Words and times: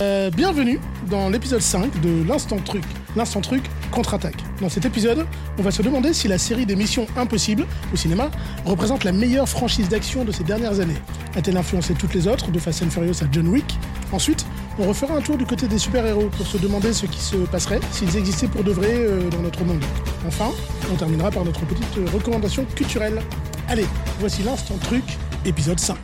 Euh, 0.00 0.28
bienvenue 0.30 0.80
dans 1.08 1.28
l'épisode 1.28 1.60
5 1.60 2.00
de 2.00 2.26
l'Instant 2.26 2.58
Truc. 2.58 2.82
L'Instant 3.14 3.40
Truc 3.40 3.62
contre-attaque. 3.92 4.34
Dans 4.60 4.68
cet 4.68 4.84
épisode, 4.86 5.24
on 5.56 5.62
va 5.62 5.70
se 5.70 5.82
demander 5.82 6.12
si 6.12 6.26
la 6.26 6.36
série 6.36 6.66
des 6.66 6.74
Missions 6.74 7.06
Impossibles 7.16 7.64
au 7.92 7.96
cinéma 7.96 8.28
représente 8.64 9.04
la 9.04 9.12
meilleure 9.12 9.48
franchise 9.48 9.88
d'action 9.88 10.24
de 10.24 10.32
ces 10.32 10.42
dernières 10.42 10.80
années. 10.80 10.96
A-t-elle 11.36 11.56
influencé 11.56 11.94
toutes 11.94 12.12
les 12.12 12.26
autres, 12.26 12.50
de 12.50 12.58
Fast 12.58 12.82
and 12.82 12.90
Furious 12.90 13.22
à 13.22 13.26
John 13.30 13.46
Wick? 13.46 13.64
Ensuite, 14.10 14.44
on 14.80 14.88
refera 14.88 15.14
un 15.14 15.20
tour 15.20 15.38
du 15.38 15.46
côté 15.46 15.68
des 15.68 15.78
super-héros 15.78 16.28
pour 16.28 16.46
se 16.46 16.58
demander 16.58 16.92
ce 16.92 17.06
qui 17.06 17.20
se 17.20 17.36
passerait 17.36 17.80
s'ils 17.92 18.16
existaient 18.16 18.48
pour 18.48 18.64
de 18.64 18.72
vrai 18.72 18.90
euh, 18.90 19.30
dans 19.30 19.42
notre 19.42 19.62
monde. 19.62 19.84
Enfin, 20.26 20.50
on 20.92 20.96
terminera 20.96 21.30
par 21.30 21.44
notre 21.44 21.64
petite 21.66 21.94
recommandation 22.12 22.64
culturelle. 22.74 23.22
Allez, 23.68 23.86
voici 24.18 24.42
l'Instant 24.42 24.78
Truc, 24.82 25.04
épisode 25.44 25.78
5. 25.78 25.96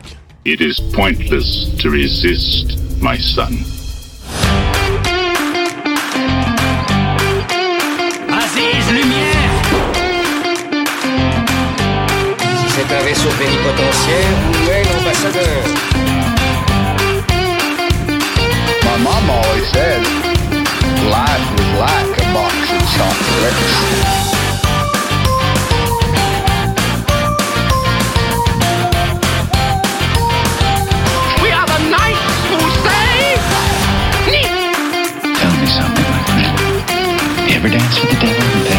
It 0.45 0.61
is 0.61 0.81
pointless 0.93 1.75
to 1.77 1.89
resist, 1.89 2.77
my 3.01 3.19
son. 3.19 3.80
Si 13.13 13.17
c'est 13.17 13.27
un 13.27 13.29
vaisseau 13.29 13.37
plénipotentiaire, 13.37 14.33
où 14.51 14.69
est 14.71 14.83
l'ambassadeur 14.85 15.63
My 18.85 18.97
mom 19.03 19.29
always 19.29 19.67
said 19.73 20.01
life 21.09 21.47
was 21.57 21.69
like 21.77 22.17
a 22.17 22.33
box 22.33 22.55
of 22.71 22.81
chocolates. 22.95 24.31
We 31.41 31.49
are 31.51 31.67
the 31.67 31.79
knights 31.89 32.35
who 32.49 32.59
say... 32.85 33.11
Tell 35.35 35.53
me 35.59 35.67
something, 35.67 36.07
my 36.11 36.21
friend. 36.27 36.55
You 37.49 37.55
ever 37.57 37.69
dance 37.69 37.99
with 37.99 38.09
the 38.11 38.25
devil 38.25 38.70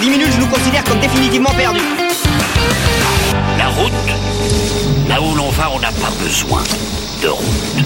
10 0.00 0.08
minutes, 0.08 0.32
je 0.32 0.40
nous 0.40 0.46
considère 0.46 0.82
comme 0.84 0.98
définitivement 0.98 1.50
perdus. 1.50 1.80
La 3.58 3.68
route, 3.68 3.92
là 5.06 5.20
où 5.20 5.34
l'on 5.34 5.50
va, 5.50 5.70
on 5.72 5.78
n'a 5.78 5.92
pas 5.92 6.10
besoin 6.22 6.62
de 7.22 7.28
route. 7.28 7.84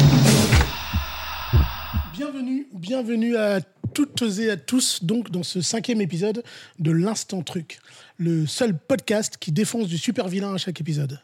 Bienvenue, 2.13 2.69
bienvenue 2.73 3.37
à 3.37 3.59
toutes 3.95 4.23
et 4.39 4.51
à 4.51 4.57
tous 4.57 5.03
donc 5.03 5.33
dans 5.33 5.43
ce 5.43 5.61
cinquième 5.61 6.01
épisode 6.01 6.45
de 6.79 6.93
l'Instant 6.93 7.43
Truc, 7.43 7.81
le 8.17 8.47
seul 8.47 8.79
podcast 8.79 9.37
qui 9.37 9.51
défonce 9.51 9.89
du 9.89 9.99
super 9.99 10.29
vilain 10.29 10.55
à 10.55 10.57
chaque 10.57 10.81
épisode. 10.81 11.21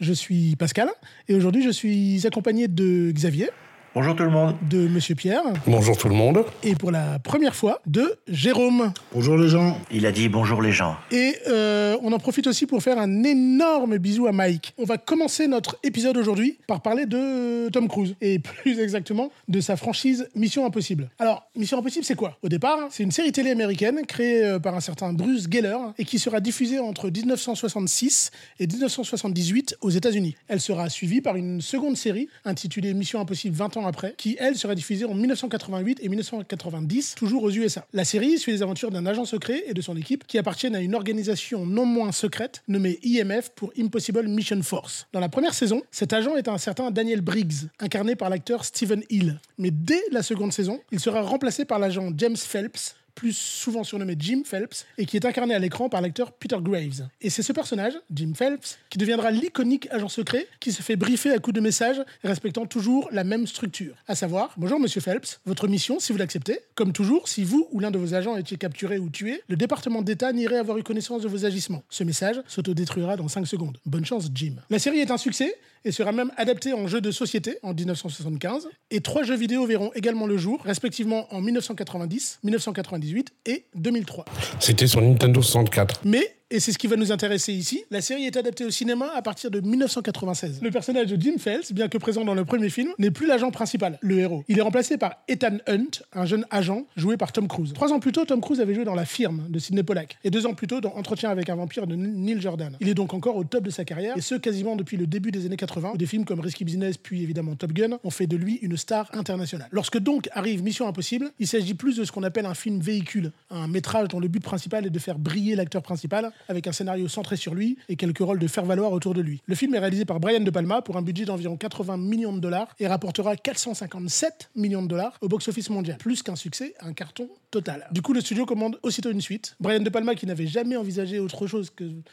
Je 0.00 0.14
suis 0.14 0.56
Pascal 0.56 0.88
et 1.28 1.34
aujourd'hui 1.34 1.62
je 1.62 1.70
suis 1.70 2.26
accompagné 2.26 2.66
de 2.66 3.12
Xavier, 3.12 3.50
Bonjour 3.92 4.14
tout 4.14 4.22
le 4.22 4.30
monde. 4.30 4.54
de 4.70 4.86
Monsieur 4.86 5.16
Pierre 5.16 5.42
Bonjour 5.66 5.96
tout 5.98 6.08
le 6.08 6.14
monde. 6.14 6.44
et 6.62 6.76
pour 6.76 6.92
la 6.92 7.18
première 7.18 7.56
fois 7.56 7.80
de 7.86 8.14
Jérôme. 8.28 8.92
Bonjour 9.12 9.36
les 9.36 9.48
gens. 9.48 9.76
Il 9.90 10.06
a 10.06 10.12
dit 10.12 10.28
bonjour 10.28 10.62
les 10.62 10.70
gens. 10.70 10.94
Et 11.10 11.34
euh, 11.48 11.96
on 12.00 12.12
en 12.12 12.18
profite 12.20 12.46
aussi 12.46 12.66
pour 12.66 12.80
faire 12.84 12.98
un 13.00 13.24
énorme 13.24 13.98
bisou 13.98 14.28
à 14.28 14.32
Mike. 14.32 14.74
On 14.78 14.84
va 14.84 14.96
commencer 14.96 15.48
notre 15.48 15.76
épisode 15.82 16.16
aujourd'hui 16.16 16.58
par 16.68 16.82
parler 16.82 17.04
de 17.04 17.68
Tom 17.70 17.88
Cruise, 17.88 18.14
et 18.20 18.38
plus 18.38 18.78
exactement 18.78 19.32
de 19.48 19.60
sa 19.60 19.74
franchise 19.74 20.28
Mission 20.36 20.64
Impossible. 20.64 21.10
Alors, 21.18 21.50
Mission 21.56 21.78
Impossible, 21.80 22.04
c'est 22.04 22.14
quoi? 22.14 22.38
Au 22.44 22.48
départ, 22.48 22.78
c'est 22.90 23.02
une 23.02 23.10
série 23.10 23.32
télé 23.32 23.50
américaine 23.50 24.02
créée 24.06 24.44
euh, 24.44 24.58
par 24.60 24.76
un 24.76 24.80
certain 24.80 25.12
Bruce 25.12 25.48
Geller 25.50 25.76
et 25.98 26.04
qui 26.04 26.20
sera 26.20 26.38
diffusée 26.38 26.78
entre 26.78 27.10
1966 27.10 28.30
et 28.60 28.68
1978 28.68 29.78
aux 29.80 29.90
États-Unis. 29.90 30.36
Elle 30.46 30.60
sera 30.60 30.88
suivie 30.88 31.20
par 31.20 31.34
une 31.34 31.60
seconde 31.60 31.96
série 31.96 32.28
intitulée 32.44 32.94
Mission 32.94 33.18
Impossible 33.20 33.56
20 33.56 33.78
ans 33.78 33.79
après, 33.86 34.14
qui 34.16 34.36
elle 34.38 34.56
sera 34.56 34.74
diffusée 34.74 35.04
en 35.04 35.14
1988 35.14 36.00
et 36.02 36.08
1990, 36.08 37.14
toujours 37.16 37.42
aux 37.42 37.50
USA. 37.50 37.86
La 37.92 38.04
série 38.04 38.38
suit 38.38 38.52
les 38.52 38.62
aventures 38.62 38.90
d'un 38.90 39.06
agent 39.06 39.24
secret 39.24 39.64
et 39.66 39.74
de 39.74 39.80
son 39.80 39.96
équipe 39.96 40.26
qui 40.26 40.38
appartiennent 40.38 40.76
à 40.76 40.80
une 40.80 40.94
organisation 40.94 41.66
non 41.66 41.86
moins 41.86 42.12
secrète 42.12 42.62
nommée 42.68 42.98
IMF 43.02 43.50
pour 43.50 43.72
Impossible 43.78 44.26
Mission 44.28 44.62
Force. 44.62 45.06
Dans 45.12 45.20
la 45.20 45.28
première 45.28 45.54
saison, 45.54 45.82
cet 45.90 46.12
agent 46.12 46.36
est 46.36 46.48
un 46.48 46.58
certain 46.58 46.90
Daniel 46.90 47.20
Briggs, 47.20 47.68
incarné 47.78 48.16
par 48.16 48.30
l'acteur 48.30 48.64
Stephen 48.64 49.02
Hill. 49.10 49.40
Mais 49.58 49.70
dès 49.70 50.02
la 50.10 50.22
seconde 50.22 50.52
saison, 50.52 50.80
il 50.92 51.00
sera 51.00 51.22
remplacé 51.22 51.64
par 51.64 51.78
l'agent 51.78 52.10
James 52.16 52.36
Phelps, 52.36 52.96
plus 53.14 53.36
souvent 53.36 53.84
surnommé 53.84 54.16
Jim 54.18 54.42
Phelps, 54.44 54.86
et 54.98 55.06
qui 55.06 55.16
est 55.16 55.26
incarné 55.26 55.54
à 55.54 55.58
l'écran 55.58 55.88
par 55.88 56.00
l'acteur 56.00 56.32
Peter 56.32 56.56
Graves. 56.60 57.08
Et 57.20 57.30
c'est 57.30 57.42
ce 57.42 57.52
personnage, 57.52 57.94
Jim 58.12 58.32
Phelps, 58.34 58.78
qui 58.88 58.98
deviendra 58.98 59.30
l'iconique 59.30 59.88
agent 59.90 60.08
secret 60.08 60.46
qui 60.60 60.72
se 60.72 60.82
fait 60.82 60.96
briefer 60.96 61.30
à 61.30 61.38
coups 61.38 61.54
de 61.54 61.60
messages 61.60 62.02
respectant 62.24 62.66
toujours 62.66 63.08
la 63.12 63.24
même 63.24 63.46
structure. 63.46 63.94
À 64.06 64.14
savoir, 64.14 64.54
bonjour 64.56 64.80
monsieur 64.80 65.00
Phelps, 65.00 65.40
votre 65.46 65.68
mission, 65.68 66.00
si 66.00 66.12
vous 66.12 66.18
l'acceptez, 66.18 66.60
comme 66.74 66.92
toujours, 66.92 67.28
si 67.28 67.44
vous 67.44 67.68
ou 67.72 67.80
l'un 67.80 67.90
de 67.90 67.98
vos 67.98 68.14
agents 68.14 68.36
étiez 68.36 68.56
capturé 68.56 68.98
ou 68.98 69.10
tué, 69.10 69.42
le 69.48 69.56
département 69.56 70.02
d'État 70.02 70.32
n'irait 70.32 70.58
avoir 70.58 70.78
eu 70.78 70.82
connaissance 70.82 71.22
de 71.22 71.28
vos 71.28 71.44
agissements. 71.44 71.82
Ce 71.88 72.04
message 72.04 72.40
s'autodétruira 72.46 73.16
dans 73.16 73.28
5 73.28 73.46
secondes. 73.46 73.78
Bonne 73.86 74.04
chance, 74.04 74.28
Jim. 74.34 74.54
La 74.70 74.78
série 74.78 74.98
est 74.98 75.10
un 75.10 75.18
succès 75.18 75.54
et 75.84 75.92
sera 75.92 76.12
même 76.12 76.30
adaptée 76.36 76.72
en 76.72 76.86
jeu 76.86 77.00
de 77.00 77.10
société 77.10 77.58
en 77.62 77.74
1975. 77.74 78.68
Et 78.90 79.00
trois 79.00 79.22
jeux 79.22 79.36
vidéo 79.36 79.66
verront 79.66 79.90
également 79.94 80.26
le 80.26 80.36
jour, 80.36 80.60
respectivement 80.64 81.32
en 81.34 81.40
1990, 81.40 82.40
1998 82.42 83.32
et 83.46 83.64
2003. 83.74 84.24
C'était 84.58 84.86
sur 84.86 85.00
Nintendo 85.00 85.42
64. 85.42 86.00
Mais, 86.04 86.36
et 86.50 86.58
c'est 86.58 86.72
ce 86.72 86.78
qui 86.78 86.88
va 86.88 86.96
nous 86.96 87.12
intéresser 87.12 87.52
ici, 87.52 87.84
la 87.90 88.00
série 88.00 88.24
est 88.24 88.36
adaptée 88.36 88.64
au 88.64 88.70
cinéma 88.70 89.10
à 89.14 89.22
partir 89.22 89.50
de 89.50 89.60
1996. 89.60 90.60
Le 90.62 90.70
personnage 90.70 91.06
de 91.06 91.20
Jim 91.20 91.38
Phelps, 91.38 91.72
bien 91.72 91.88
que 91.88 91.96
présent 91.96 92.24
dans 92.24 92.34
le 92.34 92.44
premier 92.44 92.70
film, 92.70 92.90
n'est 92.98 93.12
plus 93.12 93.26
l'agent 93.26 93.50
principal, 93.50 93.98
le 94.00 94.18
héros. 94.18 94.44
Il 94.48 94.58
est 94.58 94.62
remplacé 94.62 94.98
par 94.98 95.16
Ethan 95.28 95.58
Hunt, 95.68 96.02
un 96.12 96.26
jeune 96.26 96.44
agent 96.50 96.84
joué 96.96 97.16
par 97.16 97.30
Tom 97.30 97.46
Cruise. 97.46 97.72
Trois 97.72 97.92
ans 97.92 98.00
plus 98.00 98.10
tôt, 98.10 98.24
Tom 98.24 98.40
Cruise 98.40 98.60
avait 98.60 98.74
joué 98.74 98.84
dans 98.84 98.94
La 98.94 99.04
Firme 99.04 99.46
de 99.48 99.58
Sidney 99.58 99.84
Pollack, 99.84 100.18
et 100.24 100.30
deux 100.30 100.46
ans 100.46 100.54
plus 100.54 100.66
tôt 100.66 100.80
dans 100.80 100.94
Entretien 100.96 101.30
avec 101.30 101.48
un 101.48 101.54
vampire 101.54 101.86
de 101.86 101.94
Neil 101.94 102.40
Jordan. 102.40 102.76
Il 102.80 102.88
est 102.88 102.94
donc 102.94 103.14
encore 103.14 103.36
au 103.36 103.44
top 103.44 103.64
de 103.64 103.70
sa 103.70 103.84
carrière, 103.84 104.16
et 104.16 104.20
ce 104.20 104.34
quasiment 104.34 104.74
depuis 104.74 104.96
le 104.96 105.06
début 105.06 105.30
des 105.30 105.46
années 105.46 105.56
80, 105.56 105.92
où 105.94 105.96
des 105.96 106.06
films 106.06 106.24
comme 106.24 106.40
Risky 106.40 106.64
Business 106.64 106.96
puis 106.96 107.22
évidemment 107.22 107.54
Top 107.54 107.72
Gun 107.72 107.98
ont 108.02 108.10
fait 108.10 108.26
de 108.26 108.36
lui 108.36 108.58
une 108.62 108.76
star 108.76 109.08
internationale. 109.12 109.68
Lorsque 109.70 109.98
donc 109.98 110.28
arrive 110.32 110.62
Mission 110.64 110.88
Impossible, 110.88 111.30
il 111.38 111.46
s'agit 111.46 111.74
plus 111.74 111.96
de 111.96 112.04
ce 112.04 112.10
qu'on 112.10 112.24
appelle 112.24 112.46
un 112.46 112.54
film 112.54 112.80
véhicule, 112.80 113.30
un 113.50 113.68
métrage 113.68 114.08
dont 114.08 114.18
le 114.18 114.28
but 114.28 114.42
principal 114.42 114.86
est 114.86 114.90
de 114.90 114.98
faire 114.98 115.18
briller 115.18 115.54
l'acteur 115.54 115.82
principal 115.82 116.32
avec 116.48 116.66
un 116.66 116.72
scénario 116.72 117.08
centré 117.08 117.36
sur 117.36 117.54
lui 117.54 117.76
et 117.88 117.96
quelques 117.96 118.18
rôles 118.18 118.38
de 118.38 118.46
faire-valoir 118.46 118.92
autour 118.92 119.14
de 119.14 119.20
lui. 119.20 119.42
Le 119.46 119.54
film 119.54 119.74
est 119.74 119.78
réalisé 119.78 120.04
par 120.04 120.20
Brian 120.20 120.40
De 120.40 120.50
Palma 120.50 120.82
pour 120.82 120.96
un 120.96 121.02
budget 121.02 121.24
d'environ 121.24 121.56
80 121.56 121.96
millions 121.96 122.32
de 122.32 122.40
dollars 122.40 122.74
et 122.78 122.86
rapportera 122.86 123.36
457 123.36 124.50
millions 124.56 124.82
de 124.82 124.88
dollars 124.88 125.16
au 125.20 125.28
box-office 125.28 125.70
mondial. 125.70 125.98
Plus 125.98 126.22
qu'un 126.22 126.36
succès, 126.36 126.74
un 126.80 126.92
carton 126.92 127.28
total. 127.50 127.86
Du 127.90 128.02
coup, 128.02 128.12
le 128.12 128.20
studio 128.20 128.46
commande 128.46 128.78
aussitôt 128.82 129.10
une 129.10 129.20
suite. 129.20 129.56
Brian 129.60 129.80
De 129.80 129.90
Palma, 129.90 130.14
qui 130.14 130.26
n'avait 130.26 130.46
jamais 130.46 130.76
envisagé 130.76 131.18
autre 131.18 131.46
chose 131.46 131.70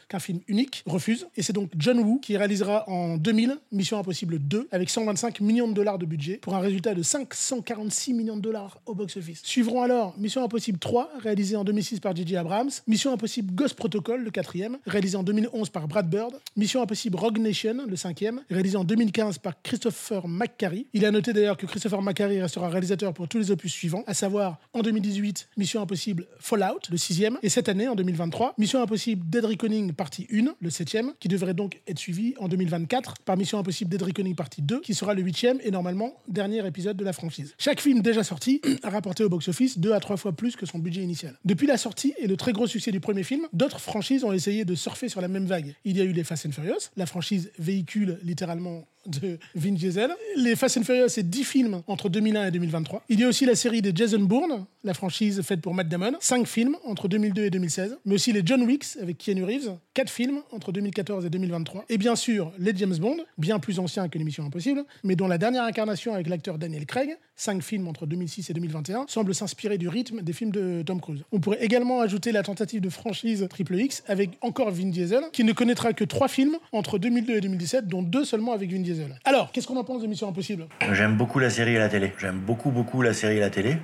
qu'un 0.08 0.18
film 0.18 0.40
unique, 0.48 0.82
refuse. 0.86 1.26
Et 1.36 1.42
c'est 1.42 1.52
donc 1.52 1.70
John 1.78 1.98
Woo 2.00 2.18
qui 2.18 2.36
réalisera 2.36 2.88
en 2.88 3.16
2000 3.16 3.58
Mission 3.72 3.98
Impossible 3.98 4.38
2 4.38 4.68
avec 4.70 4.90
125 4.90 5.40
millions 5.40 5.68
de 5.68 5.72
dollars 5.72 5.98
de 5.98 6.06
budget 6.06 6.38
pour 6.38 6.54
un 6.54 6.60
résultat 6.60 6.94
de 6.94 7.02
546 7.02 8.14
millions 8.14 8.36
de 8.36 8.42
dollars 8.42 8.80
au 8.86 8.94
box-office. 8.94 9.40
Suivront 9.44 9.82
alors 9.82 10.14
Mission 10.18 10.42
Impossible 10.44 10.78
3, 10.78 11.10
réalisé 11.20 11.56
en 11.56 11.64
2006 11.64 12.00
par 12.00 12.14
J.J. 12.14 12.36
Abrams, 12.36 12.70
Mission 12.86 13.12
Impossible 13.12 13.54
Ghost 13.54 13.74
Protocol, 13.74 14.17
le 14.22 14.30
quatrième, 14.30 14.78
réalisé 14.86 15.16
en 15.16 15.22
2011 15.22 15.70
par 15.70 15.88
Brad 15.88 16.08
Bird, 16.08 16.34
Mission 16.56 16.82
Impossible 16.82 17.16
Rogue 17.16 17.38
Nation, 17.38 17.86
le 17.86 17.96
cinquième, 17.96 18.42
réalisé 18.50 18.76
en 18.76 18.84
2015 18.84 19.38
par 19.38 19.60
Christopher 19.62 20.28
McQuarrie. 20.28 20.86
Il 20.92 21.04
à 21.04 21.10
noter 21.10 21.32
d'ailleurs 21.32 21.56
que 21.56 21.66
Christopher 21.66 22.02
McQuarrie 22.02 22.40
restera 22.40 22.68
réalisateur 22.68 23.12
pour 23.14 23.28
tous 23.28 23.38
les 23.38 23.50
opus 23.50 23.72
suivants, 23.72 24.04
à 24.06 24.14
savoir 24.14 24.58
en 24.72 24.82
2018 24.82 25.48
Mission 25.56 25.82
Impossible 25.82 26.26
Fallout, 26.38 26.80
le 26.90 26.96
sixième, 26.96 27.38
et 27.42 27.48
cette 27.48 27.68
année, 27.68 27.88
en 27.88 27.94
2023, 27.94 28.54
Mission 28.58 28.82
Impossible 28.82 29.28
Dead 29.28 29.44
Reckoning 29.44 29.92
partie 29.92 30.26
1, 30.32 30.54
le 30.60 30.70
septième, 30.70 31.12
qui 31.20 31.28
devrait 31.28 31.54
donc 31.54 31.80
être 31.86 31.98
suivi 31.98 32.34
en 32.38 32.48
2024 32.48 33.14
par 33.24 33.36
Mission 33.36 33.58
Impossible 33.58 33.90
Dead 33.90 34.02
Reckoning 34.02 34.34
partie 34.34 34.62
2, 34.62 34.80
qui 34.80 34.94
sera 34.94 35.14
le 35.14 35.22
huitième 35.22 35.58
et 35.62 35.70
normalement 35.70 36.14
dernier 36.28 36.66
épisode 36.66 36.96
de 36.96 37.04
la 37.04 37.12
franchise. 37.12 37.54
Chaque 37.58 37.80
film 37.80 38.00
déjà 38.00 38.24
sorti 38.24 38.60
a 38.82 38.90
rapporté 38.90 39.24
au 39.24 39.28
box-office 39.28 39.78
deux 39.78 39.92
à 39.92 40.00
trois 40.00 40.16
fois 40.16 40.32
plus 40.32 40.56
que 40.56 40.66
son 40.66 40.78
budget 40.78 41.02
initial. 41.02 41.38
Depuis 41.44 41.66
la 41.66 41.76
sortie 41.76 42.14
et 42.18 42.26
le 42.26 42.36
très 42.36 42.52
gros 42.52 42.66
succès 42.66 42.90
du 42.90 43.00
premier 43.00 43.22
film, 43.22 43.46
d'autres 43.52 43.80
franchises 43.80 44.07
ont 44.24 44.32
essayé 44.32 44.64
de 44.64 44.74
surfer 44.74 45.08
sur 45.08 45.20
la 45.20 45.28
même 45.28 45.46
vague. 45.46 45.74
Il 45.84 45.96
y 45.96 46.00
a 46.00 46.04
eu 46.04 46.12
les 46.12 46.24
Fast 46.24 46.46
and 46.46 46.52
Furious, 46.52 46.90
la 46.96 47.06
franchise 47.06 47.50
véhicule 47.58 48.18
littéralement 48.22 48.86
de 49.08 49.38
Vin 49.54 49.72
Diesel. 49.72 50.10
Les 50.36 50.56
Fast 50.56 50.78
and 50.78 50.82
Furious, 50.84 51.08
c'est 51.08 51.28
10 51.28 51.44
films 51.44 51.82
entre 51.86 52.08
2001 52.08 52.46
et 52.46 52.50
2023. 52.50 53.04
Il 53.08 53.20
y 53.20 53.24
a 53.24 53.28
aussi 53.28 53.46
la 53.46 53.54
série 53.54 53.82
des 53.82 53.92
Jason 53.94 54.20
Bourne, 54.20 54.66
la 54.84 54.94
franchise 54.94 55.42
faite 55.42 55.60
pour 55.60 55.74
Matt 55.74 55.88
Damon, 55.88 56.12
5 56.20 56.46
films 56.46 56.76
entre 56.84 57.08
2002 57.08 57.44
et 57.44 57.50
2016. 57.50 57.98
Mais 58.04 58.14
aussi 58.14 58.32
les 58.32 58.42
John 58.44 58.62
Wicks 58.62 58.96
avec 59.00 59.18
Keanu 59.18 59.44
Reeves, 59.44 59.76
4 59.94 60.10
films 60.10 60.40
entre 60.52 60.72
2014 60.72 61.24
et 61.24 61.30
2023. 61.30 61.84
Et 61.88 61.98
bien 61.98 62.16
sûr, 62.16 62.52
les 62.58 62.76
James 62.76 62.96
Bond, 62.96 63.18
bien 63.36 63.58
plus 63.58 63.78
anciens 63.78 64.08
que 64.08 64.18
l'émission 64.18 64.44
Impossible, 64.44 64.84
mais 65.04 65.16
dont 65.16 65.28
la 65.28 65.38
dernière 65.38 65.64
incarnation 65.64 66.14
avec 66.14 66.28
l'acteur 66.28 66.58
Daniel 66.58 66.86
Craig, 66.86 67.16
5 67.36 67.62
films 67.62 67.88
entre 67.88 68.06
2006 68.06 68.50
et 68.50 68.52
2021, 68.52 69.06
semble 69.08 69.34
s'inspirer 69.34 69.78
du 69.78 69.88
rythme 69.88 70.22
des 70.22 70.32
films 70.32 70.50
de 70.50 70.82
Tom 70.84 71.00
Cruise. 71.00 71.22
On 71.32 71.40
pourrait 71.40 71.62
également 71.62 72.00
ajouter 72.00 72.32
la 72.32 72.42
tentative 72.42 72.80
de 72.80 72.88
franchise 72.88 73.46
Triple 73.48 73.76
X 73.76 74.02
avec 74.08 74.30
encore 74.40 74.70
Vin 74.70 74.88
Diesel, 74.88 75.22
qui 75.32 75.44
ne 75.44 75.52
connaîtra 75.52 75.92
que 75.92 76.04
3 76.04 76.28
films 76.28 76.56
entre 76.72 76.98
2002 76.98 77.36
et 77.36 77.40
2017, 77.40 77.86
dont 77.86 78.02
2 78.02 78.24
seulement 78.24 78.52
avec 78.52 78.72
Vin 78.72 78.80
Diesel. 78.80 78.97
Alors, 79.24 79.52
qu'est-ce 79.52 79.66
qu'on 79.66 79.76
en 79.76 79.84
pense 79.84 80.02
de 80.02 80.06
Mission 80.06 80.28
Impossible 80.28 80.66
J'aime 80.92 81.16
beaucoup 81.16 81.38
la 81.38 81.50
série 81.50 81.74
et 81.74 81.78
la 81.78 81.88
télé. 81.88 82.12
J'aime 82.18 82.38
beaucoup, 82.38 82.70
beaucoup 82.70 83.02
la 83.02 83.12
série 83.12 83.36
et 83.36 83.40
la 83.40 83.50
télé. 83.50 83.76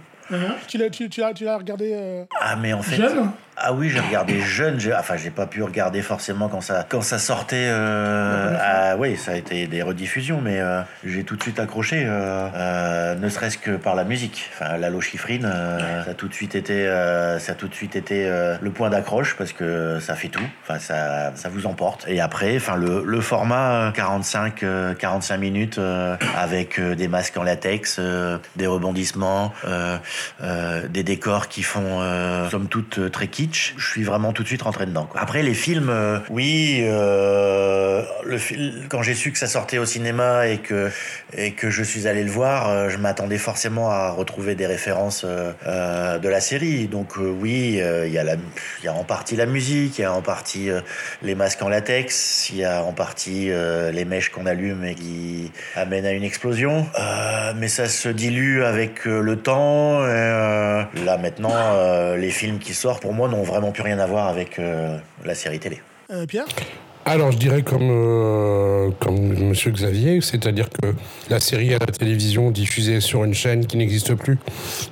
Tu 0.68 0.78
l'as 0.78 0.90
tu, 0.90 1.08
tu 1.08 1.20
l'as- 1.20 1.34
tu 1.34 1.44
l'as 1.44 1.56
regardé 1.58 1.92
euh, 1.94 2.24
Ah, 2.40 2.56
mais 2.56 2.72
en 2.72 2.82
fait. 2.82 2.96
jeune 2.96 3.30
Ah 3.56 3.72
oui, 3.72 3.88
j'ai 3.88 4.00
regardé 4.00 4.40
jeune. 4.40 4.80
j'ai- 4.80 4.92
Enfin, 4.94 5.16
j'ai 5.16 5.30
pas 5.30 5.46
pu 5.46 5.62
regarder 5.62 6.02
forcément 6.02 6.48
quand 6.48 6.60
ça, 6.60 6.84
quand 6.88 7.02
ça 7.02 7.18
sortait. 7.20 7.68
euh, 7.68 8.56
ah, 8.60 8.96
oui, 8.98 9.16
ça 9.16 9.30
a 9.32 9.34
été 9.36 9.66
des 9.68 9.80
rediffusions, 9.82 10.40
mais 10.42 10.58
euh, 10.60 10.80
j'ai 11.04 11.22
tout 11.22 11.36
de 11.36 11.42
suite 11.42 11.60
accroché, 11.60 12.04
ne 12.04 13.28
serait-ce 13.28 13.58
que 13.58 13.72
par 13.76 13.94
la 13.94 14.02
musique. 14.04 14.50
Enfin, 14.54 14.76
Lalo 14.76 15.00
Schifrin, 15.00 15.44
euh, 15.44 16.04
ça 16.04 16.10
a 16.10 16.14
tout 16.14 16.26
de 16.28 16.34
suite 16.34 16.54
été, 16.56 16.84
ça 17.38 17.52
a 17.52 17.54
tout 17.54 17.68
de 17.68 17.74
suite 17.74 17.94
été 17.94 18.28
le 18.60 18.70
point 18.70 18.90
d'accroche 18.90 19.36
parce 19.36 19.52
que 19.52 19.98
ça 20.00 20.14
fait 20.16 20.28
tout. 20.28 20.42
Enfin, 20.62 20.78
ça, 20.80 21.32
ça 21.36 21.48
vous 21.48 21.66
emporte. 21.66 22.06
Et 22.08 22.20
après, 22.20 22.56
enfin, 22.56 22.74
le, 22.76 23.04
le 23.06 23.20
format 23.20 23.88
euh, 23.88 23.90
45, 23.92 24.62
euh, 24.64 24.94
45 24.94 25.36
minutes 25.36 25.80
avec 26.36 26.80
des 26.80 27.06
masques 27.08 27.36
en 27.36 27.42
latex, 27.44 28.00
des 28.56 28.66
rebondissements, 28.66 29.52
euh, 30.42 30.86
des 30.88 31.02
décors 31.02 31.48
qui 31.48 31.62
font, 31.62 32.00
euh, 32.00 32.48
somme 32.50 32.68
toute, 32.68 32.98
euh, 32.98 33.08
très 33.10 33.28
kitsch. 33.28 33.74
Je 33.76 33.86
suis 33.86 34.02
vraiment 34.02 34.32
tout 34.32 34.42
de 34.42 34.48
suite 34.48 34.62
rentré 34.62 34.86
dedans. 34.86 35.08
Après, 35.16 35.42
les 35.42 35.54
films, 35.54 35.90
euh, 35.90 36.18
oui, 36.30 36.82
le 36.84 38.38
fil- 38.38 38.86
quand 38.88 39.02
j'ai 39.02 39.14
su 39.14 39.32
que 39.32 39.38
ça 39.38 39.46
sortait 39.46 39.78
au 39.78 39.84
cinéma 39.84 40.48
et 40.48 40.58
que, 40.58 40.90
et 41.36 41.52
que 41.52 41.70
je 41.70 41.82
suis 41.82 42.06
allé 42.08 42.22
le 42.24 42.30
voir, 42.30 42.90
je 42.90 42.96
m'attendais 42.96 43.38
forcément 43.38 43.90
à 43.90 44.10
retrouver 44.10 44.54
des 44.54 44.66
références 44.66 45.24
de 45.24 46.28
la 46.28 46.40
série. 46.40 46.86
Donc 46.86 47.16
oui, 47.16 47.80
il 48.06 48.12
y, 48.12 48.18
a 48.88 48.92
en 48.92 49.04
partie 49.04 49.36
la 49.36 49.46
musique, 49.46 49.98
il 49.98 50.02
y 50.02 50.04
a 50.04 50.12
en 50.12 50.22
partie 50.22 50.68
les 51.22 51.34
masques 51.34 51.62
en 51.62 51.68
latex, 51.68 52.50
il 52.50 52.58
y 52.58 52.64
a 52.64 52.82
en 52.82 52.92
partie 52.92 53.50
les 53.92 54.04
mèches 54.04 54.30
qu'on 54.30 54.46
allume 54.46 54.84
et 54.84 54.94
qui 54.94 55.52
amènent 55.74 56.06
à 56.06 56.12
une 56.12 56.24
explosion. 56.24 56.86
Mais 57.56 57.68
ça 57.68 57.88
se 57.88 58.08
dilue 58.08 58.62
avec 58.62 59.04
le 59.04 59.36
temps. 59.36 60.03
Et, 60.04 60.10
euh, 60.10 60.82
là 61.04 61.18
maintenant, 61.18 61.52
euh, 61.54 62.16
les 62.16 62.30
films 62.30 62.58
qui 62.58 62.74
sortent, 62.74 63.02
pour 63.02 63.12
moi, 63.12 63.28
n'ont 63.28 63.42
vraiment 63.42 63.72
plus 63.72 63.82
rien 63.82 63.98
à 63.98 64.06
voir 64.06 64.28
avec 64.28 64.58
euh, 64.58 64.98
la 65.24 65.34
série 65.34 65.58
télé. 65.58 65.80
Euh, 66.10 66.26
Pierre? 66.26 66.46
Alors, 67.06 67.32
je 67.32 67.36
dirais 67.36 67.62
comme, 67.62 67.90
euh, 67.90 68.90
comme 68.98 69.34
Monsieur 69.34 69.70
Xavier, 69.70 70.20
c'est-à-dire 70.22 70.70
que 70.70 70.94
la 71.28 71.38
série 71.38 71.74
à 71.74 71.78
la 71.78 71.86
télévision 71.86 72.50
diffusée 72.50 73.00
sur 73.00 73.24
une 73.24 73.34
chaîne 73.34 73.66
qui 73.66 73.76
n'existe 73.76 74.14
plus, 74.14 74.38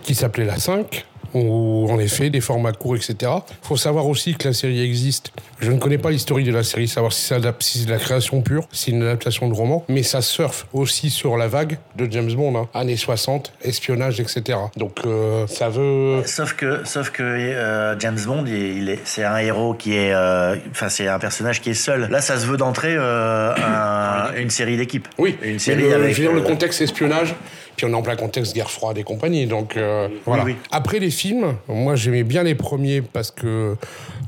qui 0.02 0.14
s'appelait 0.14 0.44
La 0.44 0.58
5, 0.58 1.06
où 1.34 1.86
en 1.90 1.98
effet, 1.98 2.30
des 2.30 2.40
formats 2.40 2.72
courts, 2.72 2.96
etc. 2.96 3.30
faut 3.62 3.76
savoir 3.76 4.06
aussi 4.06 4.34
que 4.34 4.48
la 4.48 4.54
série 4.54 4.82
existe. 4.82 5.32
Je 5.60 5.70
ne 5.70 5.78
connais 5.78 5.98
pas 5.98 6.10
l'historique 6.10 6.46
de 6.46 6.52
la 6.52 6.62
série, 6.62 6.88
savoir 6.88 7.12
si 7.12 7.22
c'est 7.22 7.38
adap- 7.38 7.60
si 7.60 7.78
c'est 7.80 7.86
de 7.86 7.90
la 7.92 7.98
création 7.98 8.42
pure, 8.42 8.64
si 8.72 8.84
c'est 8.86 8.90
une 8.92 9.02
adaptation 9.02 9.48
de 9.48 9.54
roman, 9.54 9.84
mais 9.88 10.02
ça 10.02 10.20
surfe 10.22 10.66
aussi 10.72 11.10
sur 11.10 11.36
la 11.36 11.48
vague 11.48 11.78
de 11.96 12.10
James 12.10 12.32
Bond, 12.32 12.56
hein, 12.58 12.68
années 12.74 12.96
60, 12.96 13.52
espionnage, 13.62 14.20
etc. 14.20 14.58
Donc, 14.76 14.98
euh, 15.06 15.46
ça 15.46 15.68
veut... 15.68 16.22
Sauf 16.26 16.54
que, 16.54 16.80
sauf 16.84 17.10
que 17.10 17.22
euh, 17.22 17.98
James 17.98 18.18
Bond, 18.26 18.44
il, 18.46 18.52
il 18.54 18.88
est, 18.90 18.98
c'est 19.04 19.24
un 19.24 19.38
héros 19.38 19.74
qui 19.74 19.94
est, 19.96 20.12
euh, 20.12 20.56
enfin, 20.70 20.88
c'est 20.88 21.06
un 21.08 21.18
personnage 21.18 21.60
qui 21.60 21.70
est 21.70 21.74
seul. 21.74 22.08
Là, 22.10 22.20
ça 22.20 22.38
se 22.38 22.46
veut 22.46 22.56
d'entrer 22.56 22.94
euh, 22.96 23.54
un- 23.54 24.34
une 24.36 24.50
série 24.50 24.76
d'équipe. 24.76 25.08
Oui, 25.18 25.36
une 25.42 25.52
mais 25.54 25.58
série 25.58 25.82
le, 25.82 25.94
avec. 25.94 26.14
je 26.14 26.22
veux 26.22 26.28
dire, 26.28 26.32
le 26.34 26.42
contexte 26.42 26.80
espionnage, 26.80 27.34
puis 27.76 27.86
on 27.86 27.90
est 27.90 27.94
en 27.94 28.02
plein 28.02 28.16
contexte 28.16 28.54
guerre 28.54 28.70
froide 28.70 28.98
et 28.98 29.02
compagnie, 29.02 29.46
donc 29.46 29.76
euh, 29.76 30.08
voilà. 30.24 30.44
oui. 30.44 30.56
Après 30.70 30.98
les 30.98 31.10
films, 31.10 31.54
moi 31.68 31.96
j'aimais 31.96 32.22
bien 32.24 32.42
les 32.42 32.54
premiers 32.54 33.02
parce 33.02 33.30
que 33.30 33.76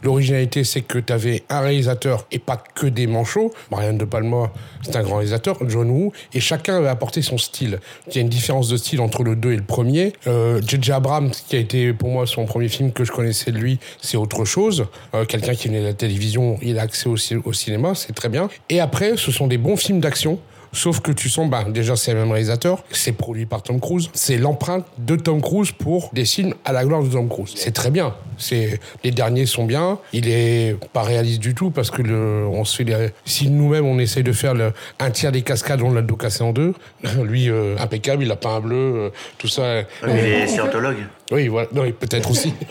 l'originalité 0.02 0.64
c'est 0.64 0.80
que 0.82 0.98
tu 0.98 1.12
avais 1.12 1.42
un 1.48 1.60
réalisateur 1.60 2.26
et 2.32 2.38
pas 2.38 2.56
que 2.74 2.86
des 2.86 3.06
manchots. 3.06 3.52
Brian 3.70 3.94
De 3.94 4.04
Palma, 4.04 4.52
c'est 4.82 4.96
un 4.96 5.02
grand 5.02 5.16
réalisateur, 5.16 5.56
John 5.68 5.90
Woo, 5.90 6.12
et 6.32 6.40
chacun 6.40 6.76
avait 6.76 6.88
apporté 6.88 7.22
son 7.22 7.38
style. 7.38 7.80
Il 8.08 8.14
y 8.14 8.18
a 8.18 8.20
une 8.22 8.28
différence 8.28 8.68
de 8.68 8.76
style 8.76 9.00
entre 9.00 9.22
le 9.22 9.36
2 9.36 9.52
et 9.52 9.56
le 9.56 9.62
premier. 9.62 10.12
Euh, 10.26 10.60
J.J. 10.66 10.92
Abrams, 10.92 11.30
qui 11.30 11.56
a 11.56 11.58
été 11.58 11.92
pour 11.92 12.08
moi 12.10 12.26
son 12.26 12.44
premier 12.44 12.68
film 12.68 12.92
que 12.92 13.04
je 13.04 13.12
connaissais 13.12 13.50
de 13.52 13.58
lui, 13.58 13.78
c'est 14.00 14.16
autre 14.16 14.44
chose. 14.44 14.86
Euh, 15.14 15.24
Quelqu'un 15.24 15.54
qui 15.54 15.68
venait 15.68 15.80
de 15.80 15.86
la 15.86 15.94
télévision, 15.94 16.58
il 16.62 16.78
a 16.78 16.82
accès 16.82 17.08
au, 17.08 17.16
au 17.44 17.52
cinéma, 17.52 17.94
c'est 17.94 18.14
très 18.14 18.28
bien. 18.28 18.48
Et 18.68 18.80
après, 18.80 19.16
ce 19.16 19.32
sont 19.32 19.46
des 19.46 19.58
bons 19.58 19.76
films 19.76 20.00
d'action. 20.00 20.38
Sauf 20.74 21.00
que 21.00 21.12
tu 21.12 21.28
sens, 21.28 21.48
bah, 21.48 21.64
déjà, 21.68 21.96
c'est 21.96 22.12
le 22.12 22.20
même 22.20 22.30
réalisateur, 22.30 22.82
c'est 22.90 23.12
produit 23.12 23.46
par 23.46 23.62
Tom 23.62 23.80
Cruise. 23.80 24.10
C'est 24.12 24.36
l'empreinte 24.36 24.84
de 24.98 25.16
Tom 25.16 25.40
Cruise 25.40 25.72
pour 25.72 26.10
des 26.12 26.24
films 26.24 26.54
à 26.64 26.72
la 26.72 26.84
gloire 26.84 27.02
de 27.02 27.08
Tom 27.08 27.28
Cruise. 27.28 27.52
C'est 27.56 27.72
très 27.72 27.90
bien. 27.90 28.14
C'est, 28.36 28.80
les 29.04 29.10
derniers 29.10 29.46
sont 29.46 29.64
bien. 29.64 29.98
Il 30.12 30.28
est 30.28 30.76
pas 30.92 31.02
réaliste 31.02 31.40
du 31.40 31.54
tout 31.54 31.70
parce 31.70 31.90
que 31.90 32.02
le, 32.02 32.46
on 32.50 32.64
se 32.64 32.82
fait 32.82 33.14
si 33.24 33.48
nous-mêmes 33.48 33.86
on 33.86 33.98
essaye 33.98 34.22
de 34.22 34.32
faire 34.32 34.54
le, 34.54 34.72
un 34.98 35.10
tiers 35.10 35.32
des 35.32 35.42
cascades, 35.42 35.80
on 35.82 35.92
l'a 35.92 36.02
cassé 36.02 36.42
en 36.42 36.52
deux. 36.52 36.74
Lui, 37.22 37.48
euh, 37.48 37.76
impeccable, 37.78 38.24
il 38.24 38.30
a 38.30 38.36
pas 38.36 38.50
un 38.50 38.60
bleu, 38.60 38.76
euh, 38.76 39.10
tout 39.38 39.48
ça. 39.48 39.82
Il 40.02 40.10
est 40.10 40.46
scientologue. 40.46 41.06
Oui, 41.30 41.48
voilà. 41.48 41.68
Non, 41.72 41.82
peut-être 41.90 42.30
aussi. 42.30 42.52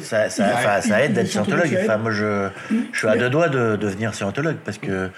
Ça, 0.00 0.28
ça, 0.28 0.50
enfin, 0.54 0.80
ça 0.80 1.02
aide 1.02 1.14
d'être 1.14 1.28
scientologue. 1.28 1.76
Enfin, 1.82 1.96
moi, 1.96 2.10
je, 2.10 2.48
je 2.92 2.98
suis 2.98 3.08
à 3.08 3.16
deux 3.16 3.30
doigts 3.30 3.48
de 3.48 3.76
devenir 3.76 4.14
scientologue 4.14 4.56
parce 4.64 4.78
que, 4.78 5.10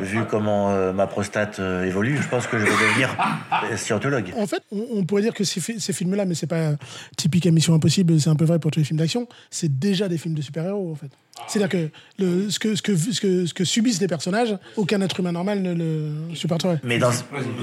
vu 0.00 0.24
comment 0.28 0.70
euh, 0.70 0.92
ma 0.92 1.06
prostate 1.06 1.58
euh, 1.58 1.84
évolue, 1.84 2.18
je 2.20 2.28
pense 2.28 2.46
que 2.46 2.58
je 2.58 2.64
vais 2.64 2.70
devenir 2.70 3.16
scientologue. 3.76 4.32
En 4.36 4.46
fait, 4.46 4.62
on, 4.72 4.84
on 4.92 5.04
pourrait 5.04 5.22
dire 5.22 5.34
que 5.34 5.44
ces 5.44 5.60
films-là, 5.92 6.24
mais 6.24 6.34
c'est 6.34 6.46
pas 6.46 6.72
typique 7.16 7.46
à 7.46 7.50
Mission 7.50 7.74
Impossible, 7.74 8.20
c'est 8.20 8.30
un 8.30 8.36
peu 8.36 8.44
vrai 8.44 8.58
pour 8.58 8.70
tous 8.70 8.80
les 8.80 8.84
films 8.84 8.98
d'action, 8.98 9.28
c'est 9.50 9.78
déjà 9.78 10.08
des 10.08 10.18
films 10.18 10.34
de 10.34 10.42
super-héros, 10.42 10.92
en 10.92 10.94
fait. 10.94 11.10
C'est-à-dire 11.46 11.68
que, 11.68 11.88
le, 12.18 12.50
ce, 12.50 12.58
que, 12.58 12.74
ce, 12.74 12.82
que, 12.82 12.96
ce, 12.96 13.20
que, 13.20 13.46
ce 13.46 13.54
que 13.54 13.64
subissent 13.64 14.00
les 14.00 14.08
personnages, 14.08 14.56
aucun 14.76 15.00
être 15.00 15.20
humain 15.20 15.32
normal 15.32 15.62
ne 15.62 15.72
le 15.72 16.34
supporterait. 16.34 16.78
Mais 16.82 16.98
dans, 16.98 17.10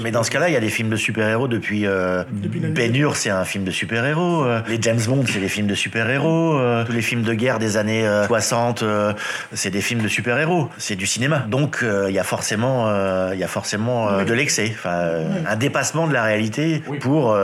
mais 0.02 0.10
dans 0.10 0.22
ce 0.22 0.30
cas-là, 0.30 0.48
il 0.48 0.54
y 0.54 0.56
a 0.56 0.60
des 0.60 0.70
films 0.70 0.88
de 0.90 0.96
super-héros 0.96 1.46
depuis. 1.48 1.86
Euh, 1.86 2.24
Ben 2.74 2.94
Hur, 2.96 3.16
c'est 3.16 3.30
un 3.30 3.44
film 3.44 3.64
de 3.64 3.70
super-héros. 3.70 4.44
euh, 4.44 4.60
les 4.68 4.80
James 4.80 5.00
Bond, 5.06 5.24
c'est 5.26 5.40
des 5.40 5.48
films 5.48 5.66
de 5.66 5.74
super-héros. 5.74 6.58
euh, 6.58 6.84
tous 6.84 6.92
les 6.92 7.02
films 7.02 7.22
de 7.22 7.34
guerre 7.34 7.58
des 7.58 7.76
années 7.76 8.06
euh, 8.06 8.26
60, 8.26 8.82
euh, 8.82 9.12
c'est 9.52 9.70
des 9.70 9.80
films 9.80 10.00
de 10.02 10.08
super-héros. 10.08 10.68
C'est 10.78 10.96
du 10.96 11.06
cinéma. 11.06 11.40
Donc, 11.48 11.78
il 11.82 12.14
y 12.14 12.18
a 12.18 12.24
forcément, 12.24 12.88
il 13.32 13.38
y 13.38 13.44
a 13.44 13.48
forcément 13.48 14.24
de 14.24 14.32
l'excès. 14.32 14.70
Enfin, 14.74 15.10
un 15.46 15.56
dépassement 15.56 16.06
de 16.08 16.12
la 16.12 16.22
réalité 16.24 16.82
pour 17.00 17.36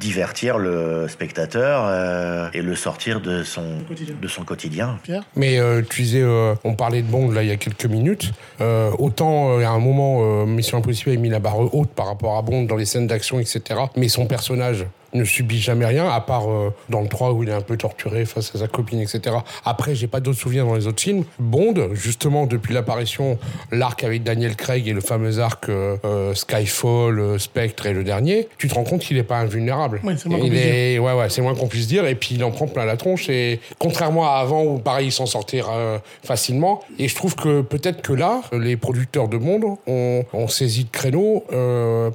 divertir 0.00 0.58
le 0.58 1.06
spectateur 1.08 2.50
et 2.52 2.62
le 2.62 2.74
sortir 2.74 3.20
de 3.20 3.42
son, 3.42 3.78
de 4.20 4.28
son 4.28 4.42
quotidien. 4.44 4.98
Pierre? 5.02 5.22
Mais 5.36 5.58
euh, 5.76 5.82
tu 5.88 6.02
disais, 6.02 6.22
euh, 6.22 6.54
on 6.64 6.74
parlait 6.74 7.02
de 7.02 7.06
Bond 7.06 7.30
là 7.30 7.42
il 7.42 7.48
y 7.48 7.52
a 7.52 7.56
quelques 7.56 7.86
minutes. 7.86 8.32
Euh, 8.60 8.90
autant 8.98 9.58
à 9.58 9.68
un 9.68 9.78
moment, 9.78 10.46
Mission 10.46 10.78
Impossible 10.78 11.10
a 11.10 11.16
mis 11.16 11.28
la 11.28 11.38
barre 11.38 11.74
haute 11.74 11.90
par 11.90 12.06
rapport 12.06 12.36
à 12.36 12.42
Bond 12.42 12.64
dans 12.64 12.76
les 12.76 12.84
scènes 12.84 13.06
d'action, 13.06 13.38
etc. 13.38 13.60
Mais 13.96 14.08
son 14.08 14.26
personnage 14.26 14.86
ne 15.16 15.24
subit 15.24 15.60
jamais 15.60 15.86
rien, 15.86 16.08
à 16.08 16.20
part 16.20 16.50
euh, 16.50 16.72
dans 16.88 17.00
le 17.00 17.08
3 17.08 17.32
où 17.32 17.42
il 17.42 17.48
est 17.48 17.52
un 17.52 17.60
peu 17.60 17.76
torturé 17.76 18.24
face 18.24 18.54
à 18.54 18.58
sa 18.58 18.68
copine, 18.68 19.00
etc. 19.00 19.36
Après, 19.64 19.94
j'ai 19.94 20.06
pas 20.06 20.20
d'autres 20.20 20.38
souvenirs 20.38 20.66
dans 20.66 20.74
les 20.74 20.86
autres 20.86 21.02
films. 21.02 21.24
Bond, 21.38 21.74
justement, 21.94 22.46
depuis 22.46 22.74
l'apparition, 22.74 23.38
l'arc 23.72 24.04
avec 24.04 24.22
Daniel 24.22 24.56
Craig 24.56 24.86
et 24.88 24.92
le 24.92 25.00
fameux 25.00 25.38
arc 25.38 25.68
euh, 25.68 25.96
euh, 26.04 26.34
Skyfall, 26.34 27.38
Spectre 27.38 27.86
et 27.86 27.92
le 27.92 28.04
dernier, 28.04 28.48
tu 28.58 28.68
te 28.68 28.74
rends 28.74 28.84
compte 28.84 29.02
qu'il 29.02 29.16
est 29.16 29.22
pas 29.22 29.38
invulnérable. 29.38 30.00
Ouais, 30.04 30.14
c'est 30.16 30.28
moins 30.28 30.38
qu'on 30.38 30.52
est, 30.52 30.98
ouais, 30.98 31.12
ouais, 31.12 31.30
c'est 31.30 31.42
moins 31.42 31.54
qu'on 31.54 31.66
puisse 31.66 31.86
dire. 31.86 32.06
Et 32.06 32.14
puis 32.14 32.34
il 32.34 32.44
en 32.44 32.50
prend 32.50 32.66
plein 32.66 32.84
la 32.84 32.96
tronche. 32.96 33.28
Et 33.28 33.60
contrairement 33.78 34.26
à 34.26 34.36
avant 34.36 34.62
où 34.64 34.78
pareil, 34.78 35.08
il 35.08 35.12
s'en 35.12 35.26
sortait 35.26 35.62
euh, 35.68 35.98
facilement. 36.22 36.80
Et 36.98 37.08
je 37.08 37.14
trouve 37.14 37.34
que 37.34 37.62
peut-être 37.62 38.02
que 38.02 38.12
là, 38.12 38.42
les 38.52 38.76
producteurs 38.76 39.28
de 39.28 39.36
Monde 39.36 39.64
ont, 39.86 40.24
ont 40.32 40.48
saisi 40.48 40.82
le 40.82 40.88
créneau 40.90 41.44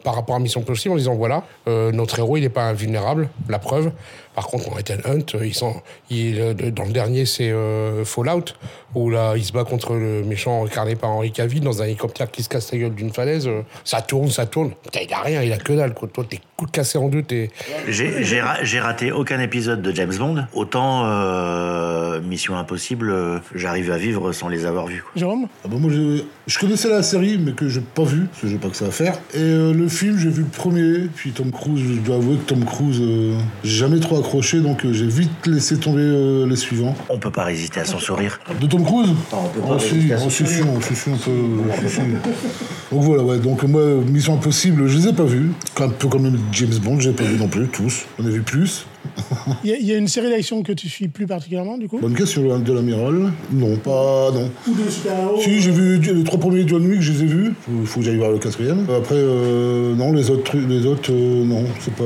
par 0.03 0.15
rapport 0.15 0.35
à 0.35 0.39
Mission 0.39 0.61
Impossible 0.61 0.93
en 0.93 0.97
disant 0.97 1.15
voilà, 1.15 1.43
notre 1.67 2.19
héros 2.19 2.37
il 2.37 2.41
n'est 2.41 2.49
pas 2.49 2.63
invulnérable. 2.63 2.90
La 3.47 3.59
preuve. 3.59 3.91
Par 4.35 4.47
contre, 4.47 4.69
dans 4.69 4.77
Ethan 4.77 4.95
Hunt, 5.05 5.35
euh, 5.35 5.45
il 5.45 5.53
s'en- 5.53 5.81
il, 6.09 6.39
euh, 6.39 6.53
dans 6.53 6.85
le 6.85 6.91
dernier, 6.91 7.25
c'est 7.25 7.51
euh, 7.51 8.05
Fallout, 8.05 8.45
où 8.95 9.09
là, 9.09 9.33
il 9.35 9.43
se 9.43 9.51
bat 9.53 9.63
contre 9.63 9.93
le 9.95 10.23
méchant 10.23 10.65
incarné 10.65 10.95
par 10.95 11.09
Henri 11.11 11.31
Cavill 11.31 11.61
dans 11.61 11.81
un 11.81 11.85
hélicoptère 11.85 12.29
qui 12.31 12.43
se 12.43 12.49
casse 12.49 12.71
la 12.71 12.77
gueule 12.79 12.95
d'une 12.95 13.11
falaise. 13.13 13.47
euh, 13.47 13.61
Ça 13.83 14.01
tourne, 14.01 14.29
ça 14.29 14.45
tourne. 14.45 14.71
Putain, 14.83 14.99
il 15.07 15.13
a 15.13 15.21
rien, 15.21 15.41
il 15.43 15.51
a 15.53 15.57
que 15.57 15.73
dalle. 15.73 15.93
quoi. 15.93 16.07
Toi, 16.07 16.25
t'es 16.29 16.39
coup 16.57 16.65
de 16.65 16.71
cassé 16.71 16.97
en 16.97 17.07
deux, 17.09 17.23
t'es. 17.23 17.49
J'ai 17.87 18.23
j'ai 18.23 18.41
ra- 18.41 18.63
j'ai 18.63 18.79
raté 18.79 19.11
aucun 19.11 19.39
épisode 19.39 19.81
de 19.81 19.91
James 19.93 20.15
Bond. 20.17 20.45
Autant 20.53 21.05
euh, 21.05 22.21
Mission 22.21 22.55
Impossible, 22.57 23.09
euh, 23.09 23.39
j'arrive 23.55 23.91
à 23.91 23.97
vivre 23.97 24.31
sans 24.31 24.47
les 24.49 24.65
avoir 24.65 24.87
vus. 24.87 25.01
quoi. 25.01 25.11
Jérôme? 25.15 25.47
Ah 25.63 25.67
bah 25.67 25.77
moi, 25.79 25.91
je, 25.91 26.23
je 26.47 26.59
connaissais 26.59 26.89
la 26.89 27.03
série, 27.03 27.37
mais 27.37 27.51
que 27.53 27.67
j'ai 27.69 27.81
pas 27.81 28.03
vu, 28.03 28.25
parce 28.27 28.41
que 28.41 28.47
j'ai 28.47 28.57
pas 28.57 28.69
que 28.69 28.75
ça 28.77 28.85
à 28.87 28.91
faire. 28.91 29.15
Et 29.33 29.39
euh, 29.39 29.73
le 29.73 29.87
film, 29.87 30.17
j'ai 30.17 30.29
vu 30.29 30.43
le 30.43 30.47
premier, 30.49 31.07
puis 31.15 31.31
Tom 31.31 31.51
Cruise, 31.51 31.83
je 31.95 31.99
dois 31.99 32.15
avouer 32.17 32.37
que 32.37 32.43
Tom 32.43 32.63
Cruise, 32.65 32.99
euh, 33.01 33.37
j'ai 33.63 33.77
jamais 33.77 33.99
trop 33.99 34.17
accroché, 34.21 34.59
donc 34.61 34.85
euh, 34.85 34.93
j'ai 34.93 35.07
vite 35.07 35.45
laissé 35.45 35.77
tomber 35.77 36.01
euh, 36.01 36.47
les 36.47 36.55
suivants. 36.55 36.95
On 37.09 37.17
peut 37.19 37.29
pas 37.31 37.43
résister 37.43 37.79
à 37.79 37.85
son 37.85 37.99
sourire. 37.99 38.39
De 38.59 38.65
Tom 38.67 38.83
Cruise? 38.83 39.09
On 39.33 39.47
peut 39.49 39.59
pas 39.59 39.67
Oh, 39.75 39.79
si, 39.79 39.89
résister 39.95 40.13
à 40.13 40.17
son 40.17 40.29
si, 40.29 40.45
si, 40.47 40.53
sourire. 40.59 40.65
si, 40.87 40.95
si, 40.95 41.09
on 41.09 41.17
peut- 41.17 41.87
si, 41.89 41.95
si. 41.95 42.01
Donc 42.91 43.01
voilà, 43.03 43.23
ouais, 43.23 43.37
donc 43.39 43.63
moi, 43.63 43.81
Mission 44.07 44.35
Impossible, 44.35 44.87
je 44.87 44.97
les 44.97 45.07
ai 45.09 45.13
pas 45.13 45.25
vus. 45.25 45.51
Un 45.79 45.89
peu 45.89 46.07
comme 46.07 46.37
James 46.51 46.77
Bond, 46.83 46.99
j'ai 46.99 47.11
pas 47.11 47.23
vu 47.23 47.37
non 47.37 47.47
plus, 47.47 47.67
tous. 47.67 48.05
On 48.19 48.25
a 48.25 48.29
vu 48.29 48.41
plus. 48.41 48.85
Il 49.63 49.69
y, 49.69 49.73
a- 49.73 49.77
il 49.77 49.85
y 49.85 49.93
a 49.93 49.97
une 49.97 50.07
série 50.07 50.29
d'actions 50.29 50.63
que 50.63 50.71
tu 50.73 50.89
suis 50.89 51.07
plus 51.07 51.27
particulièrement, 51.27 51.77
du 51.77 51.87
coup? 51.87 51.99
Bonne 51.99 52.15
question, 52.15 52.43
le 52.43 52.61
de 52.61 52.73
l'amiral. 52.73 53.31
Non, 53.51 53.75
pas. 53.77 54.31
Non. 54.33 54.49
Ou 54.67 54.73
de 54.73 54.89
super-héros 54.89 55.41
Si, 55.41 55.61
j'ai 55.61 55.71
vu 55.71 55.99
les 55.99 56.23
trois 56.23 56.39
premiers 56.39 56.67
John 56.67 56.85
Wick, 56.85 57.01
je 57.01 57.11
les 57.13 57.21
ai 57.23 57.25
vus. 57.25 57.53
Il 57.81 57.85
faut 57.87 57.99
que 57.99 58.05
j'aille 58.05 58.17
voir 58.17 58.31
le 58.31 58.39
quatrième. 58.39 58.85
Après, 58.95 59.15
euh, 59.15 59.95
non, 59.95 60.11
les 60.13 60.29
autres 60.29 60.43
trucs, 60.43 60.67
les 60.67 60.85
autres, 60.85 61.11
euh, 61.11 61.43
non, 61.45 61.63
c'est 61.79 61.93
pas. 61.93 62.03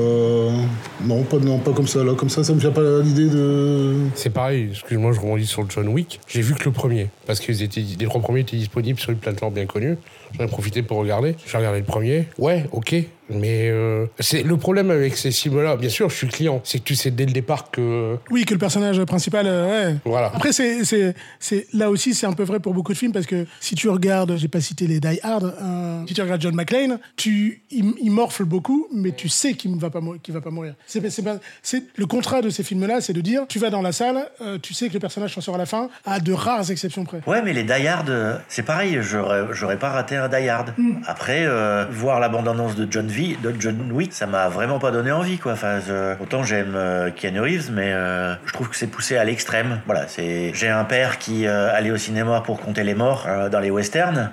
Non, 1.06 1.24
pas, 1.24 1.38
non, 1.40 1.58
pas 1.60 1.72
comme 1.72 1.88
ça, 1.88 2.04
là. 2.04 2.14
Comme 2.16 2.30
ça, 2.30 2.44
ça 2.44 2.54
me 2.54 2.60
vient 2.60 2.72
pas 2.72 2.82
l'idée 3.04 3.28
de. 3.30 3.94
C'est 4.16 4.30
pareil, 4.32 4.68
excuse-moi, 4.72 5.12
je 5.14 5.20
rebondis 5.20 5.46
sur 5.46 5.70
John 5.70 5.88
Wick. 5.90 6.20
J'ai 6.28 6.42
vu 6.42 6.54
que 6.54 6.64
le 6.66 6.72
premier, 6.72 7.10
parce 7.26 7.40
que 7.40 7.52
les 7.52 8.06
trois 8.06 8.22
premiers 8.22 8.42
étaient 8.42 8.58
disponibles 8.58 9.00
sur 9.00 9.12
une 9.12 9.18
plateforme 9.18 9.54
bien 9.54 9.66
connue. 9.66 9.98
J'en 10.38 10.46
ai 10.46 10.48
profité 10.48 10.82
pour 10.82 10.98
regarder. 10.98 11.36
J'ai 11.46 11.58
regardé 11.58 11.80
le 11.80 11.86
premier. 11.86 12.26
Ouais, 12.38 12.66
ok. 12.72 12.96
Mais 13.30 13.70
euh, 13.70 14.06
c'est 14.20 14.44
le 14.44 14.58
problème 14.58 14.92
avec 14.92 15.18
ces 15.18 15.32
films-là. 15.32 15.78
Bien 15.78 15.90
sûr, 15.90 16.10
je 16.10 16.16
suis 16.16 16.28
client. 16.28 16.62
C'est 16.64 16.80
que 16.80 16.84
tu 16.84 16.96
sais 16.96 17.12
dès 17.12 17.26
le 17.26 17.32
départ 17.32 17.72
que 17.72 18.18
Oui, 18.30 18.46
que 18.46 18.54
le 18.54 18.60
personnage 18.60 19.04
principal, 19.06 19.46
euh, 19.48 19.90
ouais. 19.92 19.96
voilà. 20.06 20.28
Après, 20.34 20.52
c'est, 20.54 20.84
c'est, 20.86 21.16
c'est, 21.40 21.66
là 21.74 21.90
aussi, 21.90 22.14
c'est 22.14 22.28
un 22.28 22.34
peu 22.34 22.44
vrai 22.44 22.60
pour 22.60 22.74
beaucoup 22.74 22.94
de 22.94 22.98
films 22.98 23.12
parce 23.14 23.26
que 23.26 23.46
si 23.60 23.76
tu 23.76 23.90
regardes, 23.90 24.36
j'ai 24.38 24.48
pas 24.48 24.62
cité 24.62 24.86
les 24.88 25.00
Die 25.00 25.20
Hard, 25.24 25.56
euh, 25.62 26.04
si 26.08 26.14
tu 26.14 26.22
regardes 26.22 26.42
John 26.42 26.56
McClane, 26.56 27.00
tu, 27.16 27.64
il, 27.72 27.94
il 28.02 28.12
morfle 28.12 28.44
beaucoup, 28.46 28.88
mais 28.94 29.12
tu 29.12 29.28
sais 29.30 29.54
qu'il 29.54 29.74
ne 29.74 29.80
va 29.80 29.90
pas, 29.90 30.02
mourir- 30.02 30.22
qu'il 30.22 30.34
va 30.34 30.42
pas 30.42 30.52
mourir. 30.52 30.76
C'est, 30.86 31.84
le 31.96 32.06
contrat 32.06 32.42
de 32.42 32.50
ces 32.50 32.64
films-là, 32.64 33.02
c'est 33.02 33.14
de 33.14 33.22
dire, 33.22 33.46
tu 33.48 33.60
vas 33.60 33.70
dans 33.70 33.82
la 33.82 33.92
salle, 33.92 34.30
euh, 34.42 34.58
tu 34.62 34.74
sais 34.74 34.88
que 34.90 34.94
le 34.94 35.00
personnage 35.00 35.34
s'en 35.34 35.42
sort 35.42 35.56
à 35.56 35.58
la 35.58 35.66
fin, 35.66 35.90
à 36.06 36.20
de 36.20 36.32
rares 36.34 36.70
exceptions 36.72 37.04
près. 37.06 37.22
Ouais, 37.28 37.42
mais 37.42 37.54
les 37.54 37.64
Die 37.64 37.88
Hard, 37.88 38.42
c'est 38.48 38.64
pareil, 38.64 39.00
j'aurais 39.02 39.46
j'aurais 39.52 39.80
pas 39.80 39.90
raté 39.90 40.16
un 40.16 40.28
Die 40.30 40.48
Hard. 40.50 40.74
Après, 41.08 41.46
euh, 41.46 41.86
voir 41.90 42.20
la 42.20 42.30
bande-annonce 42.30 42.76
de 42.76 42.88
John, 42.90 43.08
de 43.42 43.54
John 43.60 43.92
Wick, 43.92 44.14
ça 44.14 44.28
m'a 44.28 44.50
vraiment 44.50 44.78
pas 44.80 44.92
donné 44.92 45.12
envie, 45.12 45.38
quoi. 45.38 45.54
Enfin, 45.54 45.80
je- 45.80 46.22
autant 46.22 46.44
j'aime 46.44 46.74
euh, 46.76 47.10
Keanu 47.12 47.40
Reeves, 47.40 47.72
mais 47.72 47.92
euh, 47.94 48.36
je 48.46 48.52
trouve 48.54 48.70
que 48.70 48.76
c'est 48.76 48.88
poussé 48.88 49.16
à 49.18 49.24
l'extrême. 49.24 49.82
Voilà, 49.86 50.08
c'est. 50.08 50.52
J'ai 50.54 50.68
un 50.70 50.84
père 50.84 51.18
qui 51.18 51.48
euh, 51.48 51.74
allait 51.74 51.92
au 51.92 51.98
cinéma 51.98 52.42
pour 52.42 52.60
compter 52.60 52.84
les 52.84 52.94
morts 52.96 53.26
euh, 53.28 53.50
dans 53.50 53.60
les 53.60 53.72
westerns 53.72 54.32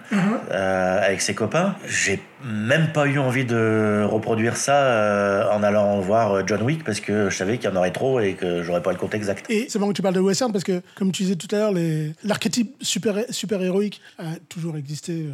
euh, 0.51 1.07
avec 1.07 1.21
ses 1.21 1.35
copains. 1.35 1.77
J'ai 1.87 2.21
même 2.45 2.89
pas 2.93 3.07
eu 3.07 3.19
envie 3.21 3.45
de 3.45 4.03
reproduire 4.05 4.57
ça 4.57 5.49
en 5.53 5.63
allant 5.63 6.01
voir 6.01 6.45
John 6.47 6.63
Wick 6.63 6.83
parce 6.83 6.99
que 6.99 7.31
je 7.31 7.37
savais 7.37 7.59
qu'il 7.59 7.71
y 7.71 7.73
en 7.73 7.77
aurait 7.77 7.93
trop 7.93 8.19
et 8.19 8.35
que 8.35 8.63
j'aurais 8.65 8.83
pas 8.83 8.91
le 8.91 8.99
compte 8.99 9.15
exact. 9.15 9.47
Et 9.49 9.67
c'est 9.69 9.79
marrant 9.79 9.93
que 9.93 9.97
tu 9.97 10.03
parles 10.03 10.15
de 10.17 10.21
western 10.21 10.51
parce 10.51 10.65
que, 10.65 10.83
comme 10.97 11.13
tu 11.13 11.23
disais 11.23 11.37
tout 11.37 11.47
à 11.55 11.59
l'heure, 11.59 11.73
les- 11.73 12.13
l'archétype 12.25 12.75
super, 12.81 13.15
super 13.31 13.63
héroïque 13.63 14.01
a 14.19 14.25
toujours 14.49 14.77
existé 14.77 15.25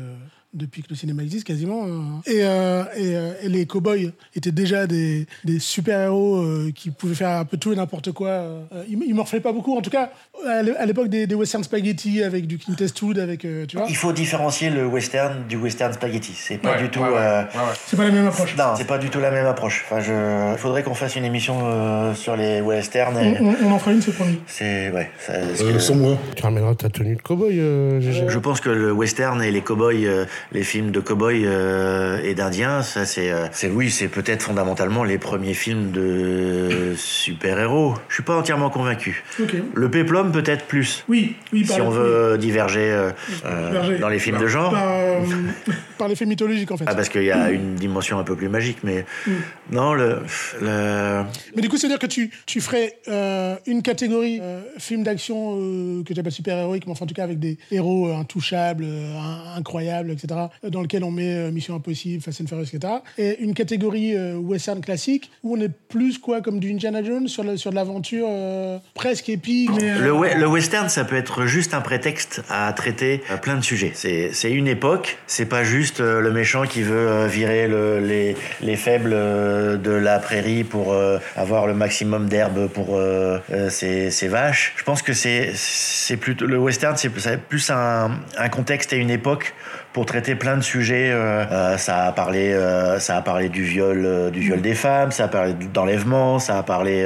depuis 0.55 0.83
que 0.83 0.88
le 0.90 0.97
cinéma 0.97 1.23
existe 1.23 1.45
quasiment. 1.47 1.85
euh. 1.87 1.90
Et, 2.26 2.38
euh, 2.43 2.83
et, 2.97 3.14
euh, 3.17 3.33
et 3.43 3.49
les 3.49 3.67
cowboys 3.67 4.12
étaient 4.35 4.50
déjà 4.52 4.87
des, 4.87 5.26
des 5.45 5.59
super 5.59 6.00
héros 6.00 6.43
qui 6.75 6.90
pouvaient 6.90 7.14
faire 7.14 7.31
un 7.31 7.45
peu 7.45 7.57
tout 7.59 7.73
et 7.73 7.76
n'importe 7.76 8.12
quoi. 8.12 8.28
euh. 8.28 8.62
Ils, 8.88 8.99
ils 9.07 9.14
morflaient 9.14 9.40
pas 9.40 9.52
beaucoup, 9.52 9.76
en 9.76 9.83
tout 9.83 9.90
cas 9.90 10.11
à 10.47 10.62
l'é- 10.62 10.76
à 10.76 10.87
l'époque 10.87 11.09
des, 11.09 11.26
des 11.26 11.35
western 11.35 11.62
spaghetti 11.64 12.23
avec 12.23 12.47
du 12.47 12.59
Clint 12.59 12.76
Eastwood, 12.81 13.19
avec 13.19 13.45
euh, 13.45 13.67
tu 13.67 13.76
vois. 13.76 13.87
Il 13.88 13.97
faut 13.97 14.12
différencier 14.12 14.71
le 14.71 14.87
western 14.87 15.47
du 15.49 15.57
western 15.57 15.93
spaghetti. 15.93 16.33
C'est 16.35 16.59
pas 16.59 16.73
Ouais, 16.76 16.83
du 16.83 16.88
tout. 16.90 17.00
ouais, 17.00 17.09
ouais, 17.09 17.14
euh, 17.17 17.43
ouais, 17.43 17.47
ouais. 17.59 17.75
C'est 17.87 17.97
pas 17.97 18.05
la 18.05 18.11
même 18.11 18.26
approche. 18.26 18.57
Non, 18.57 18.75
c'est 18.76 18.87
pas 18.87 18.99
du 18.99 19.11
tout 19.11 19.21
la 19.21 19.31
même 19.31 19.47
approche. 19.47 19.85
Enfin, 19.87 20.00
je... 20.00 20.52
Il 20.52 20.59
faudrait 20.59 20.83
qu'on 20.83 20.95
fasse 20.95 21.17
une 21.17 21.25
émission 21.25 21.59
euh, 21.64 22.14
sur 22.14 22.37
les 22.37 22.61
westerns. 22.61 23.17
On, 23.17 23.23
Et... 23.23 23.38
on- 23.40 23.67
on 23.69 23.73
en 23.73 23.78
fera 23.78 23.93
une, 23.93 24.00
c'est 24.02 24.12
promis. 24.12 24.38
C'est 24.47 24.90
ouais. 24.90 25.11
ça- 25.19 25.33
Euh, 25.35 25.73
que- 25.75 25.78
sans 25.78 25.95
moi. 25.95 26.17
Tu 26.37 26.43
ramèneras 26.43 26.75
ta 26.75 26.88
tenue 26.88 27.17
de 27.17 27.21
cow-boy, 27.23 27.59
euh, 27.59 28.00
GG. 28.00 28.25
Je 28.28 28.38
pense 28.38 28.61
que 28.61 28.71
le 28.71 28.93
western 28.93 29.43
et 29.43 29.50
les 29.50 29.61
cowboys, 29.61 30.07
euh, 30.07 30.25
les 30.52 30.62
films 30.62 30.90
de 30.90 31.00
cowboys 31.00 31.45
euh, 31.47 32.21
et 32.23 32.35
d'indiens, 32.35 32.83
ça 32.83 33.04
c'est, 33.07 33.30
euh, 33.30 33.47
c'est 33.52 33.68
oui, 33.68 33.90
c'est 33.90 34.09
peut-être 34.09 34.42
fondamentalement 34.42 35.04
les 35.04 35.18
premiers 35.18 35.54
films 35.54 35.90
de 35.92 36.95
super-héros. 36.97 37.95
Je 38.09 38.14
suis 38.14 38.23
pas 38.23 38.37
entièrement 38.37 38.71
convaincu. 38.71 39.25
Le 39.75 39.90
péplum 39.90 40.33
peut-être 40.33 40.66
plus. 40.66 41.04
Oui, 41.09 41.37
oui, 41.52 41.64
Si 41.66 41.76
par- 41.76 41.87
on 41.87 41.90
veut 41.90 42.38
diverger 42.38 42.90
euh, 42.90 43.11
Diverger. 43.71 43.99
dans 43.99 44.09
les 44.09 44.18
films 44.18 44.38
de 44.38 44.47
genre. 44.47 44.73
Par, 44.73 44.83
euh, 44.88 45.21
par 45.99 46.09
l'effet 46.09 46.26
mythologique, 46.26 46.71
en 46.71 46.76
fait. 46.76 46.85
Ah, 46.87 46.95
parce 46.95 47.09
qu'il 47.09 47.25
y 47.25 47.30
a 47.33 47.50
une 47.50 47.75
dimension 47.75 48.18
un 48.18 48.25
peu 48.25 48.37
plus 48.37 48.49
magique, 48.49 48.78
mais 48.85 49.04
Mm. 49.26 49.33
non, 49.73 49.95
le, 49.95 50.18
le, 50.61 51.23
Mais 51.57 51.62
du 51.62 51.68
coup, 51.68 51.76
c'est-à-dire 51.76 51.99
que 51.99 52.07
tu, 52.07 52.30
tu 52.47 52.61
ferais 52.61 52.95
euh, 53.09 53.57
une 53.66 53.83
catégorie 53.83 54.38
euh, 54.42 54.61
film 54.78 55.02
d'action 55.02 55.57
euh, 55.59 56.02
que 56.04 56.14
j'appelle 56.14 56.33
super-héroïque, 56.33 56.85
mais 56.87 56.92
enfin, 56.92 57.04
en 57.04 57.09
tout 57.09 57.14
cas 57.14 57.25
avec 57.25 57.38
des 57.38 57.59
héros 57.71 58.09
euh, 58.09 58.16
intouchables, 58.16 58.85
euh, 58.87 59.14
in- 59.18 59.59
incroyables, 59.59 60.11
etc., 60.11 60.27
dans 60.68 60.82
lequel 60.82 61.04
on 61.04 61.11
met 61.11 61.35
euh, 61.35 61.50
Mission 61.50 61.75
Impossible, 61.75 62.23
Fast 62.23 62.40
and 62.42 62.47
Furious, 62.47 62.64
etc. 62.73 62.94
Et 63.18 63.38
une 63.40 63.54
catégorie 63.54 64.14
euh, 64.16 64.37
western 64.37 64.80
classique, 64.80 65.30
où 65.42 65.56
on 65.56 65.61
est 65.61 65.70
plus, 65.88 66.18
quoi, 66.18 66.40
comme 66.40 66.61
du 66.61 66.70
Indiana 66.73 67.02
Jones, 67.02 67.28
sur, 67.28 67.44
sur 67.58 67.70
de 67.70 67.75
l'aventure 67.76 68.26
euh, 68.28 68.78
presque 68.94 69.28
épique, 69.28 69.70
Le, 69.80 70.12
we- 70.12 70.35
le 70.37 70.47
western, 70.47 70.88
ça 70.88 71.04
peut 71.04 71.16
être 71.16 71.47
juste 71.47 71.75
un 71.75 71.80
prétexte 71.80 72.42
à 72.49 72.73
traiter 72.73 73.23
plein 73.42 73.56
de 73.56 73.62
sujets. 73.64 73.92
C'est 73.94 74.50
une 74.52 74.68
époque, 74.68 75.18
c'est 75.26 75.47
pas 75.47 75.64
juste 75.64 76.00
le 76.00 76.30
méchant 76.30 76.64
qui 76.64 76.82
veut 76.82 77.26
virer 77.26 77.68
le- 77.68 78.00
les, 78.00 78.37
les 78.61 78.76
faibles 78.76 79.11
de 79.11 79.90
la 79.90 80.18
prairie 80.18 80.64
pour 80.64 80.94
avoir 81.37 81.66
le 81.66 81.75
maximum 81.75 82.28
d'herbe 82.28 82.68
pour 82.68 82.99
ses, 83.68 84.28
vaches. 84.28 84.75
Je 84.76 84.85
pense 84.85 85.02
que 85.02 85.12
c'est 85.12 86.16
plutôt 86.20 86.47
le 86.47 86.58
western, 86.58 86.97
c'est 86.97 87.08
plus- 87.11 87.70
un 87.70 88.49
contexte 88.50 88.92
et 88.92 88.97
une 88.97 89.11
époque 89.11 89.54
pour 89.92 90.07
traiter 90.07 90.35
plein 90.35 90.57
de 90.57 90.62
sujets. 90.62 91.11
euh, 91.12 91.45
euh, 91.50 91.76
ça 91.78 92.04
a 92.04 92.12
parlé, 92.12 92.52
euh, 92.52 92.99
ça 92.99 93.16
a 93.16 93.23
parlé 93.23 93.49
du 93.49 93.62
viol, 93.64 94.30
du 94.33 94.40
viol 94.40 94.61
des 94.61 94.75
femmes, 94.75 95.11
ça 95.11 95.25
a 95.25 95.28
parlé 95.28 95.54
d'enlèvement, 95.73 96.38
ça 96.38 96.59
a 96.59 96.62
parlé 96.62 97.04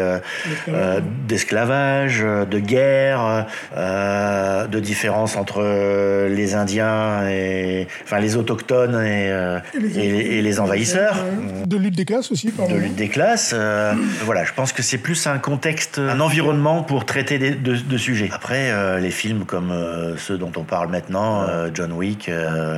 d'esclavage, 1.28 2.20
de 2.20 2.58
guerre, 2.58 3.46
de 3.76 4.80
différence 4.80 5.36
entre 5.36 6.26
les 6.28 6.54
Indiens 6.54 7.28
et 7.28 7.86
enfin 8.04 8.18
les 8.20 8.36
autochtones 8.36 9.00
et, 9.04 9.30
et, 9.96 10.38
et 10.38 10.42
les 10.42 10.60
envahisseurs. 10.60 11.16
de 11.66 11.76
lutte 11.76 11.96
des 11.96 12.04
classes 12.04 12.30
aussi, 12.32 12.50
par 12.50 12.68
De 12.68 12.74
lutte 12.74 12.94
des 12.96 13.08
classes, 13.08 13.54
voilà, 14.24 14.44
je 14.44 14.52
pense 14.52 14.72
que 14.72 14.82
c'est 14.82 14.98
plus 14.98 15.26
un 15.26 15.38
contexte, 15.38 15.98
un 15.98 16.20
environnement 16.20 16.82
pour 16.82 17.04
traiter 17.04 17.38
des- 17.38 17.50
de, 17.52 17.76
de 17.76 17.96
sujets. 17.96 18.30
Après, 18.32 18.70
les 19.00 19.10
films 19.10 19.44
comme 19.44 19.72
ceux 20.18 20.38
dont 20.38 20.52
on 20.56 20.64
parle 20.64 20.88
maintenant, 20.90 21.46
John 21.74 21.92
Wick, 21.92 22.28
euh, 22.28 22.71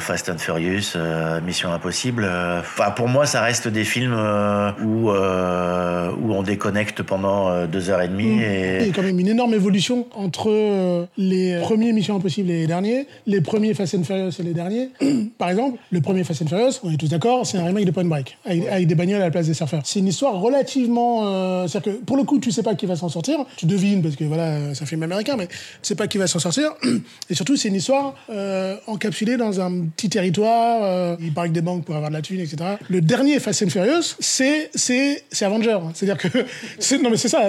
Fast 0.00 0.28
and 0.28 0.38
Furious, 0.38 0.92
euh, 0.96 1.40
Mission 1.40 1.72
Impossible, 1.72 2.24
euh, 2.24 2.60
enfin 2.60 2.90
pour 2.90 3.08
moi, 3.08 3.26
ça 3.26 3.40
reste 3.42 3.68
des 3.68 3.84
films 3.84 4.14
euh, 4.16 4.70
où 4.84 5.10
euh, 5.10 6.10
où 6.22 6.32
on 6.32 6.42
déconnecte 6.42 7.02
pendant 7.02 7.48
euh, 7.50 7.66
deux 7.66 7.90
heures 7.90 8.02
et 8.02 8.08
demie 8.08 8.36
Il 8.36 8.40
y 8.40 8.44
a 8.44 8.80
et 8.86 8.90
quand 8.90 9.02
même 9.02 9.18
une 9.18 9.28
énorme 9.28 9.54
évolution 9.54 10.06
entre 10.14 10.50
euh, 10.50 11.04
les 11.16 11.58
premiers 11.62 11.92
Missions 11.92 12.16
Impossibles 12.16 12.50
et 12.50 12.60
les 12.60 12.66
derniers, 12.66 13.06
les 13.26 13.40
premiers 13.40 13.74
Fast 13.74 13.94
and 13.94 14.04
Furious 14.04 14.32
et 14.38 14.42
les 14.42 14.54
derniers. 14.54 14.90
Par 15.38 15.50
exemple, 15.50 15.78
le 15.90 16.00
premier 16.00 16.24
Fast 16.24 16.42
and 16.42 16.46
Furious, 16.46 16.80
on 16.82 16.92
est 16.92 16.96
tous 16.96 17.08
d'accord, 17.08 17.46
c'est 17.46 17.58
un 17.58 17.64
remake 17.64 17.84
de 17.84 17.90
Point 17.90 18.04
Break, 18.04 18.36
avec, 18.44 18.66
avec 18.66 18.86
des 18.86 18.94
bagnoles 18.94 19.20
à 19.22 19.26
la 19.26 19.30
place 19.30 19.46
des 19.46 19.54
surfeurs. 19.54 19.82
C'est 19.84 20.00
une 20.00 20.08
histoire 20.08 20.34
relativement... 20.40 21.20
euh, 21.26 21.66
C'est-à-dire 21.68 21.94
que 21.94 21.98
pour 22.04 22.16
le 22.16 22.24
coup, 22.24 22.38
tu 22.38 22.50
sais 22.52 22.62
pas 22.62 22.74
qui 22.74 22.86
va 22.86 22.96
s'en 22.96 23.08
sortir, 23.08 23.38
tu 23.56 23.66
devines 23.66 24.02
parce 24.02 24.16
que 24.16 24.24
voilà, 24.24 24.74
c'est 24.74 24.82
un 24.82 24.86
film 24.86 25.02
américain, 25.02 25.36
mais 25.36 25.46
tu 25.46 25.54
sais 25.82 25.94
pas 25.94 26.06
qui 26.06 26.18
va 26.18 26.26
s'en 26.26 26.38
sortir. 26.38 26.70
Et 27.30 27.34
surtout, 27.34 27.56
c'est 27.56 27.68
une 27.68 27.74
histoire 27.74 28.14
euh, 28.30 28.76
encapsulée 29.08 29.36
dans 29.36 29.60
un 29.60 29.84
petit 29.96 30.08
territoire, 30.10 30.80
euh, 30.82 31.16
il 31.20 31.32
braque 31.32 31.52
des 31.52 31.60
banques 31.62 31.84
pour 31.84 31.94
avoir 31.94 32.10
de 32.10 32.16
la 32.16 32.22
thune, 32.22 32.40
etc. 32.40 32.56
Le 32.88 33.00
dernier 33.00 33.40
Fast 33.40 33.62
and 33.62 33.70
Furious, 33.70 34.16
c'est 34.20 34.70
c'est 34.74 35.22
c'est 35.30 35.44
Avenger. 35.44 35.78
C'est-à-dire 35.94 36.18
que 36.30 36.38
c'est 36.78 37.00
non 37.02 37.10
mais 37.10 37.16
c'est 37.16 37.28
ça. 37.28 37.48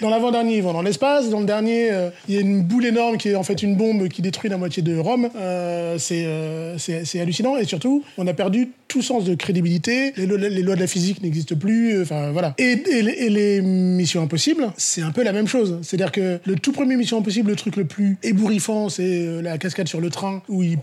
Dans 0.00 0.08
l'avant-dernier, 0.10 0.56
ils 0.56 0.62
vont 0.62 0.72
dans 0.72 0.82
l'espace. 0.82 1.28
Dans 1.28 1.40
le 1.40 1.46
dernier, 1.46 1.90
euh, 1.90 2.08
il 2.28 2.34
y 2.34 2.38
a 2.38 2.40
une 2.40 2.62
boule 2.62 2.86
énorme 2.86 3.18
qui 3.18 3.28
est 3.28 3.34
en 3.34 3.42
fait 3.42 3.62
une 3.62 3.76
bombe 3.76 4.08
qui 4.08 4.22
détruit 4.22 4.50
la 4.50 4.56
moitié 4.56 4.82
de 4.82 4.96
Rome. 4.96 5.28
Euh, 5.36 5.96
c'est 5.98 6.24
euh, 6.26 6.78
c'est 6.78 7.04
c'est 7.04 7.20
hallucinant 7.20 7.56
et 7.56 7.64
surtout, 7.64 8.02
on 8.18 8.26
a 8.26 8.32
perdu 8.34 8.70
tout 8.88 9.02
sens 9.02 9.24
de 9.24 9.34
crédibilité. 9.34 10.12
Les, 10.16 10.26
lo- 10.26 10.36
les 10.36 10.62
lois 10.62 10.76
de 10.76 10.80
la 10.80 10.86
physique 10.86 11.22
n'existent 11.22 11.56
plus. 11.56 12.00
Enfin 12.02 12.30
voilà. 12.32 12.54
Et, 12.58 12.76
les- 12.76 13.12
et 13.26 13.30
les 13.30 13.60
Missions 13.60 14.22
Impossibles, 14.22 14.72
c'est 14.76 15.02
un 15.02 15.10
peu 15.10 15.22
la 15.22 15.32
même 15.32 15.48
chose. 15.48 15.78
C'est-à-dire 15.82 16.12
que 16.12 16.38
le 16.44 16.54
tout 16.56 16.72
premier 16.72 16.96
Mission 16.96 17.18
Impossible, 17.18 17.50
le 17.50 17.56
truc 17.56 17.76
le 17.76 17.84
plus 17.84 18.16
ébouriffant, 18.22 18.88
c'est 18.88 19.42
la 19.42 19.58
cascade 19.58 19.88
sur 19.88 20.00
le 20.00 20.10
train 20.10 20.42
où 20.48 20.62
il 20.62 20.78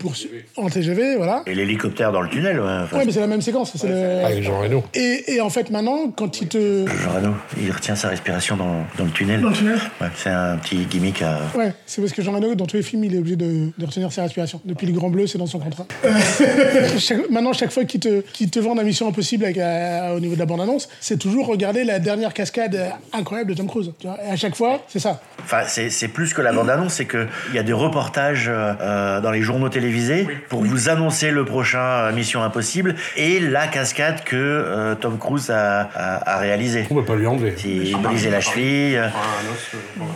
en 0.57 0.69
TGV, 0.69 1.15
voilà. 1.17 1.43
et 1.47 1.55
l'hélicoptère 1.55 2.11
dans 2.11 2.21
le 2.21 2.29
tunnel. 2.29 2.59
Ouais, 2.59 2.67
enfin, 2.83 2.97
Ouais, 2.97 3.05
mais 3.05 3.11
c'est 3.11 3.19
la 3.19 3.27
même 3.27 3.41
séquence. 3.41 3.73
c'est 3.75 3.87
le- 3.87 4.25
Avec 4.25 4.43
Jean 4.43 4.59
Reno. 4.61 4.83
et, 4.93 5.33
et 5.33 5.41
en 5.41 5.49
fait, 5.49 5.69
maintenant, 5.69 6.11
quand 6.15 6.41
il 6.41 6.47
te. 6.47 6.85
Jean 6.87 7.11
Reno, 7.15 7.33
il 7.61 7.71
retient 7.71 7.95
sa 7.95 8.09
respiration 8.09 8.57
dans, 8.57 8.85
dans 8.97 9.05
le 9.05 9.11
tunnel. 9.11 9.41
Dans 9.41 9.49
le 9.49 9.55
tunnel 9.55 9.79
Ouais, 9.99 10.07
c'est 10.15 10.29
un 10.29 10.57
petit 10.57 10.85
gimmick 10.85 11.21
à. 11.21 11.39
Ouais, 11.55 11.73
c'est 11.85 12.01
parce 12.01 12.13
que 12.13 12.21
Jean 12.21 12.33
Reno, 12.33 12.55
dans 12.55 12.65
tous 12.65 12.77
les 12.77 12.83
films, 12.83 13.03
il 13.03 13.15
est 13.15 13.19
obligé 13.19 13.35
de, 13.35 13.69
de 13.77 13.85
retenir 13.85 14.11
ses 14.11 14.21
respirations. 14.21 14.61
Depuis 14.65 14.87
Le 14.87 14.93
Grand 14.93 15.09
Bleu, 15.09 15.27
c'est 15.27 15.37
dans 15.37 15.47
son 15.47 15.59
contrat. 15.59 15.85
Chaque- 16.97 17.29
maintenant, 17.29 17.53
chaque 17.53 17.71
fois 17.71 17.85
qu'il 17.85 17.99
te, 17.99 18.21
qui 18.21 18.49
te 18.49 18.59
vendent 18.59 18.77
la 18.77 18.83
mission 18.83 19.07
impossible 19.07 19.45
avec, 19.45 19.57
euh, 19.57 20.15
au 20.15 20.19
niveau 20.19 20.33
de 20.35 20.39
la 20.39 20.45
bande-annonce, 20.45 20.89
c'est 20.99 21.17
toujours 21.17 21.47
regarder 21.47 21.83
la 21.83 21.99
dernière 21.99 22.33
cascade 22.33 22.75
euh, 22.75 22.89
incroyable 23.13 23.51
de 23.51 23.55
Tom 23.57 23.67
Cruise. 23.67 23.91
Tu 23.99 24.07
vois 24.07 24.17
et 24.25 24.31
à 24.31 24.35
chaque 24.35 24.55
fois, 24.55 24.81
c'est 24.87 24.99
ça. 24.99 25.21
Enfin, 25.43 25.61
c'est 25.67 25.89
c'est 25.89 26.07
plus 26.07 26.33
que 26.33 26.41
la 26.41 26.51
bande-annonce, 26.53 26.93
c'est 26.93 27.05
qu'il 27.07 27.27
y 27.53 27.57
a 27.59 27.63
des 27.63 27.73
reportages 27.73 28.49
euh, 28.49 29.21
dans 29.21 29.31
les 29.31 29.41
journaux 29.41 29.69
télévisés 29.69 30.00
pour 30.49 30.63
vous 30.63 30.89
annoncer 30.89 31.31
le 31.31 31.45
prochain 31.45 31.79
euh, 31.79 32.11
Mission 32.13 32.41
Impossible 32.43 32.95
et 33.17 33.39
la 33.39 33.67
cascade 33.67 34.23
que 34.23 34.35
euh, 34.35 34.95
Tom 34.95 35.17
Cruise 35.17 35.49
a, 35.49 35.81
a, 35.81 36.35
a 36.35 36.37
réalisée. 36.39 36.85
On 36.89 36.95
peut 36.95 37.05
pas 37.05 37.15
lui 37.15 37.27
enlever. 37.27 37.55
Il 37.65 37.95
brisait 37.97 38.29
la 38.29 38.41
cheville, 38.41 38.97
euh, 38.97 39.09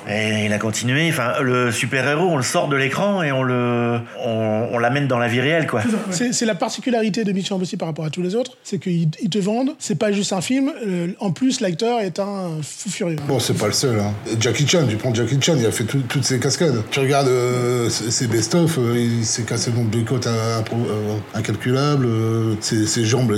et 0.09 0.45
il 0.45 0.53
a 0.53 0.57
continué. 0.59 1.09
Enfin, 1.09 1.33
le 1.41 1.71
super-héros, 1.71 2.27
on 2.29 2.37
le 2.37 2.43
sort 2.43 2.67
de 2.67 2.75
l'écran 2.75 3.23
et 3.23 3.31
on 3.31 3.43
le, 3.43 3.99
on, 4.23 4.67
on 4.71 4.77
l'amène 4.79 5.07
dans 5.07 5.19
la 5.19 5.27
vie 5.27 5.41
réelle, 5.41 5.67
quoi. 5.67 5.81
C'est 6.11 6.33
c'est 6.33 6.45
la 6.45 6.55
particularité 6.55 7.23
de 7.23 7.31
Mission 7.31 7.55
Impossible 7.57 7.79
par 7.79 7.87
rapport 7.89 8.05
à 8.05 8.09
tous 8.09 8.21
les 8.21 8.35
autres, 8.35 8.57
c'est 8.63 8.79
qu'ils 8.79 9.09
ils 9.21 9.29
te 9.29 9.37
vendent, 9.39 9.71
c'est 9.79 9.97
pas 9.97 10.11
juste 10.11 10.33
un 10.33 10.41
film, 10.41 10.71
en 11.19 11.31
plus 11.31 11.61
l'acteur 11.61 11.99
est 12.01 12.19
un 12.19 12.49
fou 12.61 12.89
furieux. 12.89 13.17
Bon, 13.27 13.39
c'est 13.39 13.57
pas 13.57 13.67
le 13.67 13.73
seul. 13.73 13.99
Hein. 13.99 14.13
Jackie 14.39 14.67
Chan, 14.67 14.85
tu 14.89 14.95
prends 14.97 15.13
Jackie 15.13 15.37
Chan, 15.41 15.55
il 15.57 15.65
a 15.65 15.71
fait 15.71 15.83
tout- 15.85 16.03
toutes 16.07 16.23
ses 16.25 16.39
cascades. 16.39 16.81
Tu 16.91 16.99
regardes 16.99 17.27
euh, 17.27 17.89
ses 17.89 18.11
ses 18.11 18.27
best-of, 18.27 18.77
euh, 18.77 18.95
il 18.97 19.25
s'est 19.25 19.43
cassé 19.43 19.71
nombre 19.75 19.89
de 19.91 19.99
à- 20.27 20.59
euh, 20.59 21.17
incalculable, 21.33 22.05
euh, 22.05 22.55
ses, 22.59 22.85
ses 22.85 23.05
jambes 23.05 23.31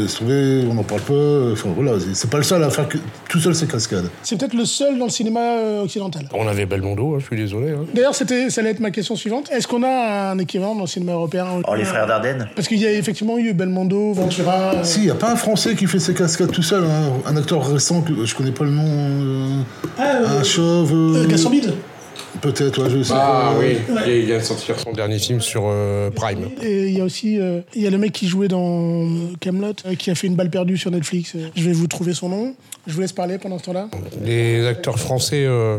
on 0.70 0.74
n'en 0.74 0.84
parle 0.84 1.02
pas. 1.02 1.14
euh, 1.14 1.54
Enfin 1.54 1.70
voilà, 1.76 1.94
c'est- 2.14 2.30
pas 2.30 2.38
le 2.38 2.44
seul 2.44 2.64
à 2.64 2.70
faire 2.70 2.88
que, 2.88 2.98
tout 3.30 3.40
seul 3.40 3.56
ses 3.56 3.68
cascades. 3.68 4.10
C'est 4.24 4.38
peut-être 4.38 4.54
le 4.54 4.66
seul 4.66 4.98
dans 4.98 5.06
le 5.06 5.12
cinéma 5.12 5.40
euh, 5.40 5.84
occidental. 5.84 6.28
On 6.34 6.48
avait 6.48 6.66
Belmondo, 6.66 7.16
hein, 7.16 7.18
je 7.20 7.26
suis 7.26 7.36
désolé. 7.38 7.72
hein. 7.72 7.86
D'ailleurs, 7.94 8.16
c'était, 8.16 8.50
ça 8.50 8.62
allait 8.62 8.72
être 8.72 8.80
ma 8.80 8.92
question 8.92 9.16
suivante. 9.16 9.50
Est-ce 9.52 9.68
qu'on 9.68 9.84
a 9.84 10.32
un 10.32 10.38
équivalent 10.40 10.76
dans 10.76 10.82
le 10.82 10.88
cinéma 10.88 11.14
européen 11.14 11.46
Oh, 11.68 11.76
les 11.76 11.86
frères 11.86 12.08
Dardenne 12.08 12.48
Parce 12.56 12.68
qu'il 12.68 12.80
y 12.80 12.86
a 12.86 12.92
effectivement 12.94 13.38
eu 13.38 13.54
Belmondo, 13.54 14.14
Ventura. 14.14 14.74
euh, 14.76 14.84
Si, 14.84 15.00
il 15.00 15.06
n'y 15.06 15.12
a 15.12 15.16
pas 15.16 15.32
un 15.32 15.36
Français 15.36 15.76
qui 15.76 15.88
fait 15.88 16.00
ses 16.00 16.14
cascades 16.14 16.52
tout 16.52 16.62
seul, 16.64 16.84
hein. 16.84 17.14
un 17.26 17.36
acteur 17.38 17.66
récent, 17.68 18.02
que 18.02 18.26
je 18.26 18.36
connais 18.36 18.52
pas 18.52 18.64
le 18.66 18.72
nom, 18.72 18.84
euh, 18.86 19.62
un 20.00 20.44
chauve. 20.44 20.92
euh, 20.94 21.24
euh, 21.24 21.28
Gaston 21.28 21.50
Bide. 21.50 21.74
Peut-être, 22.42 22.84
ouais, 22.84 22.90
je 22.90 23.04
sais 23.04 23.14
Ah 23.16 23.52
pas. 23.54 23.60
oui, 23.60 23.78
il 24.08 24.26
vient 24.26 24.38
de 24.38 24.44
sortir 24.44 24.80
son 24.80 24.92
dernier 24.92 25.20
film 25.20 25.42
sur 25.42 25.64
euh, 25.66 26.10
Prime. 26.12 26.50
Et 26.62 26.88
il 26.88 26.98
y 26.98 27.02
a 27.02 27.04
aussi 27.04 27.40
euh, 27.40 27.62
il 27.76 27.82
y 27.82 27.88
a 27.88 27.90
le 27.90 27.98
mec 27.98 28.12
qui 28.14 28.28
jouait 28.28 28.48
dans 28.48 29.08
Camelot, 29.40 29.74
qui 29.98 30.12
a 30.12 30.16
fait 30.16 30.28
une 30.28 30.36
balle 30.36 30.50
perdue 30.50 30.78
sur 30.78 30.92
Netflix. 30.92 31.36
Je 31.56 31.64
vais 31.64 31.74
vous 31.74 31.88
trouver 31.88 32.14
son 32.14 32.30
nom. 32.30 32.56
Je 32.86 32.94
vous 32.94 33.02
laisse 33.02 33.12
parler 33.14 33.38
pendant 33.38 33.58
ce 33.60 33.64
temps-là. 33.66 33.90
Les 34.24 34.66
acteurs 34.66 35.00
français 35.00 35.46
euh, 35.46 35.78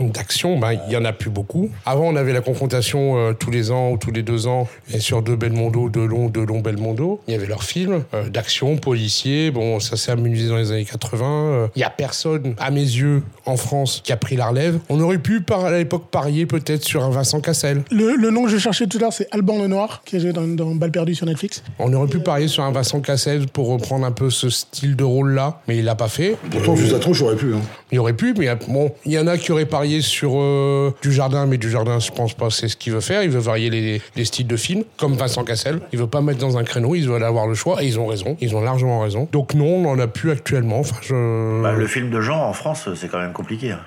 d'action, 0.00 0.58
ben, 0.58 0.78
il 0.86 0.92
y 0.92 0.96
en 0.96 1.04
a 1.04 1.12
plus 1.12 1.30
beaucoup. 1.30 1.70
Avant, 1.86 2.06
on 2.06 2.16
avait 2.16 2.32
la 2.32 2.40
confrontation 2.40 3.16
euh, 3.16 3.32
tous 3.32 3.50
les 3.50 3.70
ans 3.70 3.90
ou 3.92 3.98
tous 3.98 4.10
les 4.10 4.22
deux 4.22 4.46
ans, 4.46 4.68
et 4.92 5.00
sur 5.00 5.22
deux 5.22 5.36
Belmondo, 5.36 5.88
deux 5.88 6.06
longs, 6.06 6.28
deux 6.28 6.44
longs 6.44 6.60
Belmondo. 6.60 7.20
Il 7.26 7.32
y 7.32 7.36
avait 7.36 7.46
leurs 7.46 7.64
films 7.64 8.04
euh, 8.14 8.28
d'action, 8.28 8.76
policiers. 8.76 9.50
Bon, 9.50 9.80
ça 9.80 9.96
s'est 9.96 10.12
amusé 10.12 10.48
dans 10.48 10.56
les 10.56 10.72
années 10.72 10.84
80. 10.84 11.26
Euh, 11.26 11.66
Il 11.76 11.80
y 11.80 11.84
a 11.84 11.90
personne, 11.90 12.54
à 12.58 12.70
mes 12.70 12.80
yeux, 12.80 13.22
en 13.46 13.56
France, 13.56 14.00
qui 14.04 14.12
a 14.12 14.16
pris 14.16 14.36
la 14.36 14.48
relève. 14.48 14.78
On 14.88 15.00
aurait 15.00 15.18
pu, 15.18 15.40
par, 15.40 15.64
à 15.64 15.72
l'époque, 15.72 16.10
parier 16.10 16.46
peut-être 16.46 16.84
sur 16.84 17.04
un 17.04 17.10
Vincent 17.10 17.40
Cassel. 17.40 17.82
Le, 17.90 18.16
le 18.16 18.30
nom 18.30 18.44
que 18.44 18.50
je 18.50 18.58
cherchais 18.58 18.86
tout 18.86 18.98
à 18.98 19.02
l'heure, 19.02 19.12
c'est 19.12 19.28
Alban 19.32 19.58
Lenoir, 19.58 20.02
qui 20.04 20.18
joué 20.20 20.32
dans, 20.32 20.46
dans 20.46 20.74
Balle 20.74 20.90
perdue 20.90 21.14
sur 21.14 21.26
Netflix. 21.26 21.62
On 21.78 21.92
aurait 21.92 22.08
pu 22.08 22.20
parier 22.20 22.48
sur 22.48 22.62
un 22.64 22.72
Vincent 22.72 23.00
Cassel 23.00 23.46
pour 23.46 23.68
reprendre 23.68 24.04
un 24.06 24.12
peu 24.12 24.30
ce 24.30 24.50
style 24.50 24.96
de 24.96 25.04
rôle-là, 25.04 25.60
mais 25.68 25.78
il 25.78 25.84
l'a 25.84 25.94
pas 25.94 26.08
fait. 26.08 26.36
Pourtant, 26.50 26.76
je 26.76 26.94
attends, 26.94 27.12
j'aurais 27.12 27.36
pu. 27.36 27.54
Hein. 27.54 27.60
Il 27.90 27.98
aurait 27.98 28.12
pu, 28.12 28.34
mais 28.36 28.48
bon, 28.68 28.92
il 29.06 29.12
y 29.12 29.18
en 29.18 29.26
a 29.26 29.38
qui 29.38 29.52
auraient 29.52 29.57
parié 29.66 30.00
sur 30.00 30.32
euh, 30.36 30.92
du 31.02 31.12
jardin, 31.12 31.46
mais 31.46 31.58
du 31.58 31.70
jardin, 31.70 31.98
je 31.98 32.10
pense 32.10 32.34
pas, 32.34 32.50
c'est 32.50 32.68
ce 32.68 32.76
qu'il 32.76 32.92
veut 32.92 33.00
faire. 33.00 33.22
Il 33.22 33.30
veut 33.30 33.38
varier 33.40 33.70
les, 33.70 34.02
les 34.16 34.24
styles 34.24 34.46
de 34.46 34.56
films, 34.56 34.84
comme 34.96 35.14
Vincent 35.14 35.44
Cassel. 35.44 35.80
Il 35.92 35.98
veut 35.98 36.06
pas 36.06 36.20
mettre 36.20 36.38
dans 36.38 36.56
un 36.58 36.64
créneau, 36.64 36.94
ils 36.94 37.08
veulent 37.08 37.24
avoir 37.24 37.46
le 37.46 37.54
choix, 37.54 37.82
et 37.82 37.86
ils 37.86 37.98
ont 37.98 38.06
raison. 38.06 38.36
Ils 38.40 38.54
ont 38.56 38.60
largement 38.60 39.00
raison. 39.00 39.28
Donc 39.32 39.54
non, 39.54 39.66
on 39.66 39.82
n'en 39.82 39.98
a 39.98 40.06
plus 40.06 40.30
actuellement. 40.30 40.82
Bah, 41.10 41.72
Le 41.72 41.86
film 41.86 42.10
de 42.10 42.20
genre 42.20 42.42
en 42.42 42.52
France, 42.52 42.88
c'est 42.94 43.08
quand 43.08 43.18
même 43.18 43.32
compliqué. 43.32 43.72
hein. 43.72 43.80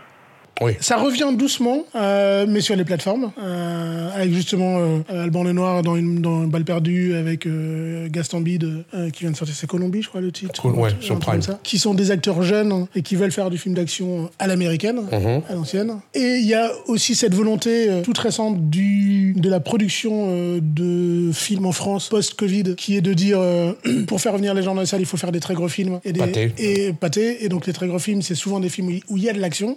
Oui. 0.61 0.73
Ça 0.79 0.97
revient 0.97 1.29
doucement, 1.35 1.85
euh, 1.95 2.45
mais 2.47 2.61
sur 2.61 2.75
les 2.75 2.83
plateformes, 2.83 3.31
euh, 3.41 4.09
avec 4.15 4.31
justement 4.33 4.77
euh, 4.79 4.99
Alban 5.09 5.43
Lenoir 5.43 5.81
dans 5.81 5.95
une, 5.95 6.21
dans 6.21 6.43
une 6.43 6.49
balle 6.51 6.65
perdue, 6.65 7.15
avec 7.15 7.47
euh, 7.47 8.07
Gaston 8.11 8.41
Bide, 8.41 8.83
euh, 8.93 9.09
qui 9.09 9.23
vient 9.23 9.31
de 9.31 9.35
sortir, 9.37 9.55
c'est 9.55 9.65
Colombie, 9.65 10.03
je 10.03 10.09
crois, 10.09 10.21
le 10.21 10.31
titre. 10.31 10.61
Cool, 10.61 10.73
ouais, 10.73 10.91
sur 10.99 11.17
Prime. 11.17 11.41
ça, 11.41 11.59
qui 11.63 11.79
sont 11.79 11.95
des 11.95 12.11
acteurs 12.11 12.43
jeunes 12.43 12.71
hein, 12.71 12.87
et 12.95 13.01
qui 13.01 13.15
veulent 13.15 13.31
faire 13.31 13.49
du 13.49 13.57
film 13.57 13.73
d'action 13.73 14.29
à 14.37 14.45
l'américaine, 14.45 15.01
Mhm. 15.11 15.41
à 15.49 15.53
l'ancienne. 15.55 15.99
Et 16.13 16.37
il 16.41 16.45
y 16.45 16.53
a 16.53 16.69
aussi 16.87 17.15
cette 17.15 17.33
volonté 17.33 17.89
euh, 17.89 18.01
toute 18.03 18.19
récente 18.19 18.69
du, 18.69 19.33
de 19.37 19.49
la 19.49 19.59
production 19.61 20.59
de 20.61 21.31
films 21.33 21.65
en 21.65 21.71
France 21.71 22.09
post-Covid, 22.09 22.75
qui 22.75 22.95
est 22.97 23.01
de 23.01 23.13
dire, 23.13 23.39
euh, 23.39 23.73
pour 24.07 24.21
faire 24.21 24.33
revenir 24.33 24.53
les 24.53 24.61
gens 24.61 24.75
dans 24.75 24.81
les 24.81 24.87
salles, 24.87 25.01
il 25.01 25.07
faut 25.07 25.17
faire 25.17 25.31
des 25.31 25.39
très 25.39 25.55
gros 25.55 25.69
films. 25.69 25.99
Et 26.05 26.13
des, 26.13 26.19
Pâté. 26.19 26.51
et 26.59 26.93
pâté. 26.93 27.43
Et 27.43 27.49
donc 27.49 27.65
les 27.65 27.73
très 27.73 27.87
gros 27.87 27.99
films, 27.99 28.21
c'est 28.21 28.35
souvent 28.35 28.59
des 28.59 28.69
films 28.69 28.99
où 29.09 29.17
il- 29.17 29.23
y 29.23 29.29
a 29.29 29.33
de 29.33 29.39
l'action. 29.39 29.75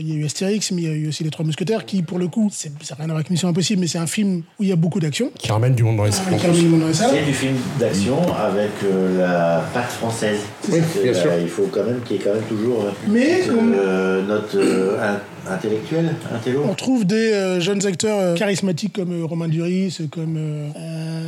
Il 0.00 0.08
y 0.08 0.12
a 0.12 0.14
eu 0.16 0.23
Astérix, 0.24 0.70
mais 0.72 0.82
il 0.82 0.88
y 0.88 0.90
a 0.90 0.94
eu 0.94 1.08
aussi 1.08 1.24
Les 1.24 1.30
Trois 1.30 1.44
Mousquetaires, 1.44 1.84
qui 1.84 2.02
pour 2.02 2.18
le 2.18 2.28
coup, 2.28 2.48
c'est- 2.52 2.70
ça 2.82 2.94
n'a 2.94 2.96
rien 2.98 3.04
à 3.04 3.06
voir 3.08 3.16
avec 3.18 3.30
Mission 3.30 3.48
Impossible, 3.48 3.80
mais 3.80 3.86
c'est 3.86 3.98
un 3.98 4.06
film 4.06 4.42
où 4.58 4.62
il 4.62 4.68
y 4.68 4.72
a 4.72 4.76
beaucoup 4.76 5.00
d'action. 5.00 5.30
Qui 5.38 5.50
ramène 5.52 5.74
du 5.74 5.82
monde 5.82 5.96
dans 5.96 6.04
les 6.04 6.12
salles. 6.12 6.26
Avec 6.28 6.44
un 6.44 6.48
minimum 6.48 6.80
dans 6.80 6.88
les 6.88 6.94
salles. 6.94 7.10
C'est 7.12 7.24
du 7.24 7.32
film 7.32 7.54
d'action 7.78 8.18
avec 8.34 8.70
euh, 8.84 9.18
la 9.18 9.64
patte 9.72 9.90
française. 9.92 10.40
Oui, 10.70 10.80
bien 11.02 11.12
euh, 11.12 11.14
sûr. 11.14 11.30
Il 11.40 11.48
faut 11.48 11.68
quand 11.72 11.84
même 11.84 12.00
qu'il 12.04 12.16
y 12.16 12.20
ait 12.20 12.22
quand 12.22 12.34
même 12.34 12.44
toujours 12.44 12.84
euh, 12.84 12.90
Mais, 13.08 13.42
euh, 13.48 14.22
notre 14.26 14.56
euh, 14.56 15.16
intellectuel, 15.50 16.14
intello. 16.34 16.64
On 16.68 16.74
trouve 16.74 17.04
des 17.04 17.32
euh, 17.32 17.60
jeunes 17.60 17.84
acteurs 17.86 18.18
euh, 18.18 18.34
charismatiques 18.34 18.92
comme 18.94 19.12
euh, 19.12 19.24
Romain 19.24 19.48
Duris, 19.48 19.98
comme 20.10 20.38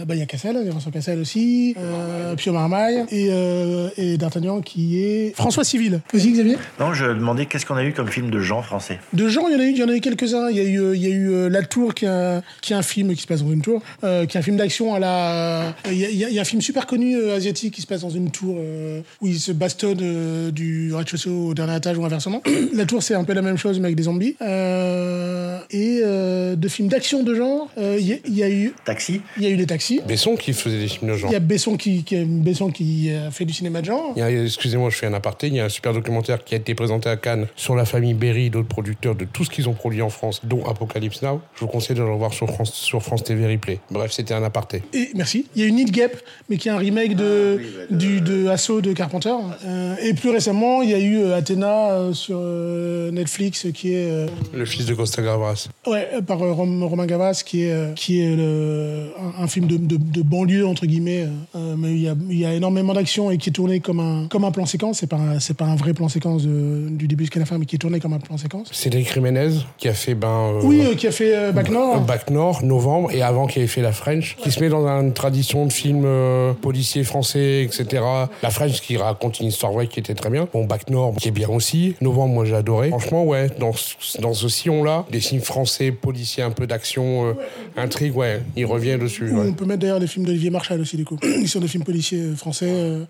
bah, 0.07 0.15
il 0.15 0.19
y 0.21 0.23
a 0.23 0.27
Cassel, 0.27 0.57
il 0.61 0.67
y 0.67 0.71
a 0.71 0.73
Vincent 0.73 0.91
Cassel 0.91 1.19
aussi, 1.21 1.75
euh, 1.79 2.35
Pio 2.37 2.53
Marmaille 2.53 3.05
et, 3.11 3.29
euh, 3.31 3.89
et 3.97 4.17
D'Artagnan 4.17 4.61
qui 4.61 5.03
est 5.03 5.33
François 5.37 5.65
Civil. 5.65 6.01
Aussi 6.15 6.33
Xavier 6.33 6.57
Non, 6.79 6.95
je 6.95 7.07
demandais 7.07 7.47
qu'est-ce 7.47 7.67
qu'on 7.67 7.75
a 7.77 7.85
eu 7.85 7.93
comme 7.93 8.09
film 8.09 8.31
de 8.31 8.41
genre 8.41 8.65
français. 8.65 8.99
De 9.13 9.29
gens, 9.29 9.49
il 9.49 9.55
y 9.55 9.57
en 9.57 9.61
a 9.61 9.65
eu, 9.65 9.71
il 9.71 9.79
y 9.79 9.83
en 9.83 9.89
a 9.89 9.95
eu 9.97 10.01
quelques-uns. 10.01 10.49
Il 10.51 10.57
y 10.57 10.61
a 10.61 10.65
eu, 10.65 10.95
il 10.95 11.03
y 11.03 11.07
a 11.07 11.11
eu 11.11 11.31
euh, 11.31 11.49
La 11.49 11.63
Tour, 11.63 11.95
qui 11.95 12.05
est, 12.05 12.09
un, 12.09 12.43
qui 12.63 12.73
est 12.73 12.77
un 12.77 12.83
film 12.83 13.15
qui 13.15 13.23
se 13.23 13.27
passe 13.27 13.43
dans 13.43 13.51
une 13.51 13.63
tour, 13.63 13.83
euh, 14.05 14.27
qui 14.27 14.37
est 14.37 14.41
un 14.41 14.43
film 14.43 14.57
d'action 14.57 14.95
à 14.95 14.99
la. 14.99 15.75
Il 15.91 15.95
y, 15.99 16.05
a, 16.05 16.09
il 16.11 16.17
y 16.17 16.25
a- 16.25 16.29
il 16.29 16.35
y 16.35 16.39
a 16.39 16.43
un 16.43 16.45
film 16.45 16.61
super 16.63 16.87
connu 16.87 17.17
euh, 17.17 17.37
asiatique 17.37 17.75
qui 17.75 17.81
se 17.83 17.87
passe 17.87 18.03
dans 18.03 18.11
une 18.11 18.31
tour 18.31 18.57
euh, 18.59 19.01
où 19.21 19.27
ils 19.27 19.39
se 19.41 19.53
bastonnent 19.53 19.99
euh, 20.03 20.51
du 20.51 20.93
rez-de-chaussée 20.95 21.31
au 21.31 21.55
dernier 21.55 21.77
étage 21.77 21.97
ou 21.99 22.05
inversement. 22.05 22.43
la 22.75 22.85
Tour, 22.87 23.03
c'est 23.03 23.15
un 23.15 23.25
peu 23.25 23.33
la 23.33 23.43
même 23.43 23.57
chose 23.57 23.79
mais 23.81 23.87
avec 23.87 23.97
des 23.97 24.06
zombies. 24.07 24.37
Euh, 24.41 25.59
et 25.71 26.01
euh, 26.03 26.57
de 26.57 26.69
films 26.69 26.89
d'action 26.89 27.23
de 27.23 27.35
genre, 27.35 27.69
euh, 27.79 27.97
il 28.01 28.07
y, 28.07 28.13
a- 28.15 28.17
il 28.27 28.35
y 28.37 28.43
a 28.43 28.49
eu, 28.51 28.73
Taxi 28.85 29.21
il 29.37 29.43
y 29.45 29.47
a 29.47 29.51
eu 29.51 29.57
les 29.57 29.67
taxis. 29.67 30.01
Besson 30.07 30.37
qui 30.37 30.53
faisait 30.53 30.79
des 30.79 30.89
films 30.89 31.11
de 31.11 31.17
genre. 31.17 31.31
Il 31.31 31.33
y 31.35 31.37
a 31.37 31.41
Besson 31.41 31.77
qui, 31.77 32.03
qui, 32.05 32.17
Besson 32.25 32.71
qui 32.71 33.11
fait 33.31 33.45
du 33.45 33.53
cinéma 33.53 33.81
de 33.81 33.87
genre. 33.87 34.15
Excusez-moi, 34.17 34.91
je 34.91 34.97
fais 34.97 35.07
un 35.07 35.15
aparté. 35.15 35.49
Il 35.49 35.55
y 35.55 35.61
a 35.61 35.65
un 35.67 35.69
super 35.69 35.93
documentaire 35.93 36.43
qui 36.45 36.55
a 36.55 36.59
été 36.59 36.75
présenté 36.75 37.09
à 37.09 37.17
Cannes 37.17 37.47
sur 37.57 37.75
la 37.77 37.85
famille 37.85 38.15
Berry, 38.15 38.51
d'autres 38.51 38.69
producteurs 38.69 39.15
de 39.15 39.25
tout 39.25 39.45
ce 39.45 39.51
qu'ils 39.51 39.69
ont 39.69 39.75
produit 39.75 40.03
en 40.03 40.09
France, 40.11 40.41
dont 40.45 40.65
Apocalypse 40.65 41.23
Now. 41.23 41.41
Je 41.55 41.61
vous 41.61 41.67
conseille 41.67 41.97
de 41.97 42.03
le 42.03 42.11
voir 42.15 42.33
sur 42.33 42.49
France, 42.49 42.73
sur 42.73 43.03
France 43.03 43.25
TV 43.25 43.47
Replay. 43.47 43.79
Bref, 43.91 44.13
c'était 44.13 44.35
un 44.35 44.43
aparté. 44.43 44.83
Et 44.95 45.09
merci. 45.15 45.47
Il 45.55 45.63
y 45.63 45.65
a 45.65 45.69
eu 45.69 45.73
Need 45.73 45.91
Gap, 45.91 46.13
mais 46.49 46.57
qui 46.57 46.69
est 46.69 46.73
un 46.73 46.79
remake 46.79 47.17
de, 47.17 47.61
du, 47.91 48.21
de 48.21 48.49
Assaut 48.49 48.81
de 48.81 48.93
Carpenter. 48.93 49.35
Euh, 49.65 49.95
et 50.03 50.15
plus 50.15 50.31
récemment, 50.31 50.83
il 50.83 50.91
y 50.91 50.95
a 50.95 50.99
eu 50.99 51.19
euh, 51.19 51.37
Athéna 51.37 51.91
euh, 51.93 52.13
sur 52.13 52.39
euh, 52.41 53.11
Netflix, 53.11 53.67
qui 53.75 53.95
est 53.95 53.96
euh, 54.09 54.27
Le 54.55 54.65
fils 54.65 54.87
de 54.87 54.95
Costa 54.95 55.23
Gavras. 55.23 55.69
ouais, 55.87 56.09
euh, 56.15 56.21
par 56.23 56.43
euh, 56.43 56.53
Rom- 56.53 56.83
Romain 56.85 57.07
Gavras, 57.07 57.43
qui 57.45 57.65
est, 57.65 57.71
euh, 57.73 57.93
qui 57.95 58.21
est 58.21 58.35
le- 58.37 59.11
un, 59.39 59.45
un 59.45 59.47
film 59.49 59.67
de, 59.67 59.77
de, 59.77 59.97
de 59.97 60.23
banlieue 60.23 60.67
entre 60.67 60.87
guillemets. 60.87 61.27
mais 61.55 61.91
il 61.93 62.01
y 62.03 62.09
a, 62.09 62.15
il 62.31 62.39
y 62.39 62.45
a 62.45 62.53
énormément 62.55 62.93
d'action 62.95 63.31
et 63.31 63.39
qui 63.39 63.51
est 63.51 63.53
tourné 63.53 63.81
comme 63.81 64.01
un, 64.01 64.27
comme 64.29 64.45
un 64.45 64.51
plan 64.51 64.67
séquence. 64.67 64.99
C'est 64.99 65.07
pas 65.07 65.17
un- 65.17 65.41
c'est 65.41 65.57
pas 65.57 65.65
un 65.67 65.77
vrai 65.77 65.95
plan 65.95 66.09
séquence 66.09 66.43
de- 66.45 66.89
du 66.91 67.09
début 67.09 67.25
jusqu'à 67.25 67.41
la 67.41 67.47
fin, 67.47 67.59
mais 67.59 67.67
qui 67.67 67.77
est 67.77 67.79
tourné 67.79 68.01
comme 68.01 68.13
un 68.13 68.19
plan 68.19 68.37
séquence. 68.37 68.69
Cédric 68.73 69.13
Jiménez, 69.13 69.51
qui 69.79 69.89
a 69.89 69.95
fait 69.95 70.15
ben, 70.15 70.53
Oui, 70.63 70.97
qui 70.97 71.07
a 71.07 71.13
fait 71.13 71.53
Bac 71.53 71.71
Nord. 71.71 72.01
Bac 72.03 72.31
Nord, 72.31 72.63
novembre, 72.65 73.11
et 73.13 73.23
avant 73.23 73.47
qui 73.47 73.59
avait 73.59 73.69
fait 73.69 73.83
La 73.83 73.93
French, 73.93 74.37
qui 74.43 74.51
se 74.51 74.61
met 74.61 74.69
dans 74.69 74.87
une 74.87 75.13
tradition 75.13 75.67
de 75.67 75.73
film 75.73 76.03
euh, 76.05 76.53
policier 76.55 77.05
français, 77.05 77.63
etc. 77.63 78.03
La 78.43 78.51
French 78.51 78.81
qui 78.81 78.97
raconte 78.97 79.41
une 79.41 79.47
histoire 79.49 79.73
vraie 79.73 79.87
qui 79.87 80.01
était 80.01 80.15
très 80.15 80.31
bien. 80.31 80.49
Bon, 80.53 80.65
Bac 80.65 80.89
Nord, 80.91 81.15
qui 81.17 81.29
est 81.29 81.33
bien 81.33 81.49
aussi. 81.49 81.95
Novembre, 82.01 82.35
moi 82.35 82.45
j'ai 82.45 82.55
adoré. 82.55 82.89
Franchement, 82.91 83.25
ouais, 83.25 83.49
dans, 83.59 83.73
dans 84.21 84.35
ce 84.35 84.49
sillon-là, 84.49 85.05
des 85.11 85.21
films 85.21 85.41
français, 85.43 85.91
policiers, 85.93 86.43
un 86.43 86.51
peu 86.51 86.67
d'action, 86.67 87.27
euh, 87.29 87.33
intrigue, 87.77 88.17
ouais, 88.17 88.41
il 88.57 88.67
revient 88.67 88.99
dessus. 89.01 89.31
ouais. 89.31 89.47
On 89.49 89.53
peut 89.53 89.65
mettre 89.65 89.81
d'ailleurs 89.81 89.99
les 89.99 90.07
films 90.07 90.25
d'Olivier 90.27 90.51
Marchal 90.51 90.81
aussi, 90.81 90.97
du 90.97 91.05
coup. 91.05 91.19
Ils 91.23 91.49
sont 91.49 91.61
des 91.61 91.69
films 91.69 91.85
policiers 91.85 92.21
euh, 92.21 92.35
français. 92.37 92.67
euh, 92.69 93.05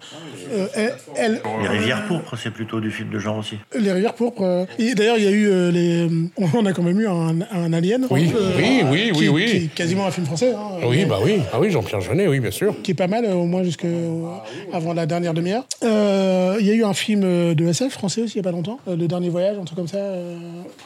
euh, 0.52 0.66
elle- 0.74 0.94
elle- 1.16 1.40
Les 1.62 1.68
Rivières 1.68 2.06
Pourpres, 2.06 2.36
c'est 2.36 2.50
plutôt 2.50 2.80
du 2.80 2.90
film 2.90 3.10
de 3.10 3.18
genre 3.18 3.38
aussi. 3.38 3.56
les 3.78 3.92
Rivières 3.92 4.14
Pourpres. 4.14 4.42
euh, 4.42 4.64
et 4.78 4.94
d'ailleurs, 4.94 5.16
il 5.18 5.24
y 5.24 5.28
a 5.28 5.30
eu 5.30 5.48
euh, 5.48 5.70
les. 5.70 6.08
On 6.54 6.64
a 6.66 6.72
quand 6.72 6.82
même 6.82 7.00
eu 7.00 7.06
un, 7.06 7.40
un 7.52 7.72
Alien. 7.72 8.06
Oui, 8.10 8.30
euh, 8.34 8.52
oui, 8.56 8.82
oui, 8.90 9.10
qui, 9.12 9.18
oui, 9.20 9.28
oui. 9.28 9.44
Qui 9.46 9.56
est 9.56 9.74
quasiment 9.74 10.06
un 10.06 10.10
film 10.10 10.26
français. 10.26 10.52
hein, 10.52 10.78
Oui, 10.86 10.98
mais- 10.98 11.04
bah 11.06 11.18
oui, 11.24 11.38
ah 11.52 11.58
oui, 11.60 11.70
Jean-Pierre 11.70 12.00
Jeunet, 12.00 12.26
oui, 12.28 12.40
bien 12.40 12.50
sûr. 12.50 12.74
Qui 12.82 12.92
est 12.92 12.94
pas 12.94 13.06
mal, 13.06 13.24
euh, 13.24 13.34
au 13.34 13.46
moins 13.46 13.62
jusqu'à 13.62 13.88
avant 14.72 14.92
la 14.94 15.06
dernière 15.06 15.34
demi-heure. 15.34 15.64
Euh, 15.84 16.56
Il 16.60 16.66
y 16.66 16.70
a 16.70 16.74
eu 16.74 16.84
un 16.84 16.94
film 16.94 17.20
de 17.54 17.66
SF 17.68 17.92
français 17.92 18.22
aussi, 18.22 18.34
il 18.34 18.36
y 18.38 18.40
a 18.40 18.42
pas 18.42 18.50
longtemps. 18.52 18.78
euh, 18.88 18.96
Le 18.96 19.06
Dernier 19.08 19.28
Voyage, 19.28 19.56
un 19.60 19.64
truc 19.64 19.76
comme 19.76 19.88
ça. 19.88 19.98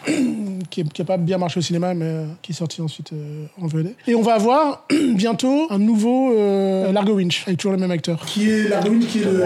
qui 0.71 0.85
n'a 0.85 1.05
pas 1.05 1.17
bien 1.17 1.39
marché 1.39 1.59
au 1.59 1.63
cinéma, 1.63 1.95
mais 1.95 2.05
euh, 2.07 2.27
qui 2.43 2.53
est 2.53 2.55
sorti 2.55 2.81
ensuite 2.81 3.13
euh, 3.13 3.47
en 3.61 3.67
VOD. 3.67 3.95
Et 4.07 4.15
on 4.15 4.23
va 4.23 4.35
avoir 4.35 4.87
bientôt 5.15 5.67
un 5.71 5.79
nouveau 5.79 6.33
euh, 6.35 6.93
Largo 6.93 7.15
Winch, 7.15 7.45
avec 7.47 7.59
toujours 7.59 7.73
le 7.73 7.79
même 7.79 7.91
acteur. 7.91 8.25
Qui 8.27 8.51
est 8.51 8.69
Largo 8.69 8.91
Winch, 8.91 9.07
qui 9.07 9.19
est 9.19 9.25
le... 9.25 9.45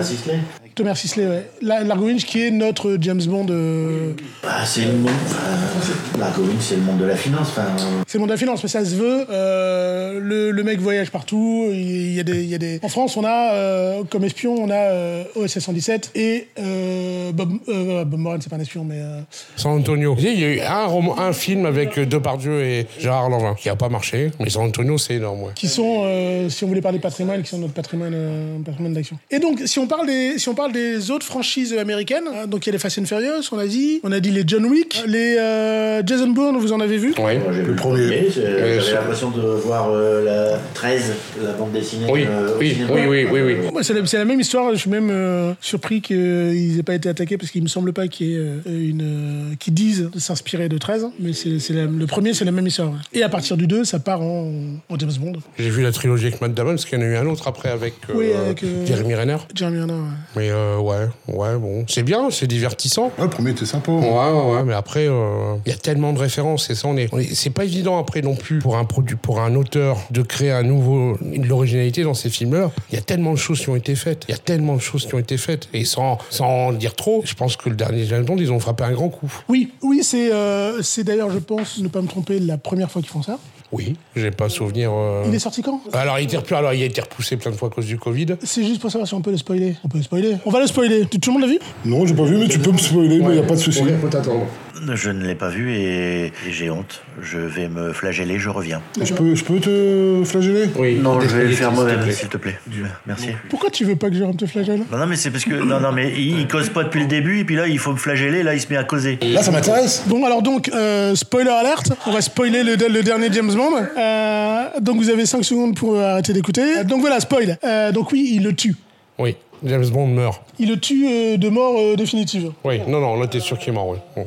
Thomas 0.75 0.95
Sisley, 0.97 1.27
ouais. 1.27 1.49
La- 1.63 1.85
Largo 1.85 2.07
Winch, 2.07 2.25
qui 2.25 2.43
est 2.43 2.51
notre 2.51 2.97
James 3.01 3.23
Bond. 3.27 3.47
euh, 3.51 4.13
Bah, 4.43 4.65
c'est 4.65 4.87
le 4.87 4.93
monde. 4.93 5.11
Enfin, 5.27 6.19
Largo 6.19 6.43
Winch, 6.43 6.61
c'est 6.61 6.77
le 6.77 6.83
monde 6.83 6.99
de 6.99 7.05
la 7.05 7.15
finance. 7.17 7.49
Enfin, 7.51 7.63
C'est 8.09 8.15
le 8.19 8.21
monde 8.21 8.29
de 8.31 8.35
la 8.35 8.39
finance, 8.39 8.61
mais 8.63 8.69
ça 8.69 8.85
se 8.85 8.95
veut. 8.97 9.25
Euh, 9.31 10.19
le, 10.21 10.51
le 10.51 10.63
mec 10.65 10.81
voyage 10.81 11.11
partout. 11.11 11.69
Il 11.71 12.13
y 12.15 12.19
a 12.19 12.25
des, 12.25 12.43
il 12.43 12.49
y 12.49 12.55
a 12.55 12.59
des... 12.59 12.81
En 12.83 12.89
France, 12.89 13.17
on 13.17 13.25
a 13.25 13.53
euh, 13.55 14.03
comme 14.11 14.25
espion, 14.25 14.55
on 14.59 14.69
a 14.71 14.75
euh, 14.75 15.25
OSS 15.37 15.61
117 15.61 16.11
et 16.17 16.49
euh, 16.59 17.31
Bob, 17.33 17.53
euh, 17.69 18.05
Bob 18.05 18.19
Moran, 18.21 18.37
c'est 18.41 18.51
pas 18.51 18.57
un 18.57 18.61
espion, 18.61 18.85
mais 18.85 18.99
euh, 18.99 19.21
San 19.57 19.73
Antonio. 19.79 20.17
Il 20.19 20.41
y 20.41 20.45
a 20.45 20.49
eu 20.49 20.61
un, 20.61 20.87
roman, 20.87 21.19
un 21.21 21.33
film 21.33 21.67
avec 21.67 21.99
euh, 21.99 22.07
Depardieu 22.07 22.63
et 22.65 22.87
Gérard 22.99 23.29
Lanvin 23.31 23.55
qui 23.55 23.69
a 23.69 23.77
pas 23.77 23.89
marché, 23.89 24.33
mais 24.41 24.51
San 24.51 24.63
Antonio, 24.65 24.99
c'est 24.99 25.15
énorme. 25.15 25.43
Ouais. 25.45 25.53
qui 25.55 25.69
sont, 25.69 26.03
euh, 26.05 26.49
si 26.49 26.65
on 26.65 26.69
voulait 26.69 26.81
parler 26.81 26.99
patrimoine, 26.99 27.43
qui 27.43 27.51
sont 27.51 27.59
notre 27.59 27.75
patrimoine, 27.75 28.13
euh, 28.15 28.59
patrimoine 28.65 28.93
d'action. 28.95 29.19
Et 29.31 29.39
donc, 29.39 29.61
si 29.67 29.79
on 29.79 29.87
parle 29.87 30.07
des, 30.07 30.39
si 30.39 30.49
on 30.49 30.55
parle 30.55 30.64
des 30.69 31.11
autres 31.11 31.27
franchises 31.27 31.73
américaines, 31.75 32.25
hein, 32.29 32.47
donc 32.47 32.67
il 32.67 32.69
y 32.69 32.71
a 32.71 32.73
les 32.73 32.79
Fast 32.79 32.99
and 32.99 33.05
Furious, 33.07 33.49
on 33.53 33.59
a 33.59 33.67
dit, 33.67 34.01
on 34.03 34.13
a 34.13 34.21
dit 34.21 34.31
les 34.31 34.45
John 34.47 34.65
Wick, 34.67 35.03
les 35.07 35.37
euh, 35.39 36.03
Jason 36.07 36.29
Bourne, 36.29 36.57
vous 36.59 36.73
en 36.73 36.81
avez 36.81 36.97
vu? 36.99 37.15
Ouais. 37.19 37.39
moi, 37.39 37.53
j'ai 37.53 37.63
vu 37.63 37.71
le 37.71 37.77
premier. 37.77 38.29
J'avais 38.31 38.81
l'impression 38.93 39.31
de 39.31 39.41
voir 39.43 39.89
euh, 39.91 40.25
la 40.25 40.59
13, 40.75 41.13
la 41.43 41.53
bande 41.53 41.73
dessinée. 41.73 42.07
Oui, 42.11 42.25
euh, 42.29 42.57
oui, 42.59 42.77
oui, 42.91 43.01
oui, 43.09 43.27
oui, 43.31 43.41
oui. 43.73 43.79
C'est 43.83 43.95
la, 43.95 44.07
c'est 44.07 44.19
la 44.19 44.25
même 44.25 44.41
histoire. 44.41 44.73
Je 44.73 44.79
suis 44.79 44.91
même 44.91 45.11
euh, 45.11 45.53
surpris 45.61 46.01
qu'ils 46.01 46.79
aient 46.79 46.83
pas 46.83 46.95
été 46.95 47.09
attaqués 47.09 47.37
parce 47.39 47.51
qu'il 47.51 47.63
me 47.63 47.69
semble 47.69 47.93
pas 47.93 48.09
qu'il 48.09 48.29
y 48.29 48.35
ait 48.35 48.39
euh, 48.39 48.59
une 48.67 49.51
euh, 49.53 49.55
qui 49.59 49.71
disent 49.71 50.11
de 50.13 50.19
s'inspirer 50.19 50.69
de 50.69 50.79
13. 50.79 51.07
Mais 51.21 51.33
c'est 51.33 51.59
c'est 51.59 51.73
la- 51.75 51.85
le 51.87 52.07
premier, 52.07 52.35
c'est 52.35 52.45
la 52.45 52.53
même 52.53 52.67
histoire. 52.67 52.93
Et 53.13 53.23
à 53.23 53.29
partir 53.29 53.57
du 53.57 53.67
2, 53.67 53.85
ça 53.85 53.99
part 53.99 54.21
en, 54.23 54.51
en 54.89 54.99
James 54.99 55.13
Bond. 55.21 55.33
J'ai 55.59 55.71
vu 55.71 55.83
la 55.83 55.93
trilogie 55.93 56.27
avec 56.27 56.41
Matt 56.41 56.55
Damon, 56.55 56.71
parce 56.71 56.85
qu'il 56.85 56.99
y 56.99 57.03
en 57.03 57.05
a 57.05 57.09
eu 57.09 57.17
un 57.17 57.27
autre 57.27 57.47
après 57.49 57.69
avec, 57.71 57.95
euh, 58.11 58.15
Oui, 58.17 58.33
avec, 58.33 58.63
euh, 58.63 58.87
Jeremy 58.87 59.15
Renner. 59.15 59.37
Jeremy 59.55 59.81
Renner. 59.81 59.93
ouais. 59.93 59.99
Mais 60.37 60.51
euh, 60.55 60.79
ouais, 60.79 61.07
ouais, 61.29 61.57
bon. 61.59 61.85
C'est 61.89 62.03
bien, 62.03 62.31
c'est 62.31 62.47
divertissant. 62.47 63.07
Ouais, 63.19 63.25
le 63.25 63.31
premier 63.31 63.51
était 63.51 63.67
sympa. 63.67 63.93
Ouais, 63.93 64.09
ouais, 64.09 64.53
ouais, 64.55 64.63
mais 64.65 64.75
après, 64.75 65.07
euh, 65.09 65.57
il 65.67 65.73
y 65.73 65.75
a 65.75 65.79
tellement 65.79 66.13
de 66.13 66.19
références 66.19 66.71
et 66.71 66.75
ça, 66.75 66.89
on 66.89 66.97
est, 66.97 67.09
on 67.13 67.19
est- 67.19 67.35
c'est 67.35 67.51
pas 67.51 67.65
évident 67.65 67.99
après 67.99 68.23
non 68.23 68.35
plus 68.37 68.59
pour 68.61 68.77
un 68.77 68.85
produit, 68.85 69.17
pour 69.17 69.41
un 69.41 69.55
auteur 69.55 69.99
de 70.11 70.23
créer 70.23 70.51
un 70.53 70.63
nouveau, 70.63 71.19
de 71.21 71.47
l'originalité 71.47 72.03
dans 72.05 72.15
ces 72.15 72.31
films-là. 72.31 72.71
Il 72.91 72.95
y 72.95 72.99
a 72.99 73.03
tellement 73.03 73.33
de 73.33 73.39
choses 73.39 73.61
qui 73.61 73.69
ont 73.69 73.77
été 73.77 73.95
faites. 73.95 74.25
Il 74.29 74.33
y 74.33 74.35
a 74.35 74.39
tellement 74.39 74.75
de 74.77 74.81
choses 74.81 75.07
qui 75.07 75.15
ont 75.15 75.19
été 75.19 75.37
faites 75.37 75.69
et 75.75 75.85
sans, 75.85 76.19
sans 76.31 76.47
en 76.47 76.73
dire 76.73 76.95
trop, 76.95 77.23
je 77.25 77.35
pense 77.35 77.57
que 77.57 77.69
le 77.69 77.77
dernier 77.77 78.05
James 78.07 78.25
Bond, 78.25 78.37
ils 78.39 78.53
ont 78.53 78.61
frappé 78.61 78.85
un 78.85 78.93
grand 78.93 79.09
coup. 79.09 79.31
Oui, 79.49 79.73
oui, 79.83 80.01
c'est 80.03 80.33
euh, 80.33 80.81
c'est 80.83 81.05
d'ailleurs, 81.05 81.31
je 81.31 81.39
pense, 81.39 81.79
ne 81.79 81.89
pas 81.89 82.01
me 82.01 82.07
tromper, 82.09 82.39
la 82.39 82.59
première 82.59 82.91
fois 82.91 83.03
qu'ils 83.03 83.11
font 83.11 83.23
ça. 83.23 83.39
Oui, 83.77 83.97
j'ai 84.15 84.31
pas 84.31 84.49
souvenir. 84.49 84.93
euh, 84.93 85.25
Il 85.27 85.35
est 85.35 85.39
sorti 85.41 85.61
quand? 85.61 85.81
Alors, 85.93 86.21
il 86.21 86.25
était 86.33 86.55
alors, 86.55 86.73
il 86.73 86.83
a 86.83 86.87
été 86.87 87.01
repoussé 87.01 87.37
plein 87.37 87.51
de 87.51 87.57
fois 87.57 87.69
à 87.69 87.71
cause 87.73 87.87
du 87.87 87.99
Covid. 87.99 88.27
C'est 88.45 88.63
juste 88.63 88.81
pour 88.81 88.89
savoir 88.91 89.09
si 89.09 89.15
on 89.15 89.21
peut 89.21 89.33
le 89.33 89.37
spoiler. 89.37 89.75
On 89.85 89.89
peut 89.89 89.99
le 89.99 90.05
spoiler. 90.05 90.37
On 90.47 90.51
va 90.51 90.61
le 90.61 90.69
spoiler. 90.69 91.07
Tout 91.07 91.19
le 91.27 91.33
monde 91.33 91.43
l'a 91.43 91.49
vu? 91.49 91.59
Non, 91.85 92.07
j'ai 92.07 92.15
pas 92.15 92.23
vu, 92.23 92.37
mais 92.37 92.47
tu 92.47 92.61
peux 92.61 92.71
me 92.71 92.79
spoiler, 92.79 93.19
mais 93.21 93.35
y 93.35 93.39
a 93.41 93.43
pas 93.43 93.55
de 93.57 93.61
souci. 93.61 93.83
faut 94.01 94.09
t'attendre. 94.09 94.47
Je 94.95 95.11
ne 95.11 95.25
l'ai 95.25 95.35
pas 95.37 95.49
vu 95.49 95.73
et, 95.75 96.27
et 96.27 96.33
j'ai 96.51 96.69
honte. 96.71 97.03
Je 97.23 97.39
vais 97.39 97.69
me 97.69 97.93
flageller, 97.93 98.39
je 98.39 98.49
reviens. 98.49 98.83
Je 99.01 99.15
peux, 99.15 99.35
je 99.35 99.45
peux 99.45 99.61
te 99.61 100.23
flageller? 100.25 100.69
Oui. 100.77 100.97
Non, 101.01 101.21
je 101.21 101.29
vais 101.29 101.45
le 101.45 101.53
faire 101.53 101.71
moi 101.71 101.85
moi-même, 101.85 102.11
s'il 102.11 102.29
te 102.29 102.37
plaît. 102.37 102.59
Merci. 103.07 103.29
Pourquoi 103.49 103.71
tu 103.71 103.85
veux 103.85 103.95
pas 103.97 104.11
que 104.11 104.17
Jérôme 104.17 104.37
te 104.37 104.47
flagelle? 104.47 104.81
Non, 104.91 104.99
non, 104.99 105.07
mais 105.07 105.17
c'est 105.17 105.31
parce 105.31 105.45
que. 105.45 105.55
Non, 105.55 105.79
non, 105.81 105.93
mais 105.93 106.13
il, 106.17 106.41
il 106.41 106.49
cause 106.49 106.69
pas 106.71 106.83
depuis 106.85 107.01
le 107.01 107.07
début, 107.07 107.41
et 107.41 107.45
puis 107.45 107.55
là, 107.57 107.69
il 107.69 107.79
faut 107.79 107.93
me 107.93 107.97
flageller, 107.97 108.43
là, 108.43 108.55
il 108.55 108.61
se 108.61 108.69
met 108.69 108.77
à 108.77 108.85
causer. 108.85 109.19
Là, 109.23 109.43
ça 109.43 109.53
m'intéresse. 109.53 110.03
Bon, 110.07 110.25
alors 110.25 110.43
donc, 110.43 110.69
euh, 110.75 111.15
spoiler 111.15 111.51
alerte, 111.51 111.93
on 112.07 112.13
va 112.13 112.21
spoiler 112.21 112.63
le, 112.65 112.75
le 112.75 113.03
dernier 113.03 113.29
James 113.33 113.55
Bond. 113.55 113.75
Euh, 113.97 114.65
donc 114.81 114.97
vous 114.97 115.09
avez 115.11 115.25
5 115.27 115.45
secondes 115.45 115.77
pour 115.77 115.95
euh, 115.95 116.03
arrêter 116.13 116.33
d'écouter. 116.33 116.85
Donc 116.85 117.01
voilà, 117.01 117.21
spoil. 117.21 117.59
Euh, 117.65 117.93
donc 117.93 118.11
oui, 118.13 118.33
il 118.35 118.43
le 118.43 118.55
tue. 118.55 118.75
Oui, 119.19 119.37
James 119.65 119.87
Bond 119.89 120.09
meurt. 120.09 120.43
Il 120.59 120.69
le 120.69 120.79
tue 120.81 121.07
euh, 121.09 121.37
de 121.37 121.49
mort 121.49 121.75
euh, 121.79 121.95
définitive. 121.97 122.51
Oui, 122.65 122.81
non, 122.89 123.01
non, 123.01 123.21
là, 123.21 123.29
t'es 123.29 123.41
sûr 123.41 123.57
qu'il 123.59 123.69
est 123.69 123.73
mort, 123.77 123.89
oui. 123.89 123.99
Bon. 124.17 124.27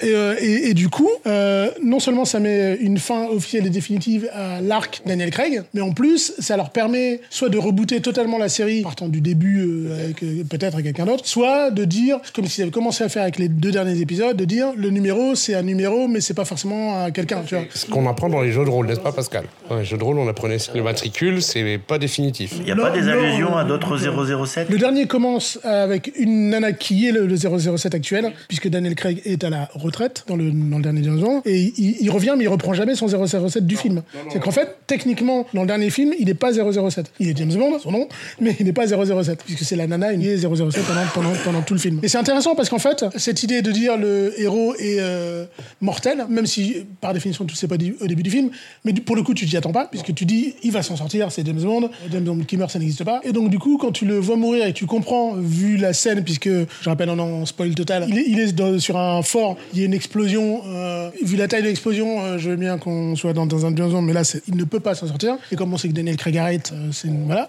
Et, 0.00 0.08
euh, 0.14 0.34
et- 0.40 0.70
et 0.70 0.74
du 0.74 0.88
coup, 0.88 1.08
euh, 1.26 1.68
non 1.82 2.00
seulement 2.00 2.24
ça 2.24 2.40
met 2.40 2.76
une 2.80 2.98
fin 2.98 3.26
officielle 3.26 3.66
et 3.66 3.70
définitive 3.70 4.28
à 4.32 4.60
l'arc 4.60 5.02
Daniel 5.06 5.30
Craig, 5.30 5.62
mais 5.72 5.80
en 5.80 5.92
plus, 5.92 6.32
ça 6.38 6.56
leur 6.56 6.70
permet 6.70 7.20
soit 7.30 7.48
de 7.48 7.58
rebooter 7.58 8.00
totalement 8.00 8.38
la 8.38 8.48
série, 8.48 8.82
partant 8.82 9.08
du 9.08 9.20
début 9.20 9.60
euh, 9.60 10.04
avec 10.04 10.22
euh, 10.22 10.42
peut-être 10.48 10.74
avec 10.74 10.86
quelqu'un 10.86 11.06
d'autre, 11.06 11.26
soit 11.26 11.70
de 11.70 11.84
dire, 11.84 12.18
comme 12.34 12.46
s'ils 12.46 12.62
avaient 12.62 12.70
commencé 12.70 13.04
à 13.04 13.08
faire 13.08 13.22
avec 13.22 13.38
les 13.38 13.48
deux 13.48 13.70
derniers 13.70 14.00
épisodes, 14.00 14.36
de 14.36 14.44
dire 14.44 14.72
le 14.76 14.90
numéro 14.90 15.34
c'est 15.34 15.54
un 15.54 15.62
numéro, 15.62 16.08
mais 16.08 16.20
c'est 16.20 16.34
pas 16.34 16.44
forcément 16.44 17.04
à 17.04 17.10
quelqu'un, 17.10 17.42
tu 17.46 17.54
vois. 17.54 17.64
Ce 17.74 17.86
qu'on 17.86 18.06
apprend 18.08 18.28
dans 18.28 18.42
les 18.42 18.52
jeux 18.52 18.64
de 18.64 18.70
rôle, 18.70 18.86
n'est-ce 18.86 19.00
pas, 19.00 19.12
Pascal? 19.12 19.44
Dans 19.68 19.78
les 19.78 19.84
jeux 19.84 19.96
de 19.96 20.04
rôle, 20.04 20.18
on 20.18 20.28
apprenait 20.28 20.56
le 20.74 20.82
matricule, 20.82 21.40
c'est 21.42 21.78
pas 21.78 21.98
définitif. 21.98 22.52
Il 22.58 22.64
n'y 22.64 22.72
a 22.72 22.74
Non, 22.74 22.82
pas 22.82 22.90
des 22.90 23.02
non, 23.02 23.12
allusions 23.12 23.50
non, 23.50 23.56
à 23.56 23.64
d'autres 23.64 23.96
007 23.96 24.68
Le 24.70 24.78
dernier 24.78 25.06
commence 25.06 25.58
avec 25.62 26.12
une 26.18 26.50
nana 26.50 26.72
qui 26.72 27.06
est 27.08 27.12
le, 27.12 27.26
le 27.26 27.36
007 27.36 27.94
actuel, 27.94 28.32
puisque 28.48 28.68
Daniel 28.68 28.94
Craig 28.96 29.22
est 29.24 29.44
à 29.44 29.50
la 29.50 29.68
retraite 29.74 29.93
dans 30.26 30.36
le, 30.36 30.50
dans 30.50 30.76
le 30.78 30.82
dernier 30.82 31.02
James 31.04 31.18
Bond, 31.20 31.42
et 31.44 31.72
il, 31.76 31.96
il 32.00 32.10
revient, 32.10 32.34
mais 32.36 32.44
il 32.44 32.48
reprend 32.48 32.74
jamais 32.74 32.94
son 32.94 33.06
007 33.08 33.66
du 33.66 33.76
film. 33.76 34.02
C'est 34.32 34.40
qu'en 34.40 34.50
fait, 34.50 34.76
techniquement, 34.86 35.46
dans 35.54 35.62
le 35.62 35.66
dernier 35.66 35.90
film, 35.90 36.12
il 36.18 36.26
n'est 36.26 36.34
pas 36.34 36.52
007. 36.52 37.10
Il 37.20 37.28
est 37.28 37.36
James 37.36 37.52
Bond, 37.54 37.78
son 37.78 37.92
nom, 37.92 38.08
mais 38.40 38.56
il 38.58 38.66
n'est 38.66 38.72
pas 38.72 38.86
007, 38.86 39.42
puisque 39.44 39.64
c'est 39.64 39.76
la 39.76 39.86
nana 39.86 40.14
qui 40.14 40.28
est 40.28 40.36
007 40.38 40.48
pendant, 40.48 40.70
pendant, 41.14 41.32
pendant 41.44 41.62
tout 41.62 41.74
le 41.74 41.80
film. 41.80 42.00
Et 42.02 42.08
c'est 42.08 42.18
intéressant 42.18 42.54
parce 42.54 42.68
qu'en 42.68 42.78
fait, 42.78 43.04
cette 43.16 43.42
idée 43.42 43.62
de 43.62 43.70
dire 43.70 43.96
le 43.96 44.32
héros 44.40 44.74
est 44.76 44.98
euh, 45.00 45.44
mortel, 45.80 46.24
même 46.28 46.46
si 46.46 46.76
par 47.00 47.12
définition 47.14 47.44
tu 47.44 47.54
sais 47.54 47.68
pas 47.68 47.76
du- 47.76 47.96
au 48.00 48.06
début 48.06 48.22
du 48.22 48.30
film, 48.30 48.50
mais 48.84 48.92
du- 48.92 49.00
pour 49.00 49.16
le 49.16 49.22
coup 49.22 49.34
tu 49.34 49.46
t'y 49.46 49.56
attends 49.56 49.72
pas, 49.72 49.86
puisque 49.86 50.14
tu 50.14 50.24
dis 50.24 50.54
il 50.62 50.72
va 50.72 50.82
s'en 50.82 50.96
sortir, 50.96 51.30
c'est 51.30 51.44
James 51.46 51.60
Bond, 51.60 51.90
James 52.10 52.24
Bond 52.24 52.40
qui 52.46 52.56
meurt 52.56 52.70
ça 52.70 52.78
n'existe 52.78 53.04
pas. 53.04 53.20
Et 53.24 53.32
donc 53.32 53.50
du 53.50 53.58
coup 53.58 53.78
quand 53.78 53.92
tu 53.92 54.04
le 54.04 54.18
vois 54.18 54.36
mourir 54.36 54.66
et 54.66 54.72
tu 54.72 54.86
comprends, 54.86 55.34
vu 55.34 55.76
la 55.76 55.92
scène, 55.92 56.22
puisque 56.24 56.48
je 56.48 56.64
rappelle 56.88 57.10
en, 57.10 57.18
en 57.18 57.46
spoil 57.46 57.74
total, 57.74 58.06
il 58.08 58.18
est, 58.18 58.24
il 58.26 58.40
est 58.40 58.52
dans- 58.52 58.78
sur 58.78 58.96
un 58.98 59.22
fort, 59.22 59.56
il 59.74 59.80
y 59.80 59.82
a 59.82 59.86
une 59.86 59.94
explosion, 59.94 60.62
euh, 60.66 61.10
vu 61.22 61.36
la 61.36 61.48
taille 61.48 61.62
de 61.62 61.66
l'explosion, 61.68 62.22
euh, 62.24 62.38
je 62.38 62.50
veux 62.50 62.56
bien 62.56 62.78
qu'on 62.78 63.16
soit 63.16 63.32
dans, 63.32 63.46
dans 63.46 63.66
un 63.66 63.70
Bond, 63.70 64.02
mais 64.02 64.12
là 64.12 64.22
il 64.48 64.56
ne 64.56 64.64
peut 64.64 64.80
pas 64.80 64.94
s'en 64.94 65.06
sortir. 65.06 65.36
Et 65.52 65.56
comme 65.56 65.72
on 65.72 65.76
sait 65.76 65.88
que 65.88 65.92
Daniel 65.94 66.16
Craig 66.16 66.36
arrête, 66.38 66.72
euh, 66.72 66.88
c'est 66.92 67.08
voilà. 67.26 67.48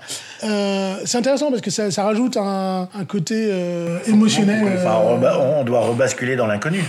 C'est 1.05 1.17
intéressant 1.17 1.49
parce 1.49 1.61
que 1.61 1.71
ça, 1.71 1.91
ça 1.91 2.03
rajoute 2.03 2.38
un, 2.38 2.89
un 2.93 3.05
côté 3.05 3.49
émotionnel. 4.07 4.65
Enfin, 4.77 4.99
on, 5.03 5.15
reba- 5.17 5.38
on 5.39 5.63
doit 5.63 5.81
rebasculer 5.81 6.35
dans 6.35 6.47
l'inconnu. 6.47 6.79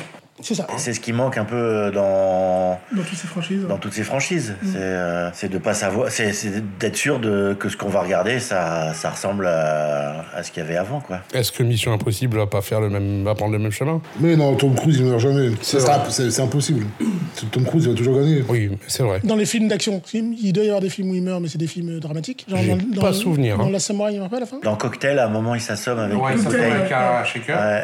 C'est 0.42 0.54
ça. 0.54 0.66
C'est 0.76 0.92
ce 0.92 1.00
qui 1.00 1.12
manque 1.12 1.38
un 1.38 1.44
peu 1.44 1.90
dans, 1.94 2.78
Dans 2.94 3.02
toutes 3.02 3.16
ces 3.18 3.26
franchises. 3.26 3.66
dans 3.68 3.78
toutes 3.78 3.92
ces 3.94 4.04
franchises. 4.04 4.54
C'est 4.62 4.76
euh, 4.76 5.30
c'est 5.32 5.48
de 5.50 5.58
pas 5.58 5.74
savoir, 5.74 6.10
c'est 6.10 6.32
c'est 6.32 6.62
d'être 6.78 6.96
sûr 6.96 7.18
de, 7.18 7.54
que 7.58 7.68
ce 7.68 7.76
qu'on 7.76 7.88
va 7.88 8.00
regarder, 8.02 8.38
ça, 8.40 8.92
ça 8.94 9.10
ressemble 9.10 9.46
à, 9.46 10.24
à 10.34 10.42
ce 10.42 10.50
qu'il 10.50 10.62
y 10.62 10.66
avait 10.66 10.76
avant, 10.76 11.00
quoi. 11.00 11.20
Est-ce 11.34 11.52
que 11.52 11.62
Mission 11.62 11.92
Impossible 11.92 12.36
va 12.36 12.46
pas 12.46 12.60
faire 12.62 12.80
le 12.80 12.90
même, 12.90 13.24
va 13.24 13.34
prendre 13.34 13.52
le 13.52 13.58
même 13.58 13.72
chemin? 13.72 14.00
Mais 14.20 14.36
non, 14.36 14.54
Tom 14.56 14.74
Cruise, 14.74 14.98
il 14.98 15.04
meurt 15.06 15.20
jamais. 15.20 15.50
C'est 15.62 15.78
c'est 15.80 16.40
impossible. 16.42 16.86
Tom 17.52 17.64
Cruise, 17.64 17.84
il 17.84 17.90
va 17.90 17.96
toujours 17.96 18.16
gagner. 18.18 18.44
Oui, 18.48 18.70
c'est 18.86 19.02
vrai. 19.02 19.20
Dans 19.24 19.36
les 19.36 19.46
films 19.46 19.68
d'action, 19.68 20.02
il 20.12 20.52
doit 20.52 20.64
y 20.64 20.68
avoir 20.68 20.80
des 20.80 20.90
films 20.90 21.10
où 21.10 21.14
il 21.14 21.22
meurt, 21.22 21.40
mais 21.40 21.48
c'est 21.48 21.58
des 21.58 21.66
films 21.66 21.96
euh, 21.96 22.00
dramatiques. 22.00 22.44
Genre 22.48 22.58
J'ai 22.62 22.68
dans, 22.74 23.00
pas 23.00 23.08
dans- 23.10 23.12
souvenir, 23.12 23.56
Dans 23.58 23.66
hein. 23.66 23.70
La 23.70 23.78
Samouraï, 23.78 24.14
il 24.14 24.18
meurt 24.18 24.30
pas 24.30 24.36
à 24.38 24.40
la 24.40 24.46
fin? 24.46 24.58
Dans 24.62 24.76
Cocktail, 24.76 25.18
à 25.18 25.26
un 25.26 25.28
moment, 25.28 25.54
il 25.54 25.60
s'assomme 25.60 25.98
avec 25.98 26.14
une 26.16 26.42
bouteille. 26.42 26.60
Ouais, 26.72 26.92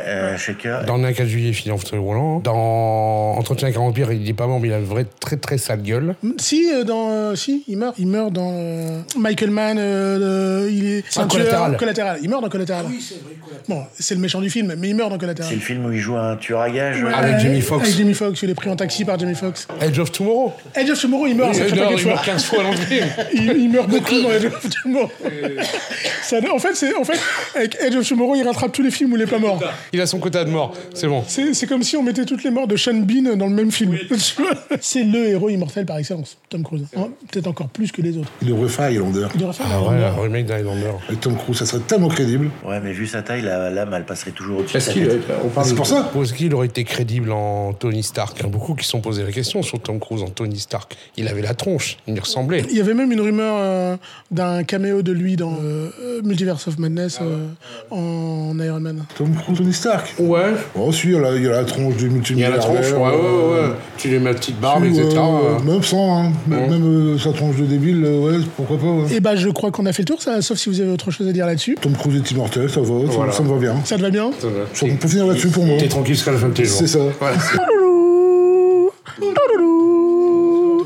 euh, 0.06 0.36
shaker. 0.38 0.84
Dans 0.84 0.96
le 0.96 1.12
4 1.12 1.26
juillet, 1.26 1.48
il 1.48 1.54
finit 1.54 1.72
en 1.72 1.78
fauteuil 1.78 1.98
roulant. 1.98 2.41
Dans 2.42 3.34
Entretien 3.38 3.68
avec 3.68 3.76
un 3.78 3.80
vampire, 3.82 4.12
il 4.12 4.28
est 4.28 4.32
pas 4.32 4.46
mort, 4.46 4.58
mais 4.60 4.68
il 4.68 4.74
a 4.74 4.78
une 4.78 4.84
vraie 4.84 5.06
très 5.20 5.36
très 5.36 5.58
sale 5.58 5.82
gueule. 5.82 6.14
Si, 6.38 6.70
euh, 6.72 6.84
dans, 6.84 7.10
euh, 7.10 7.34
si, 7.36 7.64
il 7.68 7.76
meurt. 7.78 7.94
Il 7.98 8.06
meurt 8.08 8.32
dans 8.32 8.50
euh, 8.52 9.00
Michael 9.16 9.50
Mann. 9.50 9.76
euh, 9.78 10.68
il 10.70 10.86
est 10.86 11.04
c'est 11.08 11.20
Ah, 11.20 11.24
un 11.24 11.26
tueur- 11.28 11.40
Collatéral. 11.42 11.76
Collatéral. 11.76 12.18
Il 12.22 12.28
meurt 12.30 12.42
dans 12.42 12.48
Collatéral. 12.48 12.86
Oui, 12.88 12.98
c'est 13.00 13.14
vrai. 13.22 13.32
Bon, 13.68 13.84
c'est 13.98 14.14
le 14.14 14.20
méchant 14.20 14.40
du 14.40 14.50
film, 14.50 14.74
mais 14.78 14.88
il 14.88 14.94
meurt 14.96 15.10
dans 15.10 15.18
Collatéral. 15.18 15.48
C'est 15.50 15.56
le 15.56 15.62
film 15.62 15.84
où 15.86 15.92
il 15.92 15.98
joue 15.98 16.16
un 16.16 16.36
tueur 16.36 16.60
à 16.60 16.70
gages. 16.70 17.02
Ouais, 17.02 17.12
Avec 17.14 17.38
Jamie 17.38 17.60
Foxx. 17.60 17.84
Avec 17.84 17.96
Jamie 17.96 18.14
Foxx, 18.14 18.42
il 18.42 18.50
est 18.50 18.54
pris 18.54 18.70
en 18.70 18.76
taxi 18.76 19.04
par 19.04 19.18
Jamie 19.18 19.34
Foxx. 19.34 19.68
Edge 19.80 19.98
of 19.98 20.10
Tomorrow. 20.12 20.52
Edge 20.74 20.90
of 20.90 21.00
Tomorrow, 21.00 21.26
il 21.26 21.36
meurt. 21.36 21.52
pas 21.58 21.96
fois. 21.98 22.10
meurt 22.12 22.24
15 22.24 22.44
fois 22.44 22.62
dans 22.64 22.70
le 22.70 22.76
film. 22.76 23.06
il, 23.34 23.42
il 23.56 23.70
meurt 23.70 23.88
beaucoup 23.88 24.20
dans 24.20 24.30
Edge 24.32 24.46
of 24.46 24.66
Tomorrow. 24.82 25.10
Ça- 26.22 26.38
en 26.52 26.58
fait, 26.58 26.74
c'est 26.74 26.94
en 26.96 27.04
fait 27.04 27.18
avec 27.54 27.76
Edge 27.80 27.94
of 27.96 28.08
Tomorrow, 28.08 28.34
il 28.36 28.42
rattrape 28.46 28.72
tous 28.72 28.82
les 28.82 28.90
films 28.90 29.12
où 29.12 29.16
il 29.16 29.22
est 29.22 29.26
pas 29.26 29.38
mort. 29.38 29.60
Il 29.92 30.00
a 30.00 30.06
son 30.06 30.18
quota 30.18 30.44
de 30.44 30.50
mort, 30.50 30.74
c'est 30.94 31.06
bon. 31.08 31.22
C'est 31.26 31.54
c'est 31.54 31.66
comme 31.66 31.82
si 31.82 31.96
on 31.96 32.02
mettait 32.02 32.24
toutes 32.32 32.44
les 32.44 32.50
morts 32.50 32.66
de 32.66 32.76
Sean 32.76 32.94
Bean 32.94 33.36
dans 33.36 33.46
le 33.46 33.54
même 33.54 33.70
film. 33.70 33.94
C'est 34.80 35.04
le 35.04 35.28
héros 35.28 35.50
immortel 35.50 35.84
par 35.84 35.98
excellence, 35.98 36.38
Tom 36.48 36.62
Cruise. 36.62 36.84
Hein, 36.96 37.08
Peut-être 37.30 37.46
encore 37.46 37.68
plus 37.68 37.92
que 37.92 38.00
les 38.00 38.16
autres. 38.16 38.30
Il 38.40 38.48
devrait 38.48 38.68
faire 38.68 38.86
Highlander. 38.86 39.26
Il 39.34 39.40
devrait 39.40 39.52
faire 39.54 39.66
Ah 39.70 39.82
ouais, 39.82 39.98
le 39.98 40.20
remake 40.22 40.46
d'Highlander. 40.46 40.92
Avec 41.08 41.20
Tom 41.20 41.36
Cruise, 41.36 41.58
ça 41.58 41.66
serait 41.66 41.82
tellement 41.82 42.08
crédible. 42.08 42.50
Ouais, 42.66 42.80
mais 42.80 42.92
vu 42.92 43.06
sa 43.06 43.22
taille, 43.22 43.42
la 43.42 43.68
lame, 43.70 43.92
elle 43.94 44.04
passerait 44.06 44.30
toujours 44.30 44.60
au-dessus 44.60 44.72
de 44.74 44.78
Est-ce 44.78 44.90
qu'il 44.92 45.06
tête. 45.08 45.22
on 45.44 45.48
parle 45.48 45.66
C'est 45.66 45.72
de- 45.72 45.76
pour 45.76 45.86
ça. 45.86 46.10
Est-ce 46.22 46.32
qu'il 46.32 46.54
aurait 46.54 46.66
été 46.68 46.84
crédible 46.84 47.32
en 47.32 47.72
Tony 47.74 48.02
Stark? 48.02 48.36
Il 48.38 48.44
y 48.44 48.46
a 48.46 48.48
beaucoup 48.48 48.74
qui 48.74 48.84
se 48.84 48.90
sont 48.90 49.00
posé 49.00 49.22
la 49.22 49.30
question 49.32 49.62
sur 49.62 49.78
Tom 49.80 50.00
Cruise 50.00 50.22
en 50.22 50.30
Tony 50.30 50.58
Stark. 50.58 50.96
Il 51.18 51.28
avait 51.28 51.42
la 51.42 51.54
tronche, 51.54 51.98
il 52.06 52.14
lui 52.14 52.20
ressemblait. 52.20 52.64
Il 52.70 52.76
y 52.76 52.80
avait 52.80 52.94
même 52.94 53.12
une 53.12 53.20
rumeur 53.20 53.56
euh, 53.58 53.96
d'un 54.30 54.64
caméo 54.64 55.02
de 55.02 55.12
lui 55.12 55.36
dans 55.36 55.52
euh, 55.62 55.90
euh, 56.00 56.22
Multiverse 56.24 56.66
of 56.68 56.78
Madness 56.78 57.18
Ah 57.20 57.24
euh, 57.24 57.46
en 57.90 58.58
Iron 58.60 58.80
Man. 58.80 59.04
Tom 59.16 59.34
Cruise, 59.34 59.58
Tony 59.58 59.72
Stark. 59.74 60.14
Ouais. 60.18 60.52
Oh, 60.74 60.92
si, 60.92 61.08
il 61.08 61.12
y 61.12 61.16
a 61.16 61.20
la, 61.20 61.34
il 61.36 61.42
y 61.42 61.46
a 61.48 61.50
la 61.50 61.64
tronche 61.64 61.96
du 61.96 62.08
Il 62.30 62.38
y 62.38 62.44
a 62.44 62.48
multimilliardaire. 62.50 62.56
la 62.56 62.80
tronche, 62.80 62.92
ouais, 62.92 62.98
ouais, 62.98 63.68
ouais. 63.68 63.74
Tu 63.98 64.08
lui 64.08 64.18
mets 64.18 64.32
la 64.32 64.34
petite 64.38 64.60
barbe, 64.60 64.84
etc. 64.84 65.02
euh. 65.16 65.58
Même 65.64 65.82
sans, 65.82 66.22
hein. 66.24 66.32
Même, 66.46 66.70
même, 66.70 66.84
euh, 67.14 67.18
sa 67.18 67.32
tronche 67.32 67.56
de 67.56 67.64
débile, 67.64 68.02
euh, 68.04 68.20
ouais, 68.38 68.44
pourquoi 68.56 68.78
pas. 68.78 68.86
ouais. 68.86 69.14
Et 69.16 69.20
bah, 69.20 69.36
je 69.36 69.48
crois 69.48 69.70
qu'on 69.70 69.86
a 69.86 69.92
fait 69.92 70.02
le 70.02 70.06
tour, 70.06 70.22
ça, 70.22 70.40
sauf 70.42 70.58
si 70.58 70.68
vous 70.68 70.80
avez 70.80 70.90
autre 70.90 71.10
chose 71.10 71.28
à 71.28 71.32
dire 71.32 71.46
là-dessus. 71.46 71.76
Tom 71.80 71.92
Cruise 71.92 72.16
est 72.16 72.30
immortel, 72.30 72.68
ça 72.70 72.80
va, 72.80 72.86
ça- 72.86 72.92
Voilà. 73.12 73.32
ça, 73.32 73.42
me 73.42 73.48
va 73.48 73.56
bien. 73.58 73.74
Ça 73.84 73.96
te 73.96 74.02
va 74.02 74.10
bien 74.10 74.30
Ça, 74.40 74.46
on 74.86 74.96
peut 74.96 75.08
finir 75.08 75.26
là-dessus 75.26 75.48
pour 75.48 75.64
moi. 75.64 75.76
T'es 75.78 75.88
tranquille 75.88 76.14
jusqu'à 76.14 76.32
la 76.32 76.38
fin 76.38 76.48
de 76.48 76.54
tes 76.54 76.64
jours. 76.64 76.78
C'est 76.78 76.86
ça. 76.86 76.98
Voilà. 77.20 77.36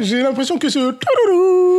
J'ai 0.00 0.20
l'impression 0.22 0.58
que 0.58 0.68
ce 0.68 0.92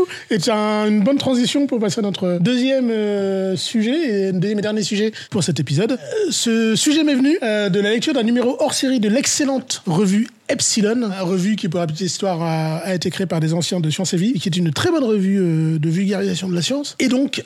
touloulou 0.08 0.14
est 0.30 0.50
un- 0.50 0.88
une 0.88 1.04
bonne 1.04 1.18
transition 1.18 1.68
pour 1.68 1.80
passer 1.80 2.00
à 2.00 2.04
notre 2.04 2.40
deuxième 2.40 2.90
euh, 2.90 3.56
sujet, 3.56 4.30
et 4.30 4.32
deuxième 4.32 4.60
et 4.60 4.62
dernier 4.62 4.84
sujet 4.84 5.12
pour 5.30 5.44
cet 5.44 5.60
épisode. 5.60 5.94
Euh, 5.94 5.96
ce 6.30 6.76
sujet 6.76 7.04
m'est 7.04 7.16
venu 7.16 7.38
euh, 7.44 7.70
de 7.70 7.80
la 7.80 7.92
lecture 7.92 8.14
d'un 8.14 8.24
numéro 8.24 8.58
hors 8.60 8.74
série 8.74 9.00
de 9.00 9.10
l'excellente 9.10 9.82
revue 9.86 10.28
Epsilon, 10.50 11.10
revue 11.24 11.58
qui, 11.58 11.68
pour 11.68 11.82
la 11.82 11.88
petite 11.88 12.08
histoire, 12.08 12.42
a, 12.42 12.96
été 12.96 13.10
créée 13.10 13.28
par 13.28 13.42
des 13.42 13.54
anciens 13.54 13.82
de 13.82 13.90
Science 13.90 14.14
et 14.14 14.18
Vie, 14.18 14.32
et 14.34 14.40
qui 14.40 14.48
est 14.48 14.56
une 14.56 14.72
très 14.72 14.92
bonne 14.92 15.04
revue 15.04 15.78
de 15.78 15.90
vulgarisation 15.90 16.48
de 16.48 16.56
la 16.56 16.62
science. 16.62 16.96
Et 17.00 17.10
donc, 17.10 17.44